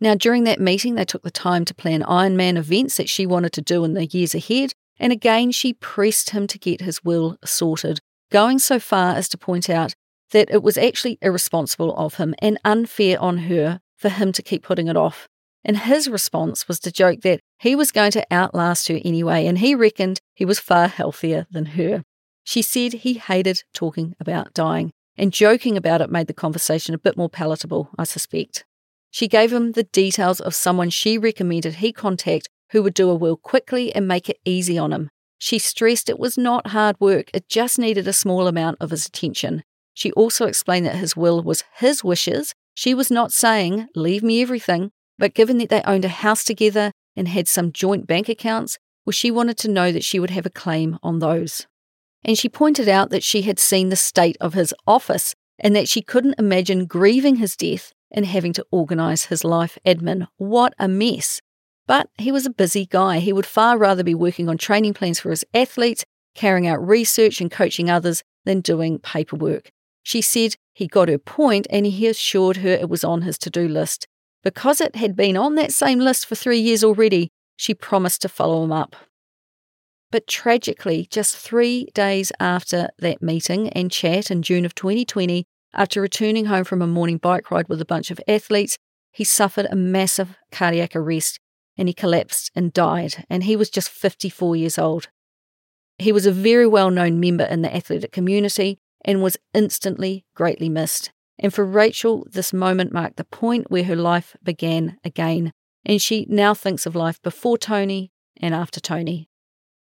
Now, 0.00 0.14
during 0.14 0.44
that 0.44 0.60
meeting, 0.60 0.94
they 0.94 1.04
took 1.04 1.22
the 1.22 1.30
time 1.30 1.64
to 1.64 1.74
plan 1.74 2.02
Ironman 2.02 2.56
events 2.56 2.96
that 2.96 3.08
she 3.08 3.26
wanted 3.26 3.52
to 3.54 3.60
do 3.60 3.84
in 3.84 3.94
the 3.94 4.06
years 4.06 4.34
ahead, 4.34 4.72
and 5.00 5.12
again, 5.12 5.50
she 5.50 5.72
pressed 5.72 6.30
him 6.30 6.46
to 6.46 6.58
get 6.58 6.80
his 6.80 7.02
will 7.02 7.36
sorted, 7.44 7.98
going 8.30 8.58
so 8.60 8.78
far 8.78 9.14
as 9.16 9.28
to 9.30 9.38
point 9.38 9.68
out 9.68 9.94
that 10.32 10.50
it 10.50 10.62
was 10.62 10.76
actually 10.76 11.18
irresponsible 11.22 11.94
of 11.96 12.14
him 12.14 12.34
and 12.40 12.58
unfair 12.64 13.20
on 13.20 13.38
her 13.38 13.80
for 13.96 14.08
him 14.08 14.32
to 14.32 14.42
keep 14.42 14.62
putting 14.62 14.88
it 14.88 14.96
off. 14.96 15.28
And 15.64 15.76
his 15.76 16.08
response 16.08 16.68
was 16.68 16.78
to 16.80 16.92
joke 16.92 17.20
that 17.22 17.40
he 17.58 17.74
was 17.74 17.92
going 17.92 18.12
to 18.12 18.26
outlast 18.30 18.88
her 18.88 18.98
anyway, 19.04 19.46
and 19.46 19.58
he 19.58 19.74
reckoned 19.74 20.20
he 20.34 20.44
was 20.44 20.60
far 20.60 20.88
healthier 20.88 21.46
than 21.50 21.66
her. 21.66 22.04
She 22.44 22.62
said 22.62 22.92
he 22.92 23.14
hated 23.14 23.64
talking 23.74 24.14
about 24.20 24.54
dying, 24.54 24.92
and 25.16 25.32
joking 25.32 25.76
about 25.76 26.00
it 26.00 26.10
made 26.10 26.28
the 26.28 26.32
conversation 26.32 26.94
a 26.94 26.98
bit 26.98 27.16
more 27.16 27.28
palatable, 27.28 27.90
I 27.98 28.04
suspect. 28.04 28.64
She 29.10 29.28
gave 29.28 29.52
him 29.52 29.72
the 29.72 29.84
details 29.84 30.40
of 30.40 30.54
someone 30.54 30.90
she 30.90 31.18
recommended 31.18 31.76
he 31.76 31.92
contact 31.92 32.48
who 32.70 32.82
would 32.82 32.94
do 32.94 33.10
a 33.10 33.14
will 33.14 33.36
quickly 33.36 33.94
and 33.94 34.06
make 34.06 34.28
it 34.28 34.38
easy 34.44 34.78
on 34.78 34.92
him. 34.92 35.10
She 35.38 35.58
stressed 35.58 36.08
it 36.08 36.18
was 36.18 36.36
not 36.36 36.68
hard 36.68 36.96
work, 37.00 37.30
it 37.32 37.48
just 37.48 37.78
needed 37.78 38.06
a 38.06 38.12
small 38.12 38.46
amount 38.46 38.78
of 38.80 38.90
his 38.90 39.06
attention. 39.06 39.62
She 39.98 40.12
also 40.12 40.46
explained 40.46 40.86
that 40.86 40.94
his 40.94 41.16
will 41.16 41.42
was 41.42 41.64
his 41.74 42.04
wishes. 42.04 42.54
She 42.76 42.94
was 42.94 43.10
not 43.10 43.32
saying, 43.32 43.88
leave 43.96 44.22
me 44.22 44.40
everything, 44.40 44.92
but 45.18 45.34
given 45.34 45.58
that 45.58 45.70
they 45.70 45.82
owned 45.82 46.04
a 46.04 46.08
house 46.08 46.44
together 46.44 46.92
and 47.16 47.26
had 47.26 47.48
some 47.48 47.72
joint 47.72 48.06
bank 48.06 48.28
accounts, 48.28 48.78
well, 49.04 49.10
she 49.10 49.32
wanted 49.32 49.58
to 49.58 49.68
know 49.68 49.90
that 49.90 50.04
she 50.04 50.20
would 50.20 50.30
have 50.30 50.46
a 50.46 50.50
claim 50.50 51.00
on 51.02 51.18
those. 51.18 51.66
And 52.24 52.38
she 52.38 52.48
pointed 52.48 52.88
out 52.88 53.10
that 53.10 53.24
she 53.24 53.42
had 53.42 53.58
seen 53.58 53.88
the 53.88 53.96
state 53.96 54.36
of 54.40 54.54
his 54.54 54.72
office 54.86 55.34
and 55.58 55.74
that 55.74 55.88
she 55.88 56.00
couldn't 56.00 56.38
imagine 56.38 56.86
grieving 56.86 57.34
his 57.34 57.56
death 57.56 57.92
and 58.12 58.24
having 58.24 58.52
to 58.52 58.66
organise 58.70 59.24
his 59.24 59.42
life 59.42 59.78
admin. 59.84 60.28
What 60.36 60.74
a 60.78 60.86
mess. 60.86 61.40
But 61.88 62.08
he 62.18 62.30
was 62.30 62.46
a 62.46 62.50
busy 62.50 62.86
guy. 62.86 63.18
He 63.18 63.32
would 63.32 63.46
far 63.46 63.76
rather 63.76 64.04
be 64.04 64.14
working 64.14 64.48
on 64.48 64.58
training 64.58 64.94
plans 64.94 65.18
for 65.18 65.30
his 65.30 65.44
athletes, 65.52 66.04
carrying 66.36 66.68
out 66.68 66.86
research 66.86 67.40
and 67.40 67.50
coaching 67.50 67.90
others 67.90 68.22
than 68.44 68.60
doing 68.60 69.00
paperwork. 69.00 69.72
She 70.08 70.22
said 70.22 70.56
he 70.72 70.86
got 70.86 71.10
her 71.10 71.18
point 71.18 71.66
and 71.68 71.84
he 71.84 72.06
assured 72.06 72.56
her 72.58 72.70
it 72.70 72.88
was 72.88 73.04
on 73.04 73.20
his 73.20 73.36
to 73.40 73.50
do 73.50 73.68
list. 73.68 74.06
Because 74.42 74.80
it 74.80 74.96
had 74.96 75.14
been 75.14 75.36
on 75.36 75.54
that 75.56 75.70
same 75.70 75.98
list 75.98 76.24
for 76.24 76.34
three 76.34 76.58
years 76.58 76.82
already, 76.82 77.28
she 77.58 77.74
promised 77.74 78.22
to 78.22 78.30
follow 78.30 78.64
him 78.64 78.72
up. 78.72 78.96
But 80.10 80.26
tragically, 80.26 81.06
just 81.10 81.36
three 81.36 81.88
days 81.92 82.32
after 82.40 82.88
that 83.00 83.20
meeting 83.20 83.68
and 83.68 83.92
chat 83.92 84.30
in 84.30 84.40
June 84.40 84.64
of 84.64 84.74
2020, 84.74 85.44
after 85.74 86.00
returning 86.00 86.46
home 86.46 86.64
from 86.64 86.80
a 86.80 86.86
morning 86.86 87.18
bike 87.18 87.50
ride 87.50 87.68
with 87.68 87.82
a 87.82 87.84
bunch 87.84 88.10
of 88.10 88.18
athletes, 88.26 88.78
he 89.12 89.24
suffered 89.24 89.66
a 89.68 89.76
massive 89.76 90.38
cardiac 90.50 90.96
arrest 90.96 91.38
and 91.76 91.86
he 91.86 91.92
collapsed 91.92 92.50
and 92.54 92.72
died. 92.72 93.26
And 93.28 93.44
he 93.44 93.56
was 93.56 93.68
just 93.68 93.90
54 93.90 94.56
years 94.56 94.78
old. 94.78 95.10
He 95.98 96.12
was 96.12 96.24
a 96.24 96.32
very 96.32 96.66
well 96.66 96.90
known 96.90 97.20
member 97.20 97.44
in 97.44 97.60
the 97.60 97.76
athletic 97.76 98.10
community 98.10 98.78
and 99.04 99.22
was 99.22 99.36
instantly 99.54 100.24
greatly 100.34 100.68
missed. 100.68 101.12
And 101.38 101.54
for 101.54 101.64
Rachael, 101.64 102.26
this 102.30 102.52
moment 102.52 102.92
marked 102.92 103.16
the 103.16 103.24
point 103.24 103.70
where 103.70 103.84
her 103.84 103.96
life 103.96 104.36
began 104.42 104.98
again, 105.04 105.52
and 105.84 106.02
she 106.02 106.26
now 106.28 106.54
thinks 106.54 106.84
of 106.84 106.96
life 106.96 107.22
before 107.22 107.58
Tony 107.58 108.10
and 108.40 108.54
after 108.54 108.80
Tony. 108.80 109.28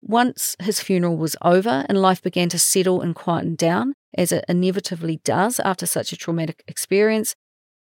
Once 0.01 0.55
his 0.59 0.79
funeral 0.79 1.17
was 1.17 1.35
over 1.41 1.85
and 1.89 2.01
life 2.01 2.21
began 2.21 2.49
to 2.49 2.59
settle 2.59 3.01
and 3.01 3.15
quieten 3.15 3.55
down, 3.55 3.93
as 4.17 4.31
it 4.31 4.45
inevitably 4.47 5.19
does 5.23 5.59
after 5.61 5.85
such 5.85 6.11
a 6.11 6.17
traumatic 6.17 6.63
experience, 6.67 7.35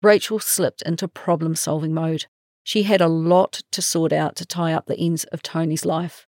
Rachael 0.01 0.39
slipped 0.39 0.82
into 0.82 1.07
problem 1.07 1.55
solving 1.55 1.93
mode. 1.93 2.26
She 2.63 2.84
had 2.84 3.01
a 3.01 3.07
lot 3.07 3.61
to 3.72 3.82
sort 3.82 4.11
out 4.11 4.36
to 4.38 4.45
tie 4.45 4.74
up 4.74 4.88
the 4.88 4.97
ends 4.97 5.24
of 5.26 5.41
Tony's 5.41 5.86
life. 5.86 6.28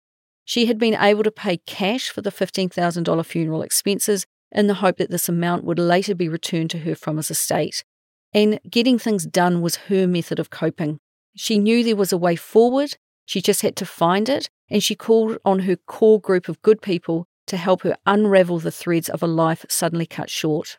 She 0.44 0.66
had 0.66 0.78
been 0.78 0.94
able 0.94 1.24
to 1.24 1.30
pay 1.30 1.58
cash 1.58 2.08
for 2.08 2.22
the 2.22 2.30
$15,000 2.30 3.26
funeral 3.26 3.62
expenses 3.62 4.26
in 4.52 4.66
the 4.66 4.74
hope 4.74 4.96
that 4.98 5.10
this 5.10 5.28
amount 5.28 5.64
would 5.64 5.78
later 5.78 6.14
be 6.14 6.28
returned 6.28 6.70
to 6.70 6.78
her 6.80 6.94
from 6.94 7.16
his 7.16 7.30
estate. 7.30 7.84
And 8.32 8.60
getting 8.68 8.98
things 8.98 9.26
done 9.26 9.60
was 9.60 9.76
her 9.76 10.06
method 10.06 10.38
of 10.38 10.50
coping. 10.50 10.98
She 11.34 11.58
knew 11.58 11.82
there 11.82 11.96
was 11.96 12.12
a 12.12 12.18
way 12.18 12.36
forward, 12.36 12.96
she 13.24 13.40
just 13.40 13.62
had 13.62 13.76
to 13.76 13.86
find 13.86 14.28
it, 14.28 14.48
and 14.70 14.82
she 14.82 14.94
called 14.94 15.38
on 15.44 15.60
her 15.60 15.76
core 15.76 16.20
group 16.20 16.48
of 16.48 16.62
good 16.62 16.80
people 16.80 17.26
to 17.46 17.56
help 17.56 17.82
her 17.82 17.96
unravel 18.06 18.58
the 18.58 18.70
threads 18.70 19.08
of 19.08 19.22
a 19.22 19.26
life 19.26 19.64
suddenly 19.68 20.06
cut 20.06 20.30
short. 20.30 20.78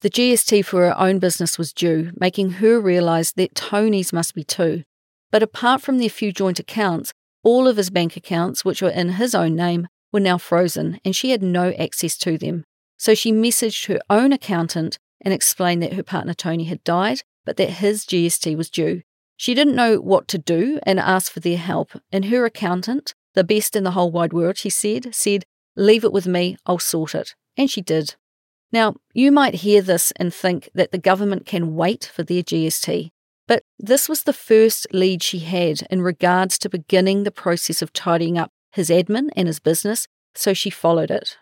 The 0.00 0.10
GST 0.10 0.64
for 0.64 0.86
her 0.86 0.98
own 0.98 1.18
business 1.18 1.58
was 1.58 1.72
due, 1.72 2.10
making 2.18 2.52
her 2.52 2.80
realise 2.80 3.32
that 3.32 3.54
Tony's 3.54 4.12
must 4.12 4.34
be 4.34 4.42
too. 4.42 4.82
But 5.30 5.42
apart 5.42 5.80
from 5.80 5.98
their 5.98 6.08
few 6.08 6.32
joint 6.32 6.58
accounts, 6.58 7.12
all 7.44 7.68
of 7.68 7.76
his 7.76 7.90
bank 7.90 8.16
accounts, 8.16 8.64
which 8.64 8.82
were 8.82 8.90
in 8.90 9.10
his 9.10 9.34
own 9.34 9.54
name, 9.54 9.86
were 10.12 10.20
now 10.20 10.38
frozen, 10.38 10.98
and 11.04 11.14
she 11.14 11.30
had 11.30 11.42
no 11.42 11.70
access 11.72 12.16
to 12.18 12.36
them. 12.36 12.64
So 13.02 13.16
she 13.16 13.32
messaged 13.32 13.88
her 13.88 13.98
own 14.08 14.32
accountant 14.32 14.96
and 15.20 15.34
explained 15.34 15.82
that 15.82 15.94
her 15.94 16.04
partner 16.04 16.34
Tony 16.34 16.66
had 16.66 16.84
died, 16.84 17.22
but 17.44 17.56
that 17.56 17.80
his 17.80 18.04
GST 18.06 18.56
was 18.56 18.70
due. 18.70 19.02
She 19.36 19.54
didn't 19.54 19.74
know 19.74 19.96
what 19.96 20.28
to 20.28 20.38
do 20.38 20.78
and 20.84 21.00
asked 21.00 21.32
for 21.32 21.40
their 21.40 21.56
help. 21.56 22.00
And 22.12 22.26
her 22.26 22.44
accountant, 22.44 23.12
the 23.34 23.42
best 23.42 23.74
in 23.74 23.82
the 23.82 23.90
whole 23.90 24.12
wide 24.12 24.32
world, 24.32 24.56
she 24.56 24.70
said, 24.70 25.12
said, 25.16 25.42
Leave 25.74 26.04
it 26.04 26.12
with 26.12 26.28
me, 26.28 26.56
I'll 26.64 26.78
sort 26.78 27.16
it. 27.16 27.34
And 27.56 27.68
she 27.68 27.80
did. 27.80 28.14
Now, 28.70 28.94
you 29.12 29.32
might 29.32 29.54
hear 29.66 29.82
this 29.82 30.12
and 30.12 30.32
think 30.32 30.70
that 30.72 30.92
the 30.92 30.96
government 30.98 31.44
can 31.44 31.74
wait 31.74 32.08
for 32.14 32.22
their 32.22 32.44
GST, 32.44 33.08
but 33.48 33.64
this 33.80 34.08
was 34.08 34.22
the 34.22 34.32
first 34.32 34.86
lead 34.92 35.24
she 35.24 35.40
had 35.40 35.84
in 35.90 36.02
regards 36.02 36.56
to 36.58 36.68
beginning 36.68 37.24
the 37.24 37.32
process 37.32 37.82
of 37.82 37.92
tidying 37.92 38.38
up 38.38 38.52
his 38.70 38.90
admin 38.90 39.30
and 39.34 39.48
his 39.48 39.58
business, 39.58 40.06
so 40.36 40.54
she 40.54 40.70
followed 40.70 41.10
it. 41.10 41.36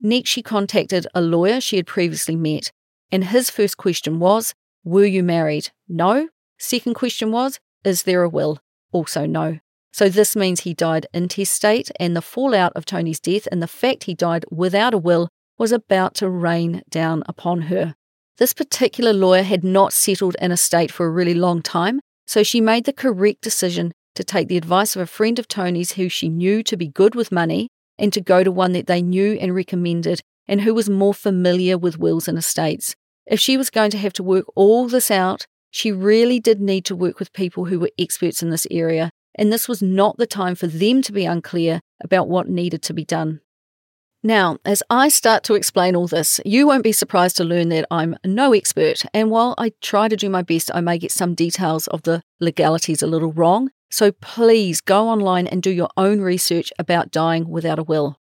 Next, 0.00 0.30
she 0.30 0.42
contacted 0.42 1.06
a 1.14 1.20
lawyer 1.20 1.60
she 1.60 1.76
had 1.76 1.86
previously 1.86 2.36
met, 2.36 2.70
and 3.10 3.24
his 3.24 3.50
first 3.50 3.76
question 3.76 4.18
was, 4.18 4.54
Were 4.84 5.06
you 5.06 5.22
married? 5.22 5.70
No. 5.88 6.28
Second 6.58 6.94
question 6.94 7.32
was, 7.32 7.58
Is 7.84 8.02
there 8.02 8.22
a 8.22 8.28
will? 8.28 8.58
Also, 8.92 9.26
no. 9.26 9.58
So, 9.92 10.08
this 10.08 10.36
means 10.36 10.60
he 10.60 10.74
died 10.74 11.06
intestate, 11.14 11.90
and 11.98 12.14
the 12.14 12.22
fallout 12.22 12.72
of 12.76 12.84
Tony's 12.84 13.20
death 13.20 13.48
and 13.50 13.62
the 13.62 13.66
fact 13.66 14.04
he 14.04 14.14
died 14.14 14.44
without 14.50 14.92
a 14.92 14.98
will 14.98 15.28
was 15.58 15.72
about 15.72 16.14
to 16.16 16.28
rain 16.28 16.82
down 16.90 17.22
upon 17.26 17.62
her. 17.62 17.94
This 18.36 18.52
particular 18.52 19.14
lawyer 19.14 19.42
had 19.42 19.64
not 19.64 19.94
settled 19.94 20.36
in 20.40 20.52
a 20.52 20.56
state 20.58 20.92
for 20.92 21.06
a 21.06 21.10
really 21.10 21.32
long 21.32 21.62
time, 21.62 22.00
so 22.26 22.42
she 22.42 22.60
made 22.60 22.84
the 22.84 22.92
correct 22.92 23.40
decision 23.40 23.92
to 24.14 24.24
take 24.24 24.48
the 24.48 24.58
advice 24.58 24.94
of 24.94 25.00
a 25.00 25.06
friend 25.06 25.38
of 25.38 25.48
Tony's 25.48 25.92
who 25.92 26.10
she 26.10 26.28
knew 26.28 26.62
to 26.64 26.76
be 26.76 26.88
good 26.88 27.14
with 27.14 27.32
money 27.32 27.68
and 27.98 28.12
to 28.12 28.20
go 28.20 28.44
to 28.44 28.50
one 28.50 28.72
that 28.72 28.86
they 28.86 29.02
knew 29.02 29.32
and 29.40 29.54
recommended 29.54 30.20
and 30.48 30.60
who 30.60 30.74
was 30.74 30.88
more 30.88 31.14
familiar 31.14 31.76
with 31.76 31.98
wills 31.98 32.28
and 32.28 32.38
estates. 32.38 32.94
If 33.26 33.40
she 33.40 33.56
was 33.56 33.70
going 33.70 33.90
to 33.90 33.98
have 33.98 34.12
to 34.14 34.22
work 34.22 34.46
all 34.54 34.88
this 34.88 35.10
out, 35.10 35.46
she 35.70 35.90
really 35.92 36.38
did 36.40 36.60
need 36.60 36.84
to 36.86 36.96
work 36.96 37.18
with 37.18 37.32
people 37.32 37.66
who 37.66 37.80
were 37.80 37.90
experts 37.98 38.42
in 38.42 38.50
this 38.50 38.66
area, 38.70 39.10
and 39.34 39.52
this 39.52 39.68
was 39.68 39.82
not 39.82 40.16
the 40.16 40.26
time 40.26 40.54
for 40.54 40.66
them 40.66 41.02
to 41.02 41.12
be 41.12 41.26
unclear 41.26 41.80
about 42.02 42.28
what 42.28 42.48
needed 42.48 42.82
to 42.82 42.94
be 42.94 43.04
done. 43.04 43.40
Now, 44.22 44.58
as 44.64 44.82
I 44.88 45.08
start 45.08 45.44
to 45.44 45.54
explain 45.54 45.94
all 45.94 46.06
this, 46.06 46.40
you 46.44 46.66
won't 46.66 46.82
be 46.82 46.92
surprised 46.92 47.36
to 47.36 47.44
learn 47.44 47.68
that 47.68 47.86
I'm 47.90 48.16
no 48.24 48.52
expert, 48.52 49.04
and 49.12 49.30
while 49.30 49.54
I 49.58 49.72
try 49.82 50.08
to 50.08 50.16
do 50.16 50.30
my 50.30 50.42
best, 50.42 50.70
I 50.74 50.80
may 50.80 50.98
get 50.98 51.12
some 51.12 51.34
details 51.34 51.86
of 51.88 52.02
the 52.02 52.22
legalities 52.40 53.02
a 53.02 53.06
little 53.06 53.32
wrong, 53.32 53.70
so 53.90 54.12
please 54.12 54.80
go 54.80 55.08
online 55.08 55.46
and 55.46 55.62
do 55.62 55.70
your 55.70 55.90
own 55.96 56.20
research 56.20 56.72
about 56.78 57.10
dying 57.10 57.48
without 57.48 57.78
a 57.78 57.82
will. 57.82 58.18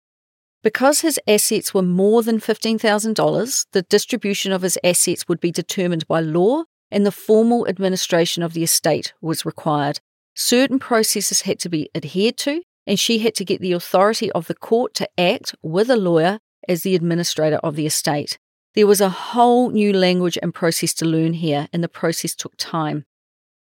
Because 0.61 1.01
his 1.01 1.20
assets 1.28 1.74
were 1.74 1.82
more 1.82 2.24
than 2.24 2.39
$15,000, 2.39 3.66
the 3.74 3.82
distribution 3.82 4.51
of 4.51 4.61
his 4.61 4.78
assets 4.84 5.28
would 5.28 5.39
be 5.39 5.51
determined 5.51 6.07
by 6.07 6.22
law 6.22 6.64
and 6.89 7.05
the 7.05 7.11
formal 7.11 7.68
administration 7.68 8.43
of 8.43 8.53
the 8.53 8.64
estate 8.64 9.14
was 9.20 9.45
required. 9.45 9.99
Certain 10.36 10.80
processes 10.80 11.41
had 11.41 11.59
to 11.59 11.70
be 11.70 11.89
adhered 11.93 12.38
to, 12.38 12.61
and 12.88 12.99
she 12.99 13.20
had 13.20 13.36
to 13.36 13.45
get 13.45 13.61
the 13.61 13.72
authority 13.72 14.32
of 14.32 14.47
the 14.47 14.55
court 14.55 14.93
to 14.95 15.09
act 15.20 15.55
with 15.61 15.89
a 15.89 15.95
lawyer 15.97 16.39
as 16.70 16.84
the 16.84 16.95
administrator 16.95 17.57
of 17.57 17.76
the 17.76 17.86
estate. 17.86 18.38
There 18.74 18.88
was 18.88 19.01
a 19.01 19.09
whole 19.09 19.70
new 19.70 19.93
language 19.93 20.38
and 20.41 20.53
process 20.53 20.93
to 20.95 21.05
learn 21.05 21.34
here, 21.34 21.68
and 21.74 21.84
the 21.84 21.89
process 21.89 22.36
took 22.36 22.55
time. 22.57 23.05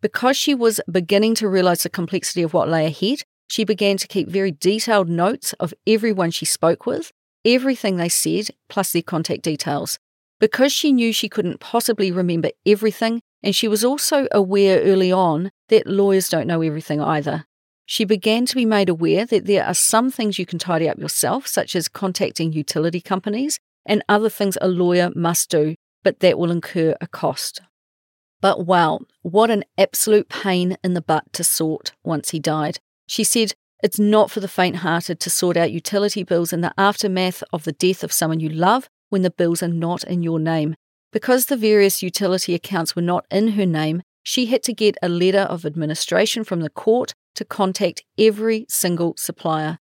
Because 0.00 0.36
she 0.36 0.54
was 0.54 0.80
beginning 0.90 1.34
to 1.36 1.48
realize 1.48 1.82
the 1.82 1.90
complexity 1.90 2.42
of 2.42 2.54
what 2.54 2.68
lay 2.68 2.86
ahead, 2.86 3.22
she 3.48 3.64
began 3.64 3.96
to 3.96 4.06
keep 4.06 4.28
very 4.28 4.52
detailed 4.52 5.08
notes 5.08 5.54
of 5.54 5.74
everyone 5.86 6.30
she 6.30 6.44
spoke 6.44 6.86
with, 6.86 7.10
everything 7.44 7.96
they 7.96 8.08
said, 8.08 8.50
plus 8.68 8.92
their 8.92 9.02
contact 9.02 9.42
details. 9.42 9.98
Because 10.38 10.72
she 10.72 10.92
knew 10.92 11.12
she 11.12 11.28
couldn't 11.28 11.58
possibly 11.58 12.12
remember 12.12 12.50
everything, 12.64 13.22
and 13.42 13.56
she 13.56 13.66
was 13.66 13.84
also 13.84 14.28
aware 14.30 14.80
early 14.82 15.10
on 15.10 15.50
that 15.68 15.86
lawyers 15.88 16.28
don't 16.28 16.46
know 16.46 16.62
everything 16.62 17.00
either. 17.00 17.46
She 17.84 18.04
began 18.04 18.46
to 18.46 18.54
be 18.54 18.66
made 18.66 18.88
aware 18.88 19.24
that 19.26 19.46
there 19.46 19.64
are 19.64 19.74
some 19.74 20.10
things 20.10 20.38
you 20.38 20.46
can 20.46 20.58
tidy 20.58 20.88
up 20.88 20.98
yourself, 20.98 21.46
such 21.46 21.74
as 21.74 21.88
contacting 21.88 22.52
utility 22.52 23.00
companies, 23.00 23.58
and 23.86 24.04
other 24.08 24.28
things 24.28 24.58
a 24.60 24.68
lawyer 24.68 25.10
must 25.16 25.50
do, 25.50 25.74
but 26.04 26.20
that 26.20 26.38
will 26.38 26.50
incur 26.50 26.94
a 27.00 27.08
cost. 27.08 27.62
But 28.40 28.66
wow, 28.66 29.00
what 29.22 29.50
an 29.50 29.64
absolute 29.76 30.28
pain 30.28 30.76
in 30.84 30.94
the 30.94 31.00
butt 31.00 31.32
to 31.34 31.44
sort 31.44 31.92
once 32.04 32.30
he 32.30 32.38
died. 32.38 32.78
She 33.06 33.24
said, 33.24 33.54
It's 33.82 33.98
not 33.98 34.30
for 34.30 34.40
the 34.40 34.48
faint 34.48 34.76
hearted 34.76 35.18
to 35.20 35.30
sort 35.30 35.56
out 35.56 35.72
utility 35.72 36.22
bills 36.22 36.52
in 36.52 36.60
the 36.60 36.74
aftermath 36.78 37.42
of 37.52 37.64
the 37.64 37.72
death 37.72 38.04
of 38.04 38.12
someone 38.12 38.40
you 38.40 38.48
love 38.48 38.88
when 39.08 39.22
the 39.22 39.30
bills 39.30 39.62
are 39.62 39.68
not 39.68 40.04
in 40.04 40.22
your 40.22 40.38
name. 40.38 40.76
Because 41.12 41.46
the 41.46 41.56
various 41.56 42.02
utility 42.02 42.54
accounts 42.54 42.94
were 42.94 43.02
not 43.02 43.24
in 43.30 43.52
her 43.52 43.66
name, 43.66 44.02
she 44.22 44.46
had 44.46 44.62
to 44.64 44.74
get 44.74 44.96
a 45.02 45.08
letter 45.08 45.40
of 45.40 45.64
administration 45.64 46.44
from 46.44 46.60
the 46.60 46.70
court 46.70 47.14
to 47.34 47.44
contact 47.44 48.04
every 48.18 48.66
single 48.68 49.14
supplier. 49.16 49.78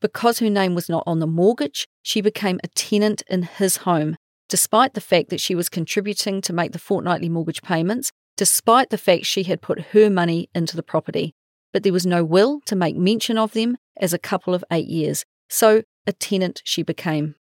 Because 0.00 0.38
her 0.40 0.50
name 0.50 0.74
was 0.74 0.88
not 0.88 1.02
on 1.06 1.18
the 1.18 1.26
mortgage, 1.26 1.88
she 2.02 2.20
became 2.20 2.60
a 2.62 2.68
tenant 2.68 3.22
in 3.28 3.44
his 3.44 3.78
home, 3.78 4.16
despite 4.48 4.94
the 4.94 5.00
fact 5.00 5.30
that 5.30 5.40
she 5.40 5.54
was 5.54 5.68
contributing 5.68 6.40
to 6.42 6.52
make 6.52 6.72
the 6.72 6.78
fortnightly 6.78 7.28
mortgage 7.28 7.62
payments, 7.62 8.10
despite 8.36 8.90
the 8.90 8.98
fact 8.98 9.26
she 9.26 9.44
had 9.44 9.62
put 9.62 9.92
her 9.92 10.10
money 10.10 10.48
into 10.54 10.76
the 10.76 10.82
property. 10.82 11.34
But 11.72 11.82
there 11.82 11.92
was 11.92 12.06
no 12.06 12.24
will 12.24 12.60
to 12.66 12.76
make 12.76 12.96
mention 12.96 13.38
of 13.38 13.52
them 13.52 13.76
as 13.96 14.12
a 14.12 14.18
couple 14.18 14.54
of 14.54 14.64
eight 14.70 14.88
years, 14.88 15.24
so 15.48 15.82
a 16.06 16.12
tenant 16.12 16.62
she 16.64 16.82
became. 16.82 17.34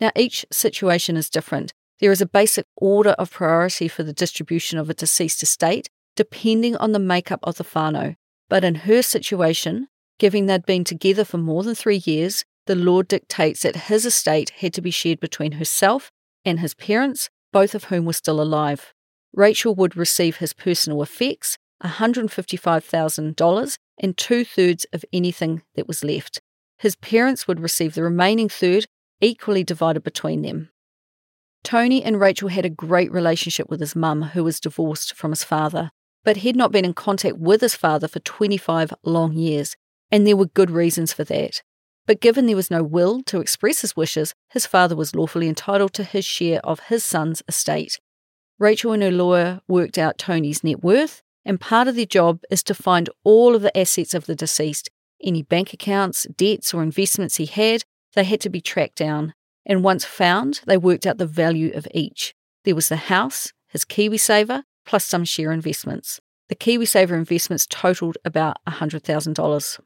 Now, 0.00 0.10
each 0.16 0.44
situation 0.50 1.16
is 1.16 1.30
different. 1.30 1.72
There 2.00 2.10
is 2.10 2.20
a 2.20 2.26
basic 2.26 2.66
order 2.76 3.10
of 3.10 3.30
priority 3.30 3.88
for 3.88 4.02
the 4.02 4.12
distribution 4.12 4.78
of 4.78 4.90
a 4.90 4.94
deceased 4.94 5.42
estate, 5.42 5.88
depending 6.16 6.76
on 6.76 6.92
the 6.92 6.98
makeup 6.98 7.40
of 7.44 7.56
the 7.56 7.64
whānau. 7.64 8.16
But 8.50 8.64
in 8.64 8.74
her 8.74 9.02
situation, 9.02 9.86
given 10.18 10.46
they'd 10.46 10.66
been 10.66 10.84
together 10.84 11.24
for 11.24 11.38
more 11.38 11.62
than 11.62 11.74
three 11.74 12.02
years, 12.04 12.44
the 12.66 12.74
law 12.74 13.02
dictates 13.02 13.62
that 13.62 13.86
his 13.86 14.04
estate 14.04 14.50
had 14.58 14.74
to 14.74 14.82
be 14.82 14.90
shared 14.90 15.20
between 15.20 15.52
herself 15.52 16.10
and 16.44 16.60
his 16.60 16.74
parents, 16.74 17.30
both 17.52 17.74
of 17.74 17.84
whom 17.84 18.04
were 18.04 18.12
still 18.12 18.40
alive. 18.40 18.92
Rachael 19.34 19.74
would 19.74 19.96
receive 19.96 20.36
his 20.36 20.52
personal 20.52 21.02
effects, 21.02 21.58
$155,000, 21.82 23.78
and 23.98 24.16
two 24.16 24.44
thirds 24.44 24.86
of 24.92 25.04
anything 25.12 25.62
that 25.74 25.88
was 25.88 26.04
left. 26.04 26.40
His 26.78 26.96
parents 26.96 27.46
would 27.46 27.60
receive 27.60 27.94
the 27.94 28.02
remaining 28.02 28.48
third, 28.48 28.86
equally 29.20 29.64
divided 29.64 30.02
between 30.02 30.42
them. 30.42 30.70
Tony 31.62 32.02
and 32.02 32.18
Rachael 32.18 32.48
had 32.48 32.64
a 32.64 32.70
great 32.70 33.12
relationship 33.12 33.70
with 33.70 33.80
his 33.80 33.94
mum, 33.94 34.22
who 34.22 34.42
was 34.42 34.58
divorced 34.58 35.14
from 35.14 35.30
his 35.30 35.44
father, 35.44 35.90
but 36.24 36.38
he'd 36.38 36.56
not 36.56 36.72
been 36.72 36.84
in 36.84 36.94
contact 36.94 37.38
with 37.38 37.60
his 37.60 37.74
father 37.74 38.08
for 38.08 38.18
25 38.20 38.92
long 39.04 39.34
years, 39.34 39.76
and 40.10 40.26
there 40.26 40.36
were 40.36 40.46
good 40.46 40.70
reasons 40.70 41.12
for 41.12 41.24
that. 41.24 41.62
But 42.06 42.20
given 42.20 42.46
there 42.46 42.56
was 42.56 42.70
no 42.70 42.82
will 42.82 43.22
to 43.24 43.40
express 43.40 43.80
his 43.80 43.96
wishes, 43.96 44.34
his 44.50 44.66
father 44.66 44.96
was 44.96 45.14
lawfully 45.14 45.48
entitled 45.48 45.92
to 45.94 46.04
his 46.04 46.24
share 46.24 46.60
of 46.64 46.80
his 46.80 47.04
son's 47.04 47.42
estate. 47.48 48.00
Rachael 48.58 48.92
and 48.92 49.02
her 49.02 49.10
lawyer 49.10 49.60
worked 49.68 49.98
out 49.98 50.18
Tony's 50.18 50.64
net 50.64 50.82
worth, 50.82 51.22
and 51.44 51.60
part 51.60 51.88
of 51.88 51.96
their 51.96 52.06
job 52.06 52.40
is 52.50 52.62
to 52.64 52.74
find 52.74 53.08
all 53.24 53.54
of 53.54 53.62
the 53.62 53.76
assets 53.76 54.14
of 54.14 54.26
the 54.26 54.34
deceased. 54.34 54.90
Any 55.22 55.42
bank 55.42 55.72
accounts, 55.72 56.26
debts, 56.36 56.74
or 56.74 56.82
investments 56.82 57.36
he 57.36 57.46
had, 57.46 57.84
they 58.14 58.24
had 58.24 58.40
to 58.40 58.50
be 58.50 58.60
tracked 58.60 58.96
down. 58.96 59.34
And 59.64 59.84
once 59.84 60.04
found, 60.04 60.60
they 60.66 60.76
worked 60.76 61.06
out 61.06 61.18
the 61.18 61.26
value 61.26 61.72
of 61.74 61.86
each. 61.92 62.34
There 62.64 62.74
was 62.74 62.88
the 62.88 62.96
house, 62.96 63.52
his 63.68 63.84
KiwiSaver, 63.84 64.64
plus 64.84 65.04
some 65.04 65.24
share 65.24 65.52
investments. 65.52 66.20
The 66.48 66.56
KiwiSaver 66.56 67.12
investments 67.12 67.66
totaled 67.68 68.18
about 68.24 68.56
$100,000. 68.68 69.80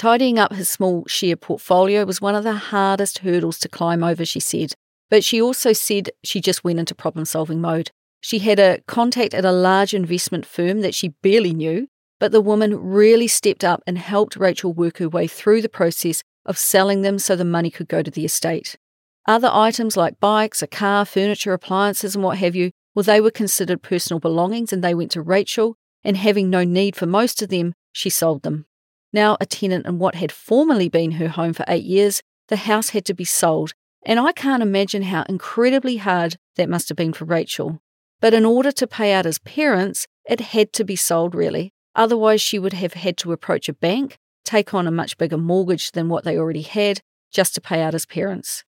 Tidying 0.00 0.38
up 0.38 0.54
his 0.54 0.70
small 0.70 1.04
share 1.06 1.36
portfolio 1.36 2.06
was 2.06 2.22
one 2.22 2.34
of 2.34 2.42
the 2.42 2.54
hardest 2.54 3.18
hurdles 3.18 3.58
to 3.58 3.68
climb 3.68 4.02
over, 4.02 4.24
she 4.24 4.40
said. 4.40 4.72
But 5.10 5.22
she 5.22 5.42
also 5.42 5.74
said 5.74 6.08
she 6.24 6.40
just 6.40 6.64
went 6.64 6.78
into 6.78 6.94
problem 6.94 7.26
solving 7.26 7.60
mode. 7.60 7.90
She 8.22 8.38
had 8.38 8.58
a 8.58 8.80
contact 8.86 9.34
at 9.34 9.44
a 9.44 9.52
large 9.52 9.92
investment 9.92 10.46
firm 10.46 10.80
that 10.80 10.94
she 10.94 11.08
barely 11.20 11.52
knew, 11.52 11.86
but 12.18 12.32
the 12.32 12.40
woman 12.40 12.82
really 12.82 13.28
stepped 13.28 13.62
up 13.62 13.82
and 13.86 13.98
helped 13.98 14.36
Rachael 14.36 14.72
work 14.72 14.96
her 15.00 15.08
way 15.10 15.26
through 15.26 15.60
the 15.60 15.68
process 15.68 16.22
of 16.46 16.56
selling 16.56 17.02
them 17.02 17.18
so 17.18 17.36
the 17.36 17.44
money 17.44 17.70
could 17.70 17.86
go 17.86 18.02
to 18.02 18.10
the 18.10 18.24
estate. 18.24 18.78
Other 19.26 19.50
items 19.52 19.98
like 19.98 20.18
bikes, 20.18 20.62
a 20.62 20.66
car, 20.66 21.04
furniture, 21.04 21.52
appliances, 21.52 22.14
and 22.14 22.24
what 22.24 22.38
have 22.38 22.56
you, 22.56 22.70
well, 22.94 23.02
they 23.02 23.20
were 23.20 23.30
considered 23.30 23.82
personal 23.82 24.18
belongings 24.18 24.72
and 24.72 24.82
they 24.82 24.94
went 24.94 25.10
to 25.10 25.20
Rachael, 25.20 25.76
and 26.02 26.16
having 26.16 26.48
no 26.48 26.64
need 26.64 26.96
for 26.96 27.04
most 27.04 27.42
of 27.42 27.50
them, 27.50 27.74
she 27.92 28.08
sold 28.08 28.44
them. 28.44 28.64
Now 29.12 29.36
a 29.40 29.46
tenant 29.46 29.86
in 29.86 29.98
what 29.98 30.14
had 30.14 30.30
formerly 30.30 30.88
been 30.88 31.12
her 31.12 31.28
home 31.28 31.52
for 31.52 31.64
eight 31.68 31.84
years, 31.84 32.22
the 32.48 32.56
house 32.56 32.90
had 32.90 33.04
to 33.06 33.14
be 33.14 33.24
sold, 33.24 33.72
and 34.04 34.20
I 34.20 34.32
can't 34.32 34.62
imagine 34.62 35.02
how 35.02 35.24
incredibly 35.28 35.98
hard 35.98 36.36
that 36.56 36.68
must 36.68 36.88
have 36.88 36.96
been 36.96 37.12
for 37.12 37.24
Rachael. 37.24 37.80
But 38.20 38.34
in 38.34 38.44
order 38.44 38.72
to 38.72 38.86
pay 38.86 39.12
out 39.12 39.24
his 39.24 39.38
parents, 39.38 40.06
it 40.24 40.40
had 40.40 40.72
to 40.74 40.84
be 40.84 40.96
sold 40.96 41.34
really. 41.34 41.72
Otherwise, 41.94 42.40
she 42.40 42.58
would 42.58 42.74
have 42.74 42.94
had 42.94 43.16
to 43.18 43.32
approach 43.32 43.68
a 43.68 43.72
bank, 43.72 44.18
take 44.44 44.74
on 44.74 44.86
a 44.86 44.92
much 44.92 45.18
bigger 45.18 45.38
mortgage 45.38 45.92
than 45.92 46.08
what 46.08 46.24
they 46.24 46.38
already 46.38 46.62
had, 46.62 47.00
just 47.32 47.54
to 47.54 47.60
pay 47.60 47.82
out 47.82 47.94
his 47.94 48.06
parents. 48.06 48.64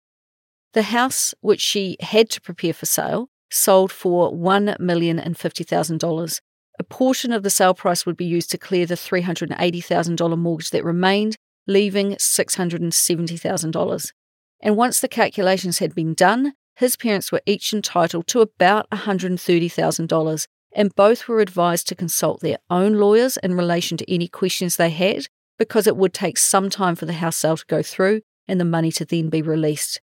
The 0.72 0.82
house, 0.82 1.34
which 1.40 1.60
she 1.60 1.96
had 2.00 2.30
to 2.30 2.40
prepare 2.40 2.72
for 2.72 2.86
sale, 2.86 3.28
sold 3.50 3.92
for 3.92 4.32
$1,050,000. 4.32 6.40
A 6.78 6.84
portion 6.84 7.32
of 7.32 7.42
the 7.42 7.50
sale 7.50 7.74
price 7.74 8.06
would 8.06 8.16
be 8.16 8.24
used 8.24 8.50
to 8.50 8.58
clear 8.58 8.86
the 8.86 8.94
$380,000 8.94 10.38
mortgage 10.38 10.70
that 10.70 10.84
remained, 10.84 11.36
leaving 11.66 12.12
$670,000. 12.12 14.12
And 14.60 14.76
once 14.76 15.00
the 15.00 15.08
calculations 15.08 15.78
had 15.78 15.94
been 15.94 16.14
done, 16.14 16.54
his 16.76 16.96
parents 16.96 17.30
were 17.30 17.42
each 17.46 17.72
entitled 17.72 18.26
to 18.28 18.40
about 18.40 18.88
$130,000, 18.90 20.46
and 20.74 20.94
both 20.94 21.28
were 21.28 21.40
advised 21.40 21.86
to 21.88 21.94
consult 21.94 22.40
their 22.40 22.58
own 22.70 22.94
lawyers 22.94 23.36
in 23.38 23.54
relation 23.54 23.96
to 23.98 24.12
any 24.12 24.28
questions 24.28 24.76
they 24.76 24.90
had, 24.90 25.26
because 25.58 25.86
it 25.86 25.96
would 25.96 26.14
take 26.14 26.38
some 26.38 26.70
time 26.70 26.96
for 26.96 27.06
the 27.06 27.12
house 27.12 27.36
sale 27.36 27.56
to 27.56 27.64
go 27.66 27.82
through 27.82 28.22
and 28.48 28.58
the 28.58 28.64
money 28.64 28.90
to 28.92 29.04
then 29.04 29.28
be 29.28 29.42
released. 29.42 30.00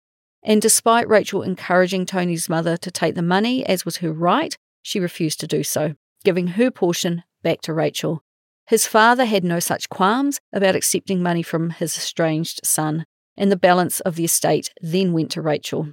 And 0.42 0.60
despite 0.60 1.08
Rachael 1.08 1.42
encouraging 1.42 2.06
Tony's 2.06 2.48
mother 2.48 2.76
to 2.78 2.90
take 2.90 3.14
the 3.14 3.22
money, 3.22 3.64
as 3.66 3.84
was 3.84 3.98
her 3.98 4.12
right, 4.12 4.56
she 4.82 5.00
refused 5.00 5.40
to 5.40 5.46
do 5.46 5.62
so, 5.62 5.94
giving 6.24 6.48
her 6.48 6.70
portion 6.70 7.22
back 7.42 7.60
to 7.62 7.72
Rachael. 7.72 8.22
His 8.66 8.86
father 8.86 9.26
had 9.26 9.44
no 9.44 9.60
such 9.60 9.90
qualms 9.90 10.40
about 10.52 10.74
accepting 10.74 11.22
money 11.22 11.42
from 11.42 11.70
his 11.70 11.96
estranged 11.96 12.60
son, 12.64 13.04
and 13.36 13.52
the 13.52 13.56
balance 13.56 14.00
of 14.00 14.16
the 14.16 14.24
estate 14.24 14.72
then 14.80 15.12
went 15.12 15.30
to 15.32 15.42
Rachael. 15.42 15.92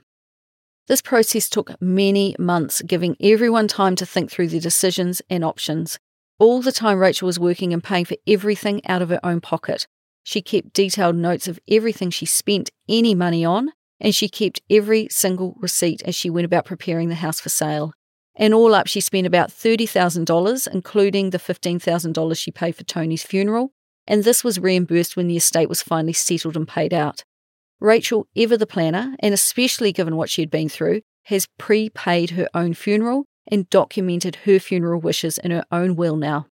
This 0.88 1.02
process 1.02 1.50
took 1.50 1.80
many 1.82 2.36
months, 2.40 2.82
giving 2.82 3.16
everyone 3.20 3.68
time 3.68 3.96
to 3.98 4.06
think 4.06 4.32
through 4.32 4.48
their 4.48 4.60
decisions 4.60 5.22
and 5.30 5.44
options. 5.44 6.00
All 6.40 6.62
the 6.62 6.72
time, 6.72 6.98
Rachael 6.98 7.28
was 7.28 7.40
working 7.40 7.72
and 7.74 7.84
paying 7.84 8.06
for 8.06 8.18
everything 8.26 8.86
out 8.88 9.02
of 9.02 9.10
her 9.10 9.20
own 9.24 9.42
pocket. 9.42 9.88
She 10.24 10.42
kept 10.42 10.74
detailed 10.74 11.16
notes 11.16 11.48
of 11.48 11.60
everything 11.70 12.10
she 12.10 12.26
spent 12.26 12.72
any 12.90 13.14
money 13.14 13.46
on, 13.46 13.72
and 14.00 14.16
she 14.16 14.28
kept 14.28 14.62
every 14.70 15.08
single 15.10 15.56
receipt 15.60 16.02
as 16.04 16.16
she 16.16 16.30
went 16.30 16.46
about 16.46 16.66
preparing 16.66 17.10
the 17.10 17.16
house 17.16 17.40
for 17.40 17.50
sale. 17.50 17.94
And 18.36 18.54
all 18.54 18.74
up, 18.74 18.88
she 18.88 19.02
spent 19.02 19.28
about 19.28 19.50
$30,000, 19.50 20.68
including 20.74 21.30
the 21.30 21.38
$15,000 21.38 22.38
she 22.38 22.52
paid 22.52 22.76
for 22.76 22.84
Tony's 22.84 23.24
funeral, 23.24 23.74
and 24.08 24.24
this 24.24 24.44
was 24.44 24.60
reimbursed 24.60 25.16
when 25.16 25.28
the 25.28 25.38
estate 25.38 25.70
was 25.70 25.82
finally 25.82 26.14
settled 26.14 26.56
and 26.56 26.68
paid 26.68 26.94
out. 26.94 27.24
Rachael, 27.80 28.28
ever 28.36 28.58
the 28.58 28.68
planner, 28.68 29.16
and 29.20 29.34
especially 29.34 29.92
given 29.92 30.16
what 30.16 30.30
she 30.30 30.42
had 30.42 30.52
been 30.52 30.70
through, 30.70 31.02
has 31.26 31.48
prepaid 31.58 32.32
her 32.32 32.48
own 32.54 32.74
funeral 32.74 33.26
and 33.48 33.70
documented 33.70 34.38
her 34.38 34.60
funeral 34.60 35.02
wishes 35.02 35.38
in 35.38 35.52
her 35.52 35.66
own 35.72 35.96
will 35.96 36.16
now. 36.16 36.48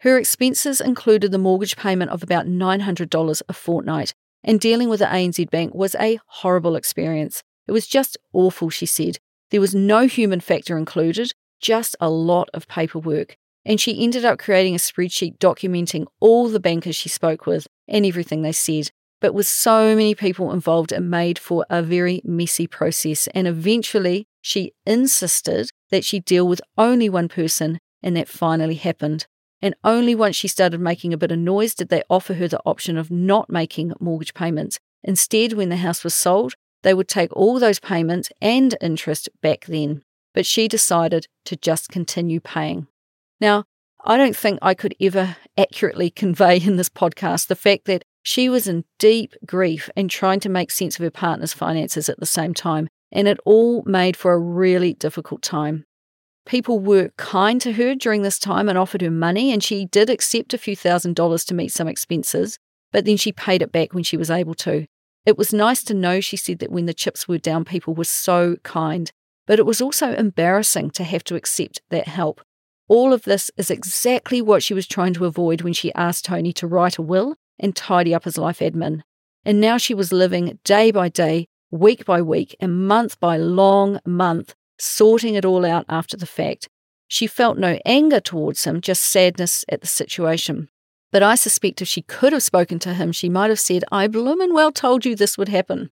Her 0.00 0.18
expenses 0.18 0.80
included 0.80 1.32
the 1.32 1.38
mortgage 1.38 1.76
payment 1.76 2.10
of 2.10 2.22
about 2.22 2.46
$900 2.46 3.42
a 3.48 3.52
fortnight, 3.52 4.14
and 4.42 4.60
dealing 4.60 4.88
with 4.88 5.00
the 5.00 5.06
ANZ 5.06 5.50
Bank 5.50 5.74
was 5.74 5.94
a 5.96 6.18
horrible 6.26 6.76
experience. 6.76 7.42
It 7.66 7.72
was 7.72 7.86
just 7.86 8.16
awful, 8.32 8.70
she 8.70 8.86
said. 8.86 9.18
There 9.50 9.60
was 9.60 9.74
no 9.74 10.06
human 10.06 10.40
factor 10.40 10.78
included, 10.78 11.32
just 11.60 11.96
a 12.00 12.08
lot 12.08 12.48
of 12.54 12.68
paperwork. 12.68 13.36
And 13.64 13.80
she 13.80 14.02
ended 14.02 14.24
up 14.24 14.38
creating 14.38 14.74
a 14.74 14.78
spreadsheet 14.78 15.38
documenting 15.38 16.06
all 16.18 16.48
the 16.48 16.60
bankers 16.60 16.96
she 16.96 17.08
spoke 17.08 17.46
with 17.46 17.66
and 17.86 18.06
everything 18.06 18.42
they 18.42 18.52
said. 18.52 18.90
But 19.20 19.34
with 19.34 19.46
so 19.46 19.94
many 19.94 20.14
people 20.14 20.52
involved, 20.52 20.92
it 20.92 21.00
made 21.00 21.38
for 21.38 21.66
a 21.68 21.82
very 21.82 22.22
messy 22.24 22.66
process. 22.66 23.26
And 23.34 23.46
eventually, 23.46 24.26
she 24.40 24.72
insisted 24.86 25.68
that 25.90 26.04
she 26.04 26.20
deal 26.20 26.48
with 26.48 26.62
only 26.78 27.10
one 27.10 27.28
person, 27.28 27.78
and 28.02 28.16
that 28.16 28.28
finally 28.28 28.76
happened. 28.76 29.26
And 29.60 29.74
only 29.84 30.14
once 30.14 30.36
she 30.36 30.48
started 30.48 30.80
making 30.80 31.12
a 31.12 31.18
bit 31.18 31.32
of 31.32 31.38
noise 31.38 31.74
did 31.74 31.90
they 31.90 32.02
offer 32.08 32.34
her 32.34 32.48
the 32.48 32.62
option 32.64 32.96
of 32.96 33.10
not 33.10 33.50
making 33.50 33.92
mortgage 34.00 34.32
payments. 34.32 34.78
Instead, 35.04 35.52
when 35.52 35.68
the 35.68 35.76
house 35.76 36.02
was 36.02 36.14
sold, 36.14 36.54
they 36.82 36.94
would 36.94 37.08
take 37.08 37.34
all 37.34 37.58
those 37.58 37.78
payments 37.78 38.30
and 38.40 38.76
interest 38.80 39.28
back 39.42 39.66
then. 39.66 40.02
But 40.34 40.46
she 40.46 40.68
decided 40.68 41.26
to 41.46 41.56
just 41.56 41.88
continue 41.88 42.40
paying. 42.40 42.86
Now, 43.40 43.64
I 44.04 44.16
don't 44.16 44.36
think 44.36 44.58
I 44.62 44.74
could 44.74 44.94
ever 45.00 45.36
accurately 45.58 46.10
convey 46.22 46.58
in 46.58 46.76
this 46.76 46.88
podcast 46.88 47.46
the 47.46 47.56
fact 47.56 47.86
that 47.86 48.04
she 48.22 48.48
was 48.48 48.66
in 48.66 48.84
deep 48.98 49.34
grief 49.46 49.88
and 49.96 50.10
trying 50.10 50.40
to 50.40 50.48
make 50.48 50.70
sense 50.70 50.96
of 50.96 51.02
her 51.02 51.10
partner's 51.10 51.52
finances 51.52 52.08
at 52.08 52.20
the 52.20 52.26
same 52.26 52.54
time, 52.54 52.88
and 53.10 53.26
it 53.26 53.40
all 53.44 53.82
made 53.86 54.16
for 54.16 54.32
a 54.32 54.38
really 54.38 54.92
difficult 54.94 55.42
time. 55.42 55.84
People 56.46 56.80
were 56.80 57.10
kind 57.16 57.60
to 57.60 57.72
her 57.72 57.94
during 57.94 58.22
this 58.22 58.38
time 58.38 58.68
and 58.68 58.76
offered 58.76 59.02
her 59.02 59.10
money, 59.10 59.52
and 59.52 59.62
she 59.62 59.86
did 59.86 60.10
accept 60.10 60.54
a 60.54 60.58
few 60.58 60.76
thousand 60.76 61.16
dollars 61.16 61.44
to 61.46 61.54
meet 61.54 61.72
some 61.72 61.88
expenses, 61.88 62.58
but 62.92 63.04
then 63.04 63.16
she 63.16 63.32
paid 63.32 63.62
it 63.62 63.72
back 63.72 63.94
when 63.94 64.02
she 64.02 64.16
was 64.16 64.30
able 64.30 64.54
to. 64.54 64.86
It 65.26 65.36
was 65.36 65.52
nice 65.52 65.82
to 65.84 65.94
know, 65.94 66.20
she 66.20 66.36
said, 66.36 66.58
that 66.60 66.72
when 66.72 66.86
the 66.86 66.94
chips 66.94 67.28
were 67.28 67.38
down, 67.38 67.64
people 67.64 67.94
were 67.94 68.04
so 68.04 68.56
kind, 68.62 69.10
but 69.46 69.58
it 69.58 69.66
was 69.66 69.80
also 69.80 70.14
embarrassing 70.14 70.90
to 70.92 71.04
have 71.04 71.24
to 71.24 71.34
accept 71.34 71.80
that 71.90 72.08
help. 72.08 72.40
All 72.88 73.12
of 73.12 73.22
this 73.22 73.50
is 73.56 73.70
exactly 73.70 74.42
what 74.42 74.62
she 74.62 74.74
was 74.74 74.86
trying 74.86 75.14
to 75.14 75.26
avoid 75.26 75.62
when 75.62 75.72
she 75.72 75.94
asked 75.94 76.24
Tony 76.24 76.52
to 76.54 76.66
write 76.66 76.98
a 76.98 77.02
will 77.02 77.36
and 77.58 77.76
tidy 77.76 78.14
up 78.14 78.24
his 78.24 78.38
life 78.38 78.58
admin. 78.58 79.02
And 79.44 79.60
now 79.60 79.76
she 79.76 79.94
was 79.94 80.12
living 80.12 80.58
day 80.64 80.90
by 80.90 81.08
day, 81.08 81.46
week 81.70 82.04
by 82.04 82.20
week, 82.20 82.56
and 82.58 82.88
month 82.88 83.20
by 83.20 83.36
long 83.36 84.00
month, 84.04 84.54
sorting 84.78 85.34
it 85.34 85.44
all 85.44 85.64
out 85.64 85.84
after 85.88 86.16
the 86.16 86.26
fact. 86.26 86.68
She 87.06 87.26
felt 87.26 87.58
no 87.58 87.78
anger 87.84 88.20
towards 88.20 88.64
him, 88.64 88.80
just 88.80 89.02
sadness 89.02 89.64
at 89.68 89.80
the 89.80 89.86
situation. 89.86 90.68
But 91.12 91.22
I 91.22 91.34
suspect 91.34 91.82
if 91.82 91.88
she 91.88 92.02
could 92.02 92.32
have 92.32 92.42
spoken 92.42 92.78
to 92.80 92.94
him, 92.94 93.12
she 93.12 93.28
might 93.28 93.50
have 93.50 93.60
said, 93.60 93.84
I 93.90 94.06
bloomin' 94.06 94.54
well 94.54 94.70
told 94.70 95.04
you 95.04 95.16
this 95.16 95.36
would 95.36 95.48
happen. 95.48 95.90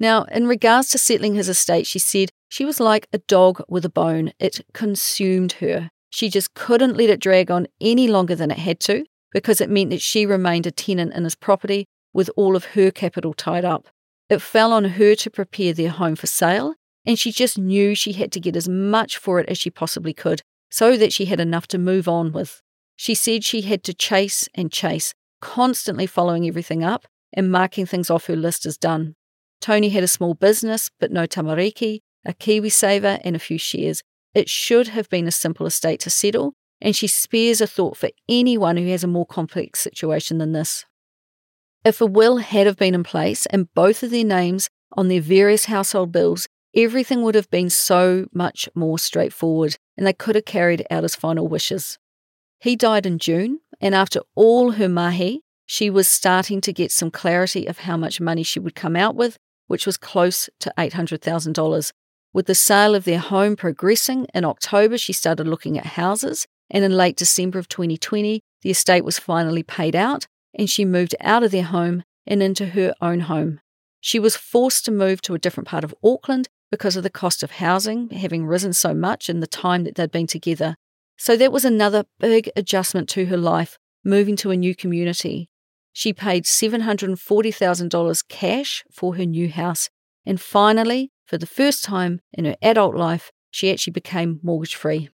Now, 0.00 0.24
in 0.24 0.46
regards 0.46 0.90
to 0.90 0.98
settling 0.98 1.34
his 1.34 1.48
estate, 1.48 1.86
she 1.86 1.98
said 1.98 2.30
she 2.48 2.64
was 2.64 2.80
like 2.80 3.08
a 3.12 3.18
dog 3.18 3.62
with 3.68 3.84
a 3.84 3.90
bone. 3.90 4.32
It 4.38 4.64
consumed 4.72 5.52
her. 5.54 5.90
She 6.10 6.28
just 6.28 6.54
couldn't 6.54 6.96
let 6.96 7.10
it 7.10 7.20
drag 7.20 7.50
on 7.50 7.66
any 7.80 8.08
longer 8.08 8.34
than 8.34 8.50
it 8.50 8.58
had 8.58 8.80
to 8.80 9.04
because 9.32 9.60
it 9.60 9.70
meant 9.70 9.90
that 9.90 10.00
she 10.00 10.24
remained 10.24 10.66
a 10.66 10.70
tenant 10.70 11.12
in 11.14 11.24
his 11.24 11.34
property 11.34 11.86
with 12.12 12.30
all 12.36 12.56
of 12.56 12.64
her 12.66 12.90
capital 12.90 13.34
tied 13.34 13.64
up. 13.64 13.88
It 14.28 14.42
fell 14.42 14.72
on 14.72 14.84
her 14.84 15.14
to 15.16 15.30
prepare 15.30 15.72
their 15.72 15.90
home 15.90 16.16
for 16.16 16.26
sale, 16.26 16.74
and 17.04 17.18
she 17.18 17.32
just 17.32 17.58
knew 17.58 17.94
she 17.94 18.12
had 18.12 18.32
to 18.32 18.40
get 18.40 18.56
as 18.56 18.68
much 18.68 19.18
for 19.18 19.40
it 19.40 19.48
as 19.48 19.58
she 19.58 19.70
possibly 19.70 20.12
could 20.12 20.42
so 20.70 20.96
that 20.96 21.12
she 21.12 21.26
had 21.26 21.40
enough 21.40 21.66
to 21.68 21.78
move 21.78 22.08
on 22.08 22.32
with. 22.32 22.62
She 22.98 23.14
said 23.14 23.44
she 23.44 23.62
had 23.62 23.84
to 23.84 23.94
chase 23.94 24.48
and 24.56 24.72
chase, 24.72 25.14
constantly 25.40 26.04
following 26.04 26.48
everything 26.48 26.82
up 26.82 27.06
and 27.32 27.50
marking 27.50 27.86
things 27.86 28.10
off 28.10 28.26
her 28.26 28.34
list 28.34 28.66
as 28.66 28.76
done. 28.76 29.14
Tony 29.60 29.90
had 29.90 30.02
a 30.02 30.08
small 30.08 30.34
business, 30.34 30.90
but 30.98 31.12
no 31.12 31.24
tamariki, 31.24 32.00
a 32.26 32.34
KiwiSaver, 32.34 33.20
and 33.22 33.36
a 33.36 33.38
few 33.38 33.56
shares. 33.56 34.02
It 34.34 34.48
should 34.48 34.88
have 34.88 35.08
been 35.08 35.28
a 35.28 35.32
simple 35.32 35.64
estate 35.64 36.00
to 36.00 36.10
settle, 36.10 36.54
and 36.80 36.94
she 36.96 37.06
spares 37.06 37.60
a 37.60 37.68
thought 37.68 37.96
for 37.96 38.10
anyone 38.28 38.76
who 38.76 38.88
has 38.88 39.04
a 39.04 39.08
more 39.08 39.26
complex 39.26 39.78
situation 39.78 40.38
than 40.38 40.50
this. 40.50 40.84
If 41.84 42.00
a 42.00 42.06
will 42.06 42.38
had 42.38 42.66
have 42.66 42.76
been 42.76 42.96
in 42.96 43.04
place 43.04 43.46
and 43.46 43.72
both 43.74 44.02
of 44.02 44.10
their 44.10 44.24
names 44.24 44.68
on 44.96 45.06
their 45.06 45.20
various 45.20 45.66
household 45.66 46.10
bills, 46.10 46.48
everything 46.74 47.22
would 47.22 47.36
have 47.36 47.50
been 47.50 47.70
so 47.70 48.26
much 48.32 48.68
more 48.74 48.98
straightforward 48.98 49.76
and 49.96 50.04
they 50.04 50.12
could 50.12 50.34
have 50.34 50.44
carried 50.44 50.84
out 50.90 51.04
his 51.04 51.14
final 51.14 51.46
wishes. 51.46 51.96
He 52.58 52.76
died 52.76 53.06
in 53.06 53.18
June, 53.18 53.60
and 53.80 53.94
after 53.94 54.20
all 54.34 54.72
her 54.72 54.88
mahi, 54.88 55.42
she 55.66 55.90
was 55.90 56.08
starting 56.08 56.60
to 56.62 56.72
get 56.72 56.90
some 56.90 57.10
clarity 57.10 57.66
of 57.66 57.80
how 57.80 57.96
much 57.96 58.20
money 58.20 58.42
she 58.42 58.58
would 58.58 58.74
come 58.74 58.96
out 58.96 59.14
with, 59.14 59.36
which 59.66 59.86
was 59.86 59.96
close 59.96 60.48
to 60.60 60.72
$800,000. 60.76 61.92
With 62.32 62.46
the 62.46 62.54
sale 62.54 62.94
of 62.94 63.04
their 63.04 63.18
home 63.18 63.54
progressing, 63.54 64.26
in 64.34 64.44
October 64.44 64.98
she 64.98 65.12
started 65.12 65.46
looking 65.46 65.78
at 65.78 65.86
houses, 65.86 66.46
and 66.70 66.84
in 66.84 66.92
late 66.92 67.16
December 67.16 67.58
of 67.58 67.68
2020, 67.68 68.42
the 68.62 68.70
estate 68.70 69.04
was 69.04 69.18
finally 69.18 69.62
paid 69.62 69.94
out, 69.94 70.26
and 70.54 70.68
she 70.68 70.84
moved 70.84 71.14
out 71.20 71.42
of 71.42 71.50
their 71.50 71.64
home 71.64 72.02
and 72.26 72.42
into 72.42 72.66
her 72.66 72.94
own 73.00 73.20
home. 73.20 73.60
She 74.00 74.18
was 74.18 74.36
forced 74.36 74.84
to 74.84 74.90
move 74.90 75.22
to 75.22 75.34
a 75.34 75.38
different 75.38 75.68
part 75.68 75.84
of 75.84 75.94
Auckland 76.04 76.48
because 76.70 76.96
of 76.96 77.02
the 77.02 77.10
cost 77.10 77.42
of 77.42 77.52
housing 77.52 78.10
having 78.10 78.46
risen 78.46 78.72
so 78.72 78.94
much 78.94 79.28
in 79.28 79.40
the 79.40 79.46
time 79.46 79.84
that 79.84 79.94
they'd 79.94 80.10
been 80.10 80.26
together. 80.26 80.76
So 81.18 81.36
that 81.36 81.52
was 81.52 81.64
another 81.64 82.04
big 82.20 82.50
adjustment 82.54 83.08
to 83.10 83.26
her 83.26 83.36
life, 83.36 83.76
moving 84.04 84.36
to 84.36 84.52
a 84.52 84.56
new 84.56 84.74
community. 84.74 85.50
She 85.92 86.12
paid 86.12 86.44
$740,000 86.44 88.28
cash 88.28 88.84
for 88.90 89.16
her 89.16 89.26
new 89.26 89.48
house. 89.50 89.90
And 90.24 90.40
finally, 90.40 91.10
for 91.26 91.36
the 91.36 91.46
first 91.46 91.82
time 91.82 92.20
in 92.32 92.44
her 92.44 92.56
adult 92.62 92.94
life, 92.94 93.32
she 93.50 93.72
actually 93.72 93.94
became 93.94 94.38
mortgage 94.44 94.76
free. 94.76 95.08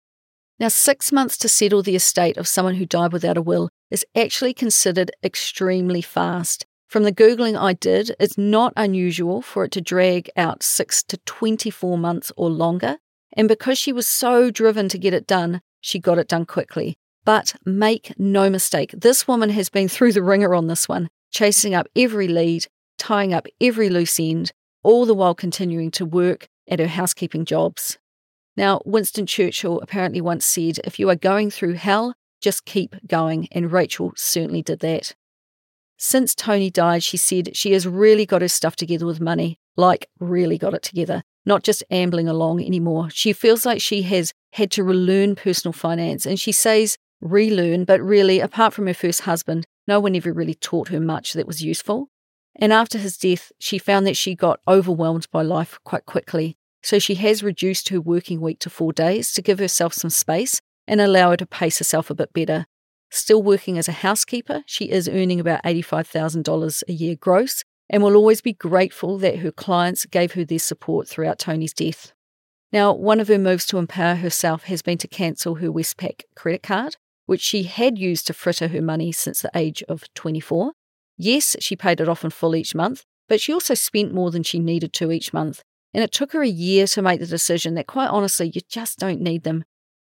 Now, 0.61 0.69
six 0.69 1.11
months 1.11 1.39
to 1.39 1.49
settle 1.49 1.83
the 1.83 1.97
estate 1.97 2.37
of 2.37 2.47
someone 2.47 2.75
who 2.75 2.87
died 2.87 3.13
without 3.13 3.39
a 3.39 3.43
will 3.43 3.71
is 3.91 4.05
actually 4.15 4.55
considered 4.55 5.11
extremely 5.25 6.03
fast. 6.03 6.67
From 6.87 7.05
the 7.05 7.13
Googling 7.13 7.59
I 7.59 7.73
did, 7.73 8.15
it's 8.21 8.39
not 8.39 8.73
unusual 8.77 9.41
for 9.41 9.65
it 9.65 9.73
to 9.73 9.81
drag 9.81 10.31
out 10.37 10.63
six 10.63 11.03
to 11.05 11.17
24 11.25 11.97
months 11.97 12.31
or 12.37 12.51
longer. 12.51 12.99
And 13.33 13.49
because 13.49 13.79
she 13.79 13.93
was 13.93 14.07
so 14.07 14.51
driven 14.51 14.89
to 14.91 14.99
get 14.99 15.15
it 15.15 15.27
done, 15.27 15.61
she 15.85 15.99
got 15.99 16.19
it 16.19 16.29
done 16.29 16.47
quickly. 16.47 16.97
But 17.27 17.55
make 17.67 18.19
no 18.19 18.49
mistake, 18.49 18.95
this 18.97 19.29
woman 19.29 19.51
has 19.51 19.69
been 19.69 19.87
through 19.87 20.13
the 20.13 20.23
wringer 20.23 20.55
on 20.55 20.67
this 20.67 20.89
one, 20.89 21.09
chasing 21.31 21.75
up 21.75 21.87
every 21.95 22.27
lead, 22.27 22.67
tying 22.99 23.35
up 23.35 23.47
every 23.61 23.91
loose 23.91 24.19
end, 24.19 24.51
all 24.83 25.05
the 25.05 25.15
while 25.15 25.35
continuing 25.35 25.91
to 25.93 26.07
work 26.07 26.49
at 26.69 26.79
her 26.79 26.87
housekeeping 26.87 27.45
jobs. 27.45 27.99
Now, 28.57 28.81
Winston 28.87 29.27
Churchill 29.27 29.79
apparently 29.81 30.23
once 30.23 30.47
said, 30.47 30.79
If 30.85 30.99
you 30.99 31.11
are 31.11 31.17
going 31.17 31.51
through 31.51 31.75
hell, 31.75 32.15
just 32.41 32.65
keep 32.65 32.95
going, 33.07 33.49
and 33.53 33.71
Rachael 33.71 34.15
certainly 34.17 34.63
did 34.63 34.81
that. 34.81 35.15
Since 35.99 36.35
Tony 36.35 36.71
died, 36.71 37.03
she 37.03 37.19
said 37.19 37.57
she 37.57 37.73
has 37.73 37.87
really 37.87 38.25
got 38.25 38.43
her 38.43 38.49
stuff 38.49 38.75
together 38.75 39.05
with 39.05 39.21
money, 39.21 39.59
like 39.77 40.09
really 40.19 40.57
got 40.57 40.75
it 40.75 40.83
together, 40.83 41.25
not 41.47 41.63
just 41.63 41.85
ambling 41.91 42.29
along 42.29 42.65
anymore. 42.65 43.11
She 43.11 43.33
feels 43.33 43.67
like 43.67 43.81
she 43.81 44.03
has 44.03 44.33
had 44.53 44.71
to 44.73 44.85
relearn 44.85 45.35
personal 45.35 45.73
finance, 45.73 46.27
and 46.27 46.39
she 46.39 46.53
says 46.53 46.97
relearn, 47.21 47.85
but 47.85 48.01
really, 48.01 48.41
apart 48.41 48.75
from 48.75 48.87
her 48.87 48.95
first 48.95 49.23
husband, 49.23 49.65
no 49.87 50.01
one 50.01 50.17
ever 50.17 50.33
really 50.33 50.55
taught 50.55 50.89
her 50.89 51.01
much 51.01 51.33
that 51.33 51.47
was 51.47 51.63
useful. 51.63 52.09
And 52.57 52.73
after 52.73 52.99
his 52.99 53.17
death, 53.17 53.51
she 53.59 53.79
found 53.79 54.07
that 54.07 54.17
she 54.17 54.35
got 54.35 54.61
overwhelmed 54.69 55.29
by 55.31 55.43
life 55.43 55.79
quite 55.85 56.07
quickly. 56.07 56.57
So 56.83 56.99
she 56.99 57.15
has 57.17 57.43
reduced 57.43 57.89
her 57.89 58.01
working 58.01 58.41
week 58.41 58.59
to 58.61 58.71
four 58.71 58.93
days 58.93 59.33
to 59.33 59.43
give 59.43 59.59
herself 59.59 59.95
some 59.95 60.11
space 60.11 60.61
and 60.87 61.01
allow 61.01 61.31
her 61.31 61.37
to 61.39 61.47
pace 61.47 61.79
herself 61.79 62.11
a 62.11 62.15
bit 62.15 62.33
better. 62.33 62.67
Still 63.11 63.43
working 63.43 63.79
as 63.79 63.89
a 63.89 63.93
housekeeper, 63.93 64.63
she 64.67 64.91
is 64.91 65.09
earning 65.09 65.41
about 65.41 65.63
$85,000 65.65 66.83
a 66.89 66.93
year 66.93 67.17
gross 67.17 67.65
and 67.91 68.03
will 68.03 68.17
always 68.17 68.41
be 68.41 68.53
grateful 68.53 69.19
that 69.19 69.39
her 69.41 69.53
clients 69.53 70.07
gave 70.07 70.33
her 70.33 70.45
their 70.45 70.59
support 70.59 71.09
throughout 71.09 71.39
Tony's 71.39 71.73
death. 71.73 72.13
Now, 72.73 72.93
one 72.93 73.21
of 73.21 73.29
her 73.29 73.39
moves 73.39 73.67
to 73.67 73.79
empower 73.79 74.17
herself 74.17 74.65
has 74.65 74.83
been 74.83 74.99
to 74.99 75.09
cancel 75.09 75.57
her 75.57 75.69
Westpac 75.69 76.23
credit 76.35 76.63
card, 76.63 76.97
which 77.27 77.41
she 77.41 77.65
had 77.65 77.99
used 77.99 78.27
to 78.27 78.33
fritter 78.33 78.69
her 78.69 78.83
money 78.83 79.13
since 79.13 79.43
the 79.43 79.51
age 79.55 79.83
of 79.89 80.13
24. 80.15 80.73
Yes, 81.17 81.57
she 81.61 81.77
paid 81.77 82.01
it 82.01 82.09
off 82.09 82.25
in 82.25 82.31
full 82.31 82.57
each 82.57 82.75
month, 82.75 83.05
but 83.29 83.41
she 83.41 83.53
also 83.53 83.75
spent 83.75 84.13
more 84.13 84.31
than 84.31 84.43
she 84.43 84.59
needed 84.59 84.93
to 84.95 85.13
each 85.13 85.33
month. 85.33 85.63
And 85.93 86.03
it 86.03 86.11
took 86.11 86.33
her 86.33 86.43
a 86.43 86.49
year 86.49 86.89
to 86.89 87.03
make 87.03 87.21
the 87.21 87.27
decision 87.27 87.75
that, 87.75 87.87
quite 87.87 88.09
honestly, 88.09 88.51
you 88.53 88.61
just 88.69 88.99
don't 88.99 89.21
need 89.21 89.45
them. 89.45 89.65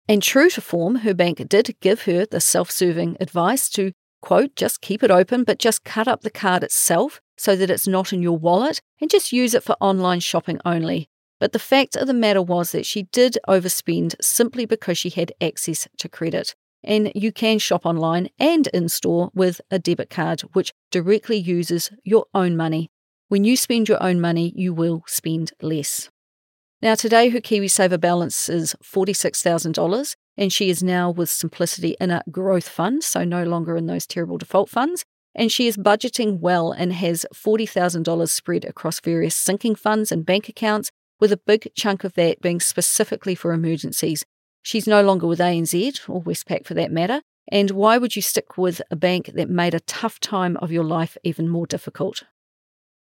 And 0.07 0.23
true 0.23 0.49
to 0.49 0.61
form, 0.61 0.95
her 0.97 1.13
bank 1.13 1.47
did 1.47 1.75
give 1.79 2.03
her 2.03 2.25
the 2.25 2.41
self 2.41 2.71
serving 2.71 3.17
advice 3.19 3.69
to, 3.69 3.91
quote, 4.21 4.55
just 4.55 4.81
keep 4.81 5.03
it 5.03 5.11
open, 5.11 5.43
but 5.43 5.59
just 5.59 5.83
cut 5.83 6.07
up 6.07 6.21
the 6.21 6.31
card 6.31 6.63
itself 6.63 7.21
so 7.37 7.55
that 7.55 7.69
it's 7.69 7.87
not 7.87 8.13
in 8.13 8.21
your 8.21 8.37
wallet 8.37 8.81
and 9.01 9.09
just 9.09 9.31
use 9.31 9.53
it 9.53 9.63
for 9.63 9.75
online 9.79 10.19
shopping 10.19 10.59
only. 10.65 11.09
But 11.39 11.51
the 11.51 11.59
fact 11.59 11.95
of 11.95 12.07
the 12.07 12.13
matter 12.13 12.41
was 12.41 12.71
that 12.71 12.85
she 12.85 13.03
did 13.03 13.37
overspend 13.47 14.15
simply 14.21 14.65
because 14.65 14.97
she 14.97 15.09
had 15.09 15.33
access 15.41 15.87
to 15.97 16.09
credit. 16.09 16.55
And 16.83 17.11
you 17.15 17.31
can 17.31 17.59
shop 17.59 17.85
online 17.85 18.29
and 18.39 18.67
in 18.67 18.89
store 18.89 19.31
with 19.33 19.59
a 19.71 19.79
debit 19.79 20.09
card, 20.09 20.41
which 20.53 20.71
directly 20.91 21.37
uses 21.37 21.89
your 22.03 22.25
own 22.33 22.55
money. 22.55 22.89
When 23.27 23.43
you 23.43 23.57
spend 23.57 23.89
your 23.89 24.01
own 24.01 24.21
money, 24.21 24.53
you 24.55 24.73
will 24.73 25.03
spend 25.07 25.51
less. 25.61 26.09
Now, 26.81 26.93
today 26.93 27.29
her 27.29 27.39
KiwiSaver 27.39 27.99
balance 27.99 28.47
is 28.47 28.75
$46,000, 28.83 30.15
and 30.37 30.53
she 30.53 30.69
is 30.69 30.83
now 30.83 31.09
with 31.09 31.29
Simplicity 31.29 31.95
in 31.99 32.11
a 32.11 32.23
growth 32.29 32.69
fund, 32.69 33.03
so 33.03 33.23
no 33.23 33.43
longer 33.43 33.75
in 33.75 33.87
those 33.87 34.05
terrible 34.05 34.37
default 34.37 34.69
funds. 34.69 35.03
And 35.35 35.51
she 35.51 35.67
is 35.67 35.77
budgeting 35.77 36.39
well 36.39 36.71
and 36.71 36.93
has 36.93 37.25
$40,000 37.33 38.29
spread 38.29 38.63
across 38.65 39.01
various 39.01 39.35
sinking 39.35 39.75
funds 39.75 40.11
and 40.11 40.25
bank 40.25 40.47
accounts, 40.47 40.91
with 41.19 41.31
a 41.31 41.37
big 41.37 41.71
chunk 41.75 42.03
of 42.03 42.13
that 42.13 42.41
being 42.41 42.59
specifically 42.59 43.35
for 43.35 43.51
emergencies. 43.51 44.25
She's 44.61 44.87
no 44.87 45.01
longer 45.01 45.27
with 45.27 45.39
ANZ, 45.39 46.09
or 46.09 46.21
Westpac 46.21 46.65
for 46.65 46.73
that 46.73 46.91
matter. 46.91 47.21
And 47.49 47.71
why 47.71 47.97
would 47.97 48.15
you 48.15 48.21
stick 48.21 48.57
with 48.57 48.81
a 48.89 48.95
bank 48.95 49.31
that 49.35 49.49
made 49.49 49.73
a 49.73 49.79
tough 49.81 50.19
time 50.19 50.57
of 50.57 50.71
your 50.71 50.83
life 50.83 51.17
even 51.23 51.47
more 51.47 51.67
difficult? 51.67 52.23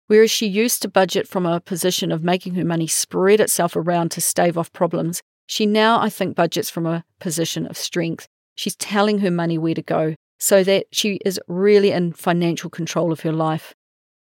Whereas 0.06 0.30
she 0.30 0.46
used 0.46 0.82
to 0.82 0.88
budget 0.88 1.26
from 1.26 1.44
a 1.44 1.60
position 1.60 2.12
of 2.12 2.22
making 2.22 2.54
her 2.54 2.64
money 2.64 2.86
spread 2.86 3.40
itself 3.40 3.74
around 3.74 4.10
to 4.12 4.20
stave 4.20 4.56
off 4.56 4.72
problems, 4.72 5.22
she 5.46 5.66
now, 5.66 6.00
I 6.00 6.08
think, 6.08 6.36
budgets 6.36 6.70
from 6.70 6.86
a 6.86 7.04
position 7.20 7.66
of 7.66 7.76
strength. 7.76 8.28
She's 8.54 8.76
telling 8.76 9.18
her 9.18 9.30
money 9.30 9.58
where 9.58 9.74
to 9.74 9.82
go 9.82 10.14
so 10.38 10.62
that 10.64 10.86
she 10.92 11.18
is 11.24 11.40
really 11.48 11.90
in 11.90 12.12
financial 12.12 12.70
control 12.70 13.12
of 13.12 13.20
her 13.20 13.32
life. 13.32 13.74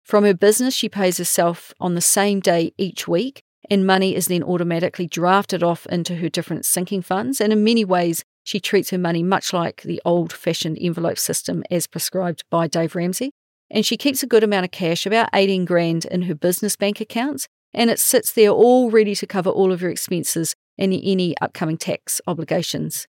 From 0.04 0.24
her 0.24 0.34
business, 0.34 0.74
she 0.74 0.88
pays 0.88 1.18
herself 1.18 1.74
on 1.80 1.94
the 1.94 2.00
same 2.00 2.40
day 2.40 2.72
each 2.78 3.08
week, 3.08 3.42
and 3.68 3.86
money 3.86 4.14
is 4.14 4.26
then 4.26 4.42
automatically 4.42 5.06
drafted 5.06 5.62
off 5.62 5.86
into 5.86 6.16
her 6.16 6.28
different 6.28 6.64
sinking 6.64 7.02
funds. 7.02 7.40
And 7.40 7.52
in 7.52 7.64
many 7.64 7.84
ways, 7.84 8.24
she 8.44 8.60
treats 8.60 8.90
her 8.90 8.98
money 8.98 9.24
much 9.24 9.52
like 9.52 9.82
the 9.82 10.00
old 10.04 10.32
fashioned 10.32 10.78
envelope 10.80 11.18
system 11.18 11.64
as 11.70 11.88
prescribed 11.88 12.44
by 12.50 12.68
Dave 12.68 12.94
Ramsey. 12.94 13.32
And 13.68 13.84
she 13.84 13.96
keeps 13.96 14.22
a 14.22 14.28
good 14.28 14.44
amount 14.44 14.64
of 14.64 14.70
cash, 14.70 15.06
about 15.06 15.28
18 15.34 15.64
grand, 15.64 16.04
in 16.04 16.22
her 16.22 16.34
business 16.36 16.76
bank 16.76 17.00
accounts, 17.00 17.48
and 17.74 17.90
it 17.90 17.98
sits 17.98 18.30
there 18.30 18.50
all 18.50 18.90
ready 18.90 19.16
to 19.16 19.26
cover 19.26 19.50
all 19.50 19.72
of 19.72 19.80
her 19.80 19.90
expenses 19.90 20.54
and 20.78 20.92
any 20.92 21.36
upcoming 21.38 21.76
tax 21.76 22.20
obligations. 22.28 23.08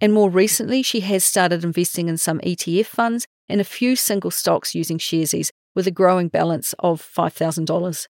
And 0.00 0.12
more 0.12 0.30
recently, 0.30 0.82
she 0.82 1.00
has 1.00 1.24
started 1.24 1.62
investing 1.62 2.08
in 2.08 2.16
some 2.16 2.38
ETF 2.40 2.86
funds 2.86 3.26
and 3.48 3.60
a 3.60 3.64
few 3.64 3.96
single 3.96 4.30
stocks 4.30 4.74
using 4.74 4.98
Sharesies 4.98 5.50
with 5.74 5.86
a 5.86 5.90
growing 5.90 6.28
balance 6.28 6.74
of 6.78 7.02
$5,000. 7.02 8.06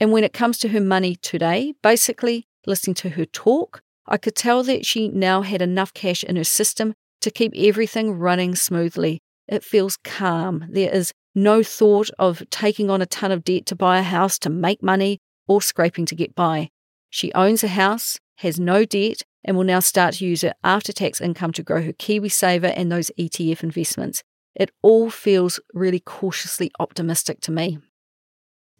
And 0.00 0.12
when 0.12 0.24
it 0.24 0.32
comes 0.32 0.58
to 0.58 0.68
her 0.68 0.80
money 0.80 1.16
today, 1.16 1.74
basically 1.82 2.44
listening 2.66 2.94
to 2.94 3.10
her 3.10 3.24
talk, 3.24 3.82
I 4.06 4.16
could 4.16 4.34
tell 4.34 4.62
that 4.64 4.84
she 4.84 5.08
now 5.08 5.42
had 5.42 5.62
enough 5.62 5.94
cash 5.94 6.24
in 6.24 6.36
her 6.36 6.44
system 6.44 6.94
to 7.20 7.30
keep 7.30 7.52
everything 7.56 8.12
running 8.18 8.54
smoothly. 8.54 9.20
It 9.48 9.64
feels 9.64 9.98
calm. 9.98 10.66
There 10.68 10.92
is 10.92 11.12
no 11.34 11.62
thought 11.62 12.10
of 12.18 12.42
taking 12.50 12.90
on 12.90 13.02
a 13.02 13.06
ton 13.06 13.30
of 13.30 13.44
debt 13.44 13.66
to 13.66 13.76
buy 13.76 13.98
a 13.98 14.02
house 14.02 14.38
to 14.40 14.50
make 14.50 14.82
money 14.82 15.18
or 15.46 15.62
scraping 15.62 16.06
to 16.06 16.14
get 16.14 16.34
by. 16.34 16.70
She 17.10 17.32
owns 17.34 17.62
a 17.62 17.68
house, 17.68 18.18
has 18.36 18.58
no 18.58 18.84
debt, 18.84 19.22
and 19.44 19.56
will 19.56 19.64
now 19.64 19.80
start 19.80 20.14
to 20.14 20.26
use 20.26 20.42
her 20.42 20.54
after 20.62 20.92
tax 20.92 21.20
income 21.20 21.52
to 21.52 21.62
grow 21.62 21.82
her 21.82 21.92
KiwiSaver 21.92 22.72
and 22.76 22.90
those 22.90 23.10
ETF 23.18 23.62
investments. 23.62 24.22
It 24.54 24.70
all 24.82 25.10
feels 25.10 25.60
really 25.72 26.00
cautiously 26.00 26.70
optimistic 26.78 27.40
to 27.42 27.52
me. 27.52 27.78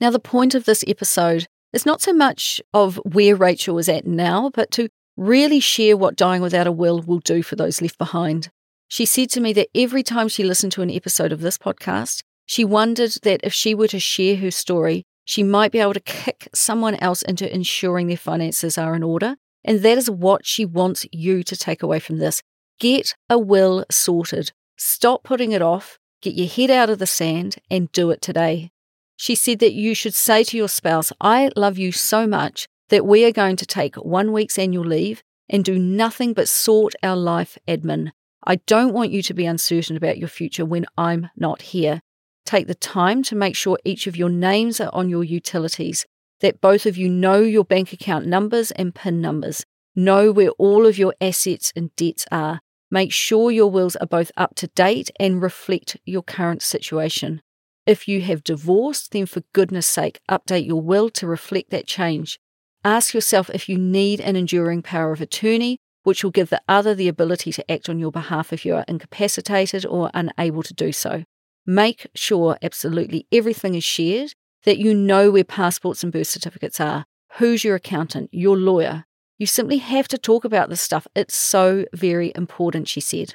Now, 0.01 0.11
the 0.11 0.19
point 0.19 0.55
of 0.55 0.65
this 0.65 0.85
episode 0.87 1.47
is 1.73 1.87
not 1.87 2.01
so 2.01 2.13
much 2.13 2.61
of 2.75 2.97
where 3.05 3.37
Rachael 3.37 3.79
is 3.79 3.89
at 3.89 4.07
now, 4.07 4.51
but 4.55 4.71
to 4.73 4.89
really 5.17 5.61
share 5.61 5.97
what 5.97 6.17
dying 6.17 6.43
without 6.43 6.67
a 6.67 6.73
will 6.73 7.01
will 7.03 7.19
do 7.21 7.43
for 7.43 7.57
those 7.57 7.83
left 7.83 7.99
behind. 7.99 8.51
She 8.89 9.07
said 9.07 9.31
to 9.31 9.41
me 9.41 9.53
that 9.53 9.69
every 9.75 10.03
time 10.03 10.29
she 10.29 10.43
listened 10.43 10.73
to 10.73 10.83
an 10.83 10.91
episode 10.91 11.33
of 11.33 11.41
this 11.41 11.59
podcast, 11.59 12.23
she 12.47 12.65
wondered 12.65 13.13
that 13.23 13.41
if 13.45 13.53
she 13.53 13.75
were 13.75 13.89
to 13.89 14.01
share 14.01 14.37
her 14.37 14.51
story, 14.51 15.05
she 15.25 15.45
might 15.45 15.71
be 15.71 15.79
able 15.79 15.95
to 15.95 16.01
kick 16.01 16.49
someone 16.53 16.97
else 16.97 17.23
into 17.23 17.53
ensuring 17.55 18.09
their 18.09 18.17
finances 18.17 18.77
are 18.77 18.97
in 18.97 19.05
order. 19.05 19.37
And 19.65 19.81
that 19.81 19.99
is 19.99 20.11
what 20.11 20.47
she 20.47 20.65
wants 20.65 21.07
you 21.13 21.43
to 21.43 21.57
take 21.57 21.83
away 21.83 22.01
from 22.01 22.19
this. 22.19 22.43
Get 22.79 23.15
a 23.29 23.39
will 23.39 23.85
sorted. 23.91 24.53
Stop 24.77 25.23
putting 25.23 25.53
it 25.53 25.63
off. 25.63 25.99
Get 26.23 26.35
your 26.35 26.49
head 26.49 26.71
out 26.71 26.91
of 26.91 26.99
the 26.99 27.07
sand 27.07 27.57
and 27.71 27.93
do 27.93 28.11
it 28.11 28.23
today. 28.23 28.71
She 29.17 29.35
said 29.35 29.59
that 29.59 29.75
you 29.75 29.95
should 29.95 30.15
say 30.15 30.45
to 30.45 30.57
your 30.57 30.69
spouse, 30.69 31.13
I 31.21 31.51
love 31.57 31.77
you 31.77 31.93
so 31.93 32.27
much 32.27 32.67
that 32.89 33.05
we 33.05 33.25
are 33.25 33.33
going 33.33 33.57
to 33.57 33.67
take 33.67 33.97
one 33.97 34.33
week's 34.33 34.59
annual 34.59 34.85
leave 34.85 35.23
and 35.49 35.65
do 35.65 35.79
nothing 35.79 36.33
but 36.33 36.49
sort 36.49 36.95
our 37.03 37.17
life 37.17 37.59
admin. 37.69 38.13
I 38.45 38.57
don't 38.67 38.95
want 38.95 39.11
you 39.11 39.23
to 39.23 39.35
be 39.35 39.45
uncertain 39.45 39.97
about 39.97 40.17
your 40.17 40.29
future 40.29 40.65
when 40.65 40.87
I'm 40.97 41.29
not 41.37 41.61
here. 41.61 42.01
Take 42.47 42.67
the 42.67 42.75
time 42.75 43.23
to 43.25 43.37
make 43.37 43.55
sure 43.55 43.79
each 43.85 44.07
of 44.07 44.17
your 44.17 44.31
names 44.31 44.81
are 44.81 44.91
on 44.95 45.11
your 45.11 45.25
utilities, 45.25 46.07
that 46.41 46.61
both 46.61 46.87
of 46.87 46.97
you 46.97 47.09
know 47.09 47.41
your 47.41 47.65
bank 47.65 47.93
account 47.93 48.27
numbers 48.27 48.71
and 48.73 48.95
PIN 48.95 49.21
numbers, 49.21 49.65
know 49.95 50.33
where 50.33 50.51
all 50.51 50.87
of 50.87 50.99
your 50.99 51.15
assets 51.21 51.73
and 51.77 51.95
debts 51.97 52.27
are. 52.31 52.61
Make 52.91 53.13
sure 53.13 53.51
your 53.51 53.71
wills 53.71 53.97
are 53.97 54.07
both 54.07 54.33
up 54.37 54.55
to 54.57 54.67
date 54.69 55.11
and 55.21 55.43
reflect 55.43 55.97
your 56.05 56.23
current 56.23 56.63
situation. 56.63 57.41
If 57.87 58.09
you 58.09 58.21
have 58.23 58.45
divorced, 58.45 59.13
then 59.13 59.27
for 59.27 59.43
goodness 59.53 59.87
sake, 59.87 60.21
update 60.31 60.67
your 60.67 60.81
will 60.81 61.09
to 61.11 61.27
reflect 61.27 61.71
that 61.71 61.87
change. 61.87 62.39
Ask 62.85 63.15
yourself 63.15 63.51
if 63.53 63.69
you 63.69 63.79
need 63.79 64.21
an 64.21 64.37
enduring 64.37 64.83
power 64.83 65.13
of 65.13 65.21
attorney, 65.21 65.79
which 66.03 66.25
will 66.25 66.31
give 66.31 66.51
the 66.51 66.63
other 66.67 66.95
the 66.95 67.09
ability 67.09 67.53
to 67.53 67.71
act 67.71 67.89
on 67.89 67.99
your 67.99 68.11
behalf 68.11 68.53
if 68.53 68.65
you 68.65 68.75
are 68.75 68.85
incapacitated 68.89 69.85
or 69.85 70.11
unable 70.15 70.63
to 70.63 70.75
do 70.75 70.93
so. 70.93 71.25
Make 71.67 72.07
sure 72.15 72.59
absolutely 72.63 73.27
everything 73.31 73.75
is 73.75 73.85
shared, 73.85 74.33
that 74.65 74.79
you 74.79 74.95
know 74.95 75.31
where 75.31 75.45
passports 75.45 76.03
and 76.03 76.13
birth 76.13 76.27
certificates 76.27 76.81
are, 76.81 77.05
who's 77.35 77.65
your 77.65 77.77
accountant, 77.77 78.29
your 78.33 78.57
lawyer. 78.57 79.05
You 79.39 79.47
simply 79.47 79.79
have 79.79 80.09
to 80.09 80.19
talk 80.19 80.45
about 80.45 80.69
this 80.69 80.81
stuff. 80.81 81.07
It's 81.15 81.35
so 81.35 81.87
very 81.95 82.33
important, 82.35 82.89
she 82.89 83.01
said. 83.01 83.35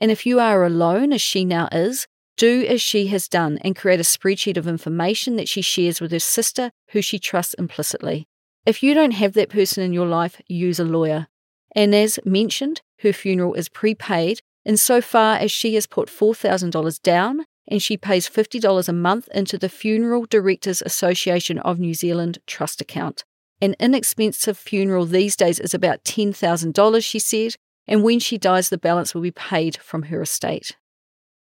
And 0.00 0.10
if 0.10 0.26
you 0.26 0.38
are 0.40 0.64
alone, 0.64 1.12
as 1.12 1.22
she 1.22 1.44
now 1.44 1.68
is, 1.72 2.06
do 2.36 2.64
as 2.68 2.80
she 2.80 3.08
has 3.08 3.28
done 3.28 3.58
and 3.62 3.74
create 3.74 3.98
a 3.98 4.04
spreadsheet 4.04 4.56
of 4.56 4.68
information 4.68 5.36
that 5.36 5.48
she 5.48 5.62
shares 5.62 6.00
with 6.00 6.12
her 6.12 6.18
sister, 6.18 6.70
who 6.90 7.02
she 7.02 7.18
trusts 7.18 7.54
implicitly. 7.54 8.28
If 8.64 8.82
you 8.82 8.94
don't 8.94 9.12
have 9.12 9.32
that 9.32 9.48
person 9.48 9.82
in 9.82 9.92
your 9.92 10.06
life, 10.06 10.40
use 10.46 10.78
a 10.78 10.84
lawyer. 10.84 11.26
And 11.74 11.94
as 11.94 12.18
mentioned, 12.24 12.82
her 13.00 13.12
funeral 13.12 13.54
is 13.54 13.68
prepaid 13.68 14.40
insofar 14.64 15.36
as 15.36 15.50
she 15.50 15.74
has 15.74 15.86
put 15.86 16.08
$4,000 16.08 17.02
down 17.02 17.44
and 17.68 17.82
she 17.82 17.96
pays 17.96 18.28
$50 18.28 18.88
a 18.88 18.92
month 18.92 19.28
into 19.34 19.58
the 19.58 19.68
Funeral 19.68 20.24
Directors 20.24 20.82
Association 20.82 21.58
of 21.60 21.78
New 21.78 21.94
Zealand 21.94 22.38
trust 22.46 22.80
account. 22.80 23.24
An 23.60 23.76
inexpensive 23.78 24.56
funeral 24.56 25.04
these 25.04 25.36
days 25.36 25.58
is 25.60 25.74
about 25.74 26.04
$10,000, 26.04 27.04
she 27.04 27.18
said, 27.18 27.54
and 27.86 28.02
when 28.02 28.18
she 28.18 28.38
dies, 28.38 28.68
the 28.68 28.78
balance 28.78 29.14
will 29.14 29.22
be 29.22 29.30
paid 29.30 29.76
from 29.78 30.04
her 30.04 30.22
estate. 30.22 30.76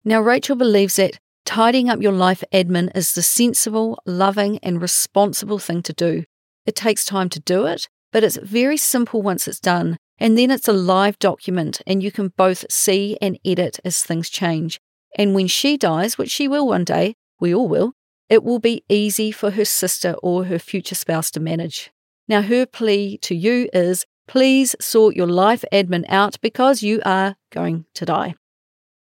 Now, 0.04 0.20
Rachael 0.20 0.56
believes 0.56 0.96
that 0.96 1.18
tidying 1.44 1.88
up 1.88 2.02
your 2.02 2.12
life 2.12 2.44
admin 2.52 2.94
is 2.94 3.14
the 3.14 3.22
sensible, 3.22 3.98
loving, 4.04 4.58
and 4.58 4.82
responsible 4.82 5.58
thing 5.58 5.82
to 5.82 5.92
do. 5.92 6.24
It 6.66 6.76
takes 6.76 7.04
time 7.04 7.28
to 7.30 7.40
do 7.40 7.66
it, 7.66 7.88
but 8.12 8.24
it's 8.24 8.36
very 8.36 8.76
simple 8.76 9.22
once 9.22 9.48
it's 9.48 9.60
done, 9.60 9.96
and 10.18 10.36
then 10.36 10.50
it's 10.50 10.68
a 10.68 10.72
live 10.72 11.18
document, 11.18 11.80
and 11.86 12.02
you 12.02 12.12
can 12.12 12.28
both 12.36 12.64
see 12.70 13.16
and 13.22 13.38
edit 13.44 13.80
as 13.84 14.02
things 14.02 14.28
change. 14.28 14.78
And 15.14 15.34
when 15.34 15.46
she 15.46 15.76
dies, 15.76 16.18
which 16.18 16.30
she 16.30 16.48
will 16.48 16.66
one 16.66 16.84
day, 16.84 17.14
we 17.40 17.54
all 17.54 17.68
will, 17.68 17.92
it 18.28 18.42
will 18.42 18.58
be 18.58 18.84
easy 18.88 19.30
for 19.30 19.52
her 19.52 19.64
sister 19.64 20.16
or 20.22 20.44
her 20.44 20.58
future 20.58 20.94
spouse 20.94 21.30
to 21.32 21.40
manage. 21.40 21.90
Now, 22.26 22.42
her 22.42 22.66
plea 22.66 23.18
to 23.18 23.34
you 23.34 23.68
is 23.72 24.06
please 24.26 24.74
sort 24.80 25.14
your 25.14 25.26
life 25.26 25.64
admin 25.72 26.06
out 26.08 26.40
because 26.40 26.82
you 26.82 27.02
are 27.04 27.36
going 27.50 27.84
to 27.94 28.06
die. 28.06 28.34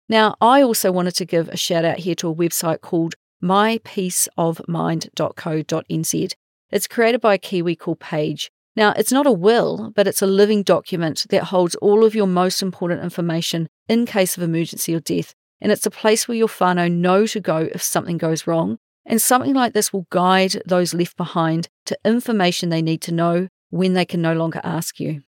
Now, 0.07 0.35
I 0.39 0.61
also 0.61 0.91
wanted 0.91 1.15
to 1.15 1.25
give 1.25 1.49
a 1.49 1.57
shout 1.57 1.83
out 1.83 1.97
here 1.99 2.15
to 2.15 2.29
a 2.29 2.35
website 2.35 2.81
called 2.81 3.15
mypeaceofmind.co.nz. 3.43 6.33
It's 6.69 6.87
created 6.87 7.21
by 7.21 7.33
a 7.33 7.37
Kiwi 7.37 7.75
called 7.75 7.99
Paige. 7.99 8.51
Now, 8.75 8.93
it's 8.95 9.11
not 9.11 9.25
a 9.25 9.31
will, 9.31 9.91
but 9.95 10.05
it's 10.07 10.21
a 10.21 10.27
living 10.27 10.63
document 10.63 11.25
that 11.29 11.45
holds 11.45 11.75
all 11.75 12.03
of 12.05 12.13
your 12.13 12.27
most 12.27 12.61
important 12.61 13.03
information 13.03 13.67
in 13.87 14.05
case 14.05 14.37
of 14.37 14.43
emergency 14.43 14.93
or 14.93 14.99
death. 14.99 15.33
And 15.61 15.71
it's 15.71 15.85
a 15.85 15.91
place 15.91 16.27
where 16.27 16.37
your 16.37 16.47
whānau 16.47 16.91
know 16.91 17.25
to 17.27 17.39
go 17.39 17.69
if 17.73 17.81
something 17.81 18.17
goes 18.17 18.47
wrong. 18.47 18.77
And 19.05 19.21
something 19.21 19.53
like 19.53 19.73
this 19.73 19.93
will 19.93 20.05
guide 20.09 20.61
those 20.65 20.93
left 20.93 21.15
behind 21.15 21.69
to 21.85 21.97
information 22.03 22.69
they 22.69 22.81
need 22.81 23.01
to 23.03 23.13
know 23.13 23.47
when 23.69 23.93
they 23.93 24.05
can 24.05 24.21
no 24.21 24.33
longer 24.33 24.59
ask 24.63 24.99
you. 24.99 25.23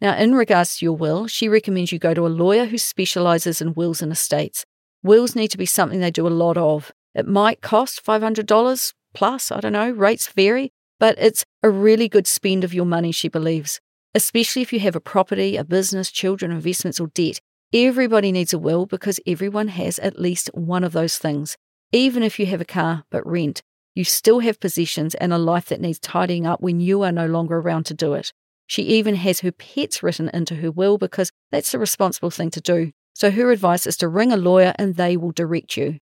Now, 0.00 0.16
in 0.16 0.34
regards 0.34 0.78
to 0.78 0.84
your 0.84 0.96
will, 0.96 1.26
she 1.26 1.48
recommends 1.48 1.92
you 1.92 1.98
go 1.98 2.14
to 2.14 2.26
a 2.26 2.28
lawyer 2.28 2.66
who 2.66 2.78
specialises 2.78 3.60
in 3.60 3.74
wills 3.74 4.00
and 4.00 4.12
estates. 4.12 4.64
Wills 5.02 5.34
need 5.34 5.48
to 5.48 5.58
be 5.58 5.66
something 5.66 6.00
they 6.00 6.10
do 6.10 6.26
a 6.26 6.28
lot 6.28 6.56
of. 6.56 6.92
It 7.14 7.26
might 7.26 7.60
cost 7.60 8.04
$500 8.04 8.92
plus, 9.14 9.50
I 9.50 9.60
don't 9.60 9.72
know, 9.72 9.90
rates 9.90 10.28
vary, 10.28 10.72
but 11.00 11.16
it's 11.18 11.44
a 11.62 11.70
really 11.70 12.08
good 12.08 12.26
spend 12.26 12.64
of 12.64 12.74
your 12.74 12.84
money, 12.84 13.12
she 13.12 13.28
believes, 13.28 13.80
especially 14.14 14.62
if 14.62 14.72
you 14.72 14.80
have 14.80 14.96
a 14.96 15.00
property, 15.00 15.56
a 15.56 15.64
business, 15.64 16.10
children, 16.10 16.52
investments, 16.52 17.00
or 17.00 17.08
debt. 17.08 17.40
Everybody 17.74 18.32
needs 18.32 18.54
a 18.54 18.58
will 18.58 18.86
because 18.86 19.20
everyone 19.26 19.68
has 19.68 19.98
at 19.98 20.18
least 20.18 20.48
one 20.54 20.84
of 20.84 20.92
those 20.92 21.18
things. 21.18 21.58
Even 21.92 22.22
if 22.22 22.38
you 22.38 22.46
have 22.46 22.62
a 22.62 22.64
car 22.64 23.04
but 23.10 23.26
rent, 23.26 23.60
you 23.94 24.04
still 24.04 24.40
have 24.40 24.58
possessions 24.58 25.14
and 25.16 25.34
a 25.34 25.38
life 25.38 25.66
that 25.66 25.80
needs 25.80 25.98
tidying 25.98 26.46
up 26.46 26.62
when 26.62 26.80
you 26.80 27.02
are 27.02 27.12
no 27.12 27.26
longer 27.26 27.58
around 27.58 27.84
to 27.84 27.94
do 27.94 28.14
it. 28.14 28.32
She 28.66 28.84
even 28.84 29.16
has 29.16 29.40
her 29.40 29.52
pets 29.52 30.02
written 30.02 30.30
into 30.32 30.54
her 30.56 30.70
will 30.70 30.96
because 30.96 31.30
that's 31.50 31.72
the 31.72 31.78
responsible 31.78 32.30
thing 32.30 32.50
to 32.52 32.60
do. 32.60 32.92
So 33.12 33.30
her 33.30 33.50
advice 33.50 33.86
is 33.86 33.98
to 33.98 34.08
ring 34.08 34.32
a 34.32 34.38
lawyer 34.38 34.72
and 34.78 34.94
they 34.94 35.18
will 35.18 35.32
direct 35.32 35.76
you. 35.76 35.98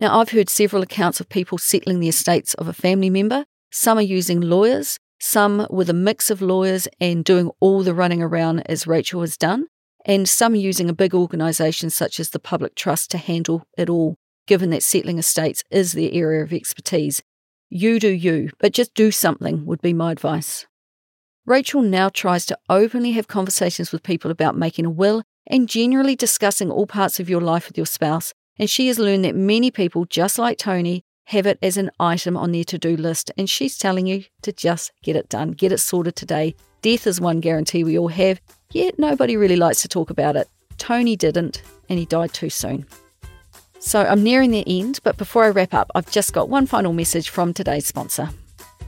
Now, 0.00 0.20
I've 0.20 0.30
heard 0.30 0.50
several 0.50 0.82
accounts 0.82 1.20
of 1.20 1.30
people 1.30 1.56
settling 1.56 2.00
the 2.00 2.08
estates 2.08 2.52
of 2.54 2.68
a 2.68 2.74
family 2.74 3.08
member. 3.08 3.46
Some 3.70 3.96
are 3.96 4.02
using 4.02 4.42
lawyers, 4.42 4.98
some 5.18 5.66
with 5.70 5.88
a 5.88 5.94
mix 5.94 6.30
of 6.30 6.42
lawyers 6.42 6.86
and 7.00 7.24
doing 7.24 7.50
all 7.60 7.82
the 7.82 7.94
running 7.94 8.22
around 8.22 8.60
as 8.66 8.86
Rachael 8.86 9.22
has 9.22 9.36
done, 9.38 9.68
and 10.08 10.26
some 10.26 10.56
using 10.56 10.88
a 10.88 10.94
big 10.94 11.14
organisation 11.14 11.90
such 11.90 12.18
as 12.18 12.30
the 12.30 12.38
Public 12.40 12.74
Trust 12.74 13.10
to 13.10 13.18
handle 13.18 13.64
it 13.76 13.90
all, 13.90 14.16
given 14.46 14.70
that 14.70 14.82
settling 14.82 15.18
estates 15.18 15.62
is 15.70 15.92
their 15.92 16.10
area 16.10 16.42
of 16.42 16.52
expertise. 16.52 17.22
You 17.68 18.00
do 18.00 18.08
you, 18.08 18.50
but 18.58 18.72
just 18.72 18.94
do 18.94 19.10
something 19.10 19.66
would 19.66 19.82
be 19.82 19.92
my 19.92 20.10
advice. 20.10 20.66
Rachael 21.44 21.82
now 21.82 22.08
tries 22.08 22.46
to 22.46 22.58
openly 22.70 23.12
have 23.12 23.28
conversations 23.28 23.92
with 23.92 24.02
people 24.02 24.30
about 24.30 24.56
making 24.56 24.86
a 24.86 24.90
will 24.90 25.22
and 25.46 25.68
generally 25.68 26.16
discussing 26.16 26.70
all 26.70 26.86
parts 26.86 27.20
of 27.20 27.28
your 27.28 27.42
life 27.42 27.68
with 27.68 27.76
your 27.76 27.86
spouse. 27.86 28.32
And 28.58 28.68
she 28.68 28.88
has 28.88 28.98
learned 28.98 29.24
that 29.24 29.36
many 29.36 29.70
people, 29.70 30.06
just 30.06 30.38
like 30.38 30.58
Tony, 30.58 31.04
have 31.26 31.46
it 31.46 31.58
as 31.62 31.76
an 31.76 31.90
item 32.00 32.36
on 32.36 32.52
their 32.52 32.64
to 32.64 32.78
do 32.78 32.96
list. 32.96 33.30
And 33.36 33.48
she's 33.48 33.76
telling 33.76 34.06
you 34.06 34.24
to 34.42 34.52
just 34.52 34.90
get 35.02 35.16
it 35.16 35.28
done, 35.28 35.52
get 35.52 35.72
it 35.72 35.78
sorted 35.78 36.16
today. 36.16 36.54
Death 36.80 37.06
is 37.06 37.20
one 37.20 37.40
guarantee 37.40 37.84
we 37.84 37.98
all 37.98 38.08
have, 38.08 38.40
yet 38.72 38.98
nobody 38.98 39.36
really 39.36 39.56
likes 39.56 39.82
to 39.82 39.88
talk 39.88 40.10
about 40.10 40.36
it. 40.36 40.48
Tony 40.76 41.16
didn't, 41.16 41.62
and 41.88 41.98
he 41.98 42.06
died 42.06 42.32
too 42.32 42.50
soon. 42.50 42.86
So 43.80 44.02
I'm 44.02 44.22
nearing 44.22 44.50
the 44.50 44.64
end, 44.66 45.00
but 45.04 45.16
before 45.16 45.44
I 45.44 45.50
wrap 45.50 45.74
up, 45.74 45.90
I've 45.94 46.10
just 46.10 46.32
got 46.32 46.48
one 46.48 46.66
final 46.66 46.92
message 46.92 47.28
from 47.28 47.54
today's 47.54 47.86
sponsor. 47.86 48.30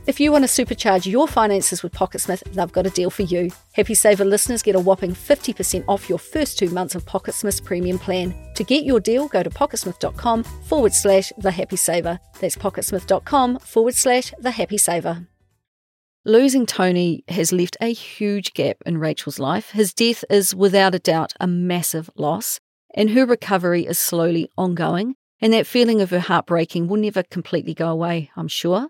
If 0.06 0.18
you 0.18 0.32
want 0.32 0.48
to 0.48 0.64
supercharge 0.64 1.08
your 1.08 1.28
finances 1.28 1.82
with 1.82 1.92
PocketSmith, 1.92 2.42
they've 2.54 2.72
got 2.72 2.86
a 2.86 2.90
deal 2.90 3.10
for 3.10 3.22
you. 3.22 3.50
Happy 3.74 3.94
Saver 3.94 4.24
listeners 4.24 4.62
get 4.62 4.74
a 4.74 4.80
whopping 4.80 5.12
50% 5.12 5.84
off 5.86 6.08
your 6.08 6.18
first 6.18 6.58
two 6.58 6.70
months 6.70 6.94
of 6.94 7.04
PocketSmith's 7.04 7.60
premium 7.60 7.98
plan. 7.98 8.34
To 8.54 8.64
get 8.64 8.84
your 8.84 8.98
deal, 8.98 9.28
go 9.28 9.42
to 9.42 9.50
pocketsmith.com 9.50 10.42
forward 10.42 10.94
slash 10.94 11.32
the 11.38 11.50
happy 11.50 11.76
saver. 11.76 12.18
That's 12.40 12.56
pocketsmith.com 12.56 13.58
forward 13.60 13.94
slash 13.94 14.32
the 14.38 14.50
happy 14.50 14.78
saver. 14.78 15.26
Losing 16.26 16.66
Tony 16.66 17.24
has 17.28 17.50
left 17.50 17.78
a 17.80 17.94
huge 17.94 18.52
gap 18.52 18.76
in 18.84 18.98
Rachael's 18.98 19.38
life. 19.38 19.70
His 19.70 19.94
death 19.94 20.22
is 20.28 20.54
without 20.54 20.94
a 20.94 20.98
doubt 20.98 21.32
a 21.40 21.46
massive 21.46 22.10
loss, 22.14 22.60
and 22.94 23.10
her 23.10 23.24
recovery 23.24 23.86
is 23.86 23.98
slowly 23.98 24.50
ongoing. 24.58 25.14
And 25.40 25.54
that 25.54 25.66
feeling 25.66 26.02
of 26.02 26.10
her 26.10 26.20
heartbreaking 26.20 26.88
will 26.88 26.98
never 26.98 27.22
completely 27.22 27.72
go 27.72 27.88
away, 27.88 28.30
I'm 28.36 28.48
sure. 28.48 28.88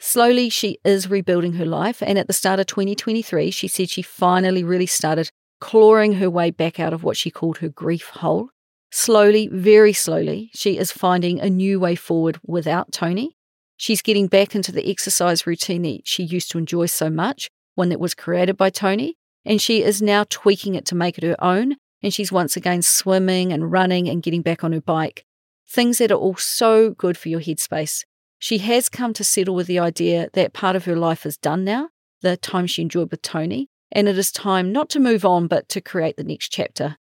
Slowly, 0.00 0.48
she 0.48 0.78
is 0.84 1.08
rebuilding 1.08 1.52
her 1.52 1.64
life, 1.64 2.02
and 2.02 2.18
at 2.18 2.26
the 2.26 2.32
start 2.32 2.58
of 2.58 2.66
2023, 2.66 3.52
she 3.52 3.68
said 3.68 3.88
she 3.88 4.02
finally 4.02 4.64
really 4.64 4.86
started 4.86 5.30
clawing 5.60 6.14
her 6.14 6.28
way 6.28 6.50
back 6.50 6.80
out 6.80 6.92
of 6.92 7.04
what 7.04 7.16
she 7.16 7.30
called 7.30 7.58
her 7.58 7.68
grief 7.68 8.08
hole. 8.08 8.48
Slowly, 8.90 9.46
very 9.46 9.92
slowly, 9.92 10.50
she 10.52 10.78
is 10.78 10.90
finding 10.90 11.38
a 11.38 11.48
new 11.48 11.78
way 11.78 11.94
forward 11.94 12.40
without 12.44 12.90
Tony. 12.90 13.36
She's 13.82 14.00
getting 14.00 14.28
back 14.28 14.54
into 14.54 14.70
the 14.70 14.88
exercise 14.88 15.44
routine 15.44 15.82
that 15.82 16.02
she 16.04 16.22
used 16.22 16.52
to 16.52 16.58
enjoy 16.58 16.86
so 16.86 17.10
much, 17.10 17.50
one 17.74 17.88
that 17.88 17.98
was 17.98 18.14
created 18.14 18.56
by 18.56 18.70
Tony, 18.70 19.16
and 19.44 19.60
she 19.60 19.82
is 19.82 20.00
now 20.00 20.24
tweaking 20.30 20.76
it 20.76 20.86
to 20.86 20.94
make 20.94 21.18
it 21.18 21.24
her 21.24 21.34
own. 21.42 21.74
And 22.00 22.14
she's 22.14 22.30
once 22.30 22.56
again 22.56 22.82
swimming 22.82 23.52
and 23.52 23.72
running 23.72 24.08
and 24.08 24.22
getting 24.22 24.40
back 24.40 24.62
on 24.62 24.70
her 24.70 24.80
bike. 24.80 25.24
Things 25.68 25.98
that 25.98 26.12
are 26.12 26.16
all 26.16 26.36
so 26.36 26.90
good 26.90 27.18
for 27.18 27.28
your 27.28 27.40
headspace. 27.40 28.04
She 28.38 28.58
has 28.58 28.88
come 28.88 29.12
to 29.14 29.24
settle 29.24 29.56
with 29.56 29.66
the 29.66 29.80
idea 29.80 30.28
that 30.34 30.52
part 30.52 30.76
of 30.76 30.84
her 30.84 30.94
life 30.94 31.26
is 31.26 31.36
done 31.36 31.64
now, 31.64 31.88
the 32.20 32.36
time 32.36 32.68
she 32.68 32.82
enjoyed 32.82 33.10
with 33.10 33.22
Tony, 33.22 33.68
and 33.90 34.06
it 34.06 34.16
is 34.16 34.30
time 34.30 34.70
not 34.70 34.90
to 34.90 35.00
move 35.00 35.24
on 35.24 35.48
but 35.48 35.68
to 35.70 35.80
create 35.80 36.16
the 36.16 36.22
next 36.22 36.50
chapter. 36.50 36.98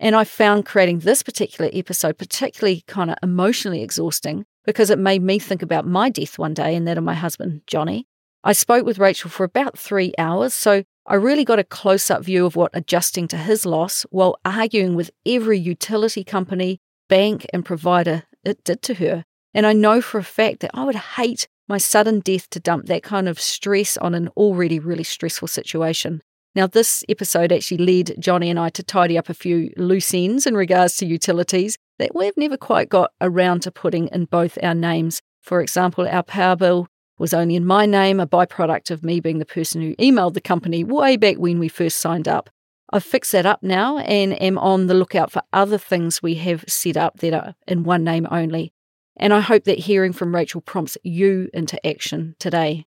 And 0.00 0.16
I 0.16 0.24
found 0.24 0.66
creating 0.66 0.98
this 0.98 1.22
particular 1.22 1.70
episode 1.72 2.18
particularly 2.18 2.82
kind 2.88 3.12
of 3.12 3.18
emotionally 3.22 3.84
exhausting 3.84 4.46
because 4.64 4.90
it 4.90 4.98
made 4.98 5.22
me 5.22 5.38
think 5.38 5.62
about 5.62 5.86
my 5.86 6.08
death 6.08 6.38
one 6.38 6.54
day 6.54 6.74
and 6.74 6.86
that 6.86 6.98
of 6.98 7.04
my 7.04 7.14
husband, 7.14 7.62
Johnny. 7.66 8.06
I 8.42 8.52
spoke 8.52 8.84
with 8.84 8.98
Rachael 8.98 9.30
for 9.30 9.44
about 9.44 9.78
three 9.78 10.12
hours, 10.18 10.52
so 10.52 10.84
I 11.06 11.14
really 11.14 11.44
got 11.44 11.58
a 11.58 11.64
close 11.64 12.10
up 12.10 12.24
view 12.24 12.46
of 12.46 12.56
what 12.56 12.70
adjusting 12.74 13.28
to 13.28 13.36
his 13.36 13.64
loss 13.66 14.04
while 14.10 14.38
arguing 14.44 14.94
with 14.94 15.10
every 15.26 15.58
utility 15.58 16.24
company, 16.24 16.78
bank, 17.08 17.46
and 17.52 17.64
provider 17.64 18.24
it 18.44 18.62
did 18.64 18.82
to 18.82 18.94
her. 18.94 19.24
And 19.54 19.66
I 19.66 19.72
know 19.72 20.02
for 20.02 20.18
a 20.18 20.24
fact 20.24 20.60
that 20.60 20.72
I 20.74 20.84
would 20.84 20.94
hate 20.94 21.46
my 21.68 21.78
sudden 21.78 22.20
death 22.20 22.50
to 22.50 22.60
dump 22.60 22.86
that 22.86 23.02
kind 23.02 23.28
of 23.28 23.40
stress 23.40 23.96
on 23.96 24.14
an 24.14 24.28
already 24.36 24.78
really 24.78 25.04
stressful 25.04 25.48
situation. 25.48 26.22
Now, 26.54 26.66
this 26.66 27.02
episode 27.08 27.52
actually 27.52 27.78
led 27.78 28.14
Johnny 28.18 28.50
and 28.50 28.58
I 28.58 28.68
to 28.70 28.82
tidy 28.82 29.18
up 29.18 29.28
a 29.28 29.34
few 29.34 29.72
loose 29.76 30.14
ends 30.14 30.46
in 30.46 30.54
regards 30.54 30.96
to 30.98 31.06
utilities 31.06 31.76
that 31.98 32.14
we've 32.14 32.36
never 32.36 32.56
quite 32.56 32.88
got 32.88 33.12
around 33.20 33.60
to 33.60 33.70
putting 33.70 34.08
in 34.08 34.24
both 34.26 34.58
our 34.62 34.74
names. 34.74 35.20
For 35.40 35.60
example, 35.60 36.08
our 36.08 36.22
power 36.22 36.56
bill 36.56 36.88
was 37.18 37.34
only 37.34 37.54
in 37.56 37.64
my 37.64 37.86
name, 37.86 38.18
a 38.18 38.26
byproduct 38.26 38.90
of 38.90 39.04
me 39.04 39.20
being 39.20 39.38
the 39.38 39.46
person 39.46 39.80
who 39.80 39.94
emailed 39.96 40.34
the 40.34 40.40
company 40.40 40.82
way 40.82 41.16
back 41.16 41.36
when 41.36 41.58
we 41.58 41.68
first 41.68 41.98
signed 41.98 42.26
up. 42.26 42.50
I've 42.92 43.04
fixed 43.04 43.32
that 43.32 43.46
up 43.46 43.62
now 43.62 43.98
and 43.98 44.40
am 44.42 44.58
on 44.58 44.86
the 44.86 44.94
lookout 44.94 45.30
for 45.30 45.42
other 45.52 45.78
things 45.78 46.22
we 46.22 46.34
have 46.36 46.64
set 46.68 46.96
up 46.96 47.18
that 47.18 47.32
are 47.32 47.54
in 47.66 47.84
one 47.84 48.04
name 48.04 48.26
only. 48.30 48.72
And 49.16 49.32
I 49.32 49.40
hope 49.40 49.64
that 49.64 49.78
hearing 49.80 50.12
from 50.12 50.34
Rachael 50.34 50.60
prompts 50.60 50.98
you 51.02 51.48
into 51.54 51.84
action 51.86 52.34
today. 52.38 52.84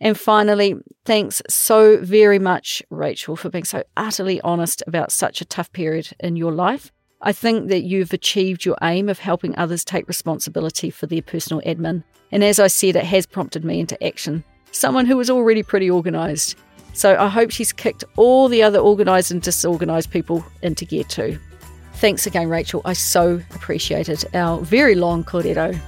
And 0.00 0.18
finally, 0.18 0.76
thanks 1.04 1.42
so 1.48 1.98
very 1.98 2.38
much, 2.38 2.82
Rachael, 2.90 3.36
for 3.36 3.50
being 3.50 3.64
so 3.64 3.82
utterly 3.96 4.40
honest 4.42 4.82
about 4.86 5.12
such 5.12 5.40
a 5.40 5.44
tough 5.44 5.72
period 5.72 6.10
in 6.20 6.36
your 6.36 6.52
life. 6.52 6.92
I 7.20 7.32
think 7.32 7.68
that 7.68 7.82
you've 7.82 8.12
achieved 8.12 8.64
your 8.64 8.76
aim 8.82 9.08
of 9.08 9.18
helping 9.18 9.56
others 9.56 9.84
take 9.84 10.06
responsibility 10.06 10.88
for 10.90 11.06
their 11.06 11.22
personal 11.22 11.60
admin. 11.62 12.04
And 12.30 12.44
as 12.44 12.60
I 12.60 12.68
said, 12.68 12.94
it 12.94 13.04
has 13.04 13.26
prompted 13.26 13.64
me 13.64 13.80
into 13.80 14.02
action. 14.04 14.44
Someone 14.70 15.06
who 15.06 15.16
was 15.16 15.30
already 15.30 15.62
pretty 15.62 15.90
organised. 15.90 16.56
So 16.92 17.16
I 17.18 17.28
hope 17.28 17.50
she's 17.50 17.72
kicked 17.72 18.04
all 18.16 18.48
the 18.48 18.62
other 18.62 18.78
organised 18.78 19.30
and 19.30 19.42
disorganised 19.42 20.10
people 20.10 20.44
into 20.62 20.84
gear 20.84 21.04
too. 21.04 21.38
Thanks 21.94 22.26
again, 22.26 22.48
Rachael. 22.48 22.82
I 22.84 22.92
so 22.92 23.42
appreciated 23.54 24.24
our 24.34 24.60
very 24.60 24.94
long 24.94 25.24
kōrero. 25.24 25.78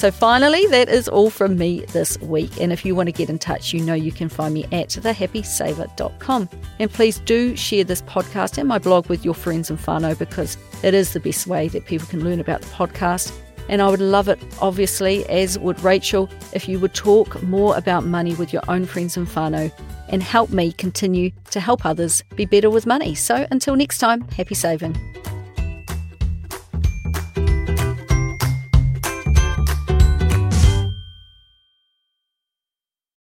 So, 0.00 0.10
finally, 0.10 0.64
that 0.68 0.88
is 0.88 1.10
all 1.10 1.28
from 1.28 1.58
me 1.58 1.80
this 1.92 2.18
week. 2.22 2.58
And 2.58 2.72
if 2.72 2.86
you 2.86 2.94
want 2.94 3.08
to 3.08 3.12
get 3.12 3.28
in 3.28 3.38
touch, 3.38 3.74
you 3.74 3.82
know 3.82 3.92
you 3.92 4.12
can 4.12 4.30
find 4.30 4.54
me 4.54 4.64
at 4.72 4.88
thehappysaver.com. 4.88 6.48
And 6.78 6.90
please 6.90 7.18
do 7.18 7.54
share 7.54 7.84
this 7.84 8.00
podcast 8.00 8.56
and 8.56 8.66
my 8.66 8.78
blog 8.78 9.10
with 9.10 9.26
your 9.26 9.34
friends 9.34 9.68
and 9.68 9.78
whānau 9.78 10.18
because 10.18 10.56
it 10.82 10.94
is 10.94 11.12
the 11.12 11.20
best 11.20 11.46
way 11.46 11.68
that 11.68 11.84
people 11.84 12.08
can 12.08 12.24
learn 12.24 12.40
about 12.40 12.62
the 12.62 12.68
podcast. 12.68 13.30
And 13.68 13.82
I 13.82 13.90
would 13.90 14.00
love 14.00 14.30
it, 14.30 14.38
obviously, 14.62 15.28
as 15.28 15.58
would 15.58 15.78
Rachael, 15.84 16.30
if 16.54 16.66
you 16.66 16.80
would 16.80 16.94
talk 16.94 17.42
more 17.42 17.76
about 17.76 18.06
money 18.06 18.34
with 18.36 18.54
your 18.54 18.62
own 18.68 18.86
friends 18.86 19.18
and 19.18 19.28
whānau 19.28 19.70
and 20.08 20.22
help 20.22 20.48
me 20.48 20.72
continue 20.72 21.30
to 21.50 21.60
help 21.60 21.84
others 21.84 22.24
be 22.36 22.46
better 22.46 22.70
with 22.70 22.86
money. 22.86 23.14
So 23.14 23.46
until 23.50 23.76
next 23.76 23.98
time, 23.98 24.22
happy 24.28 24.54
saving. 24.54 25.09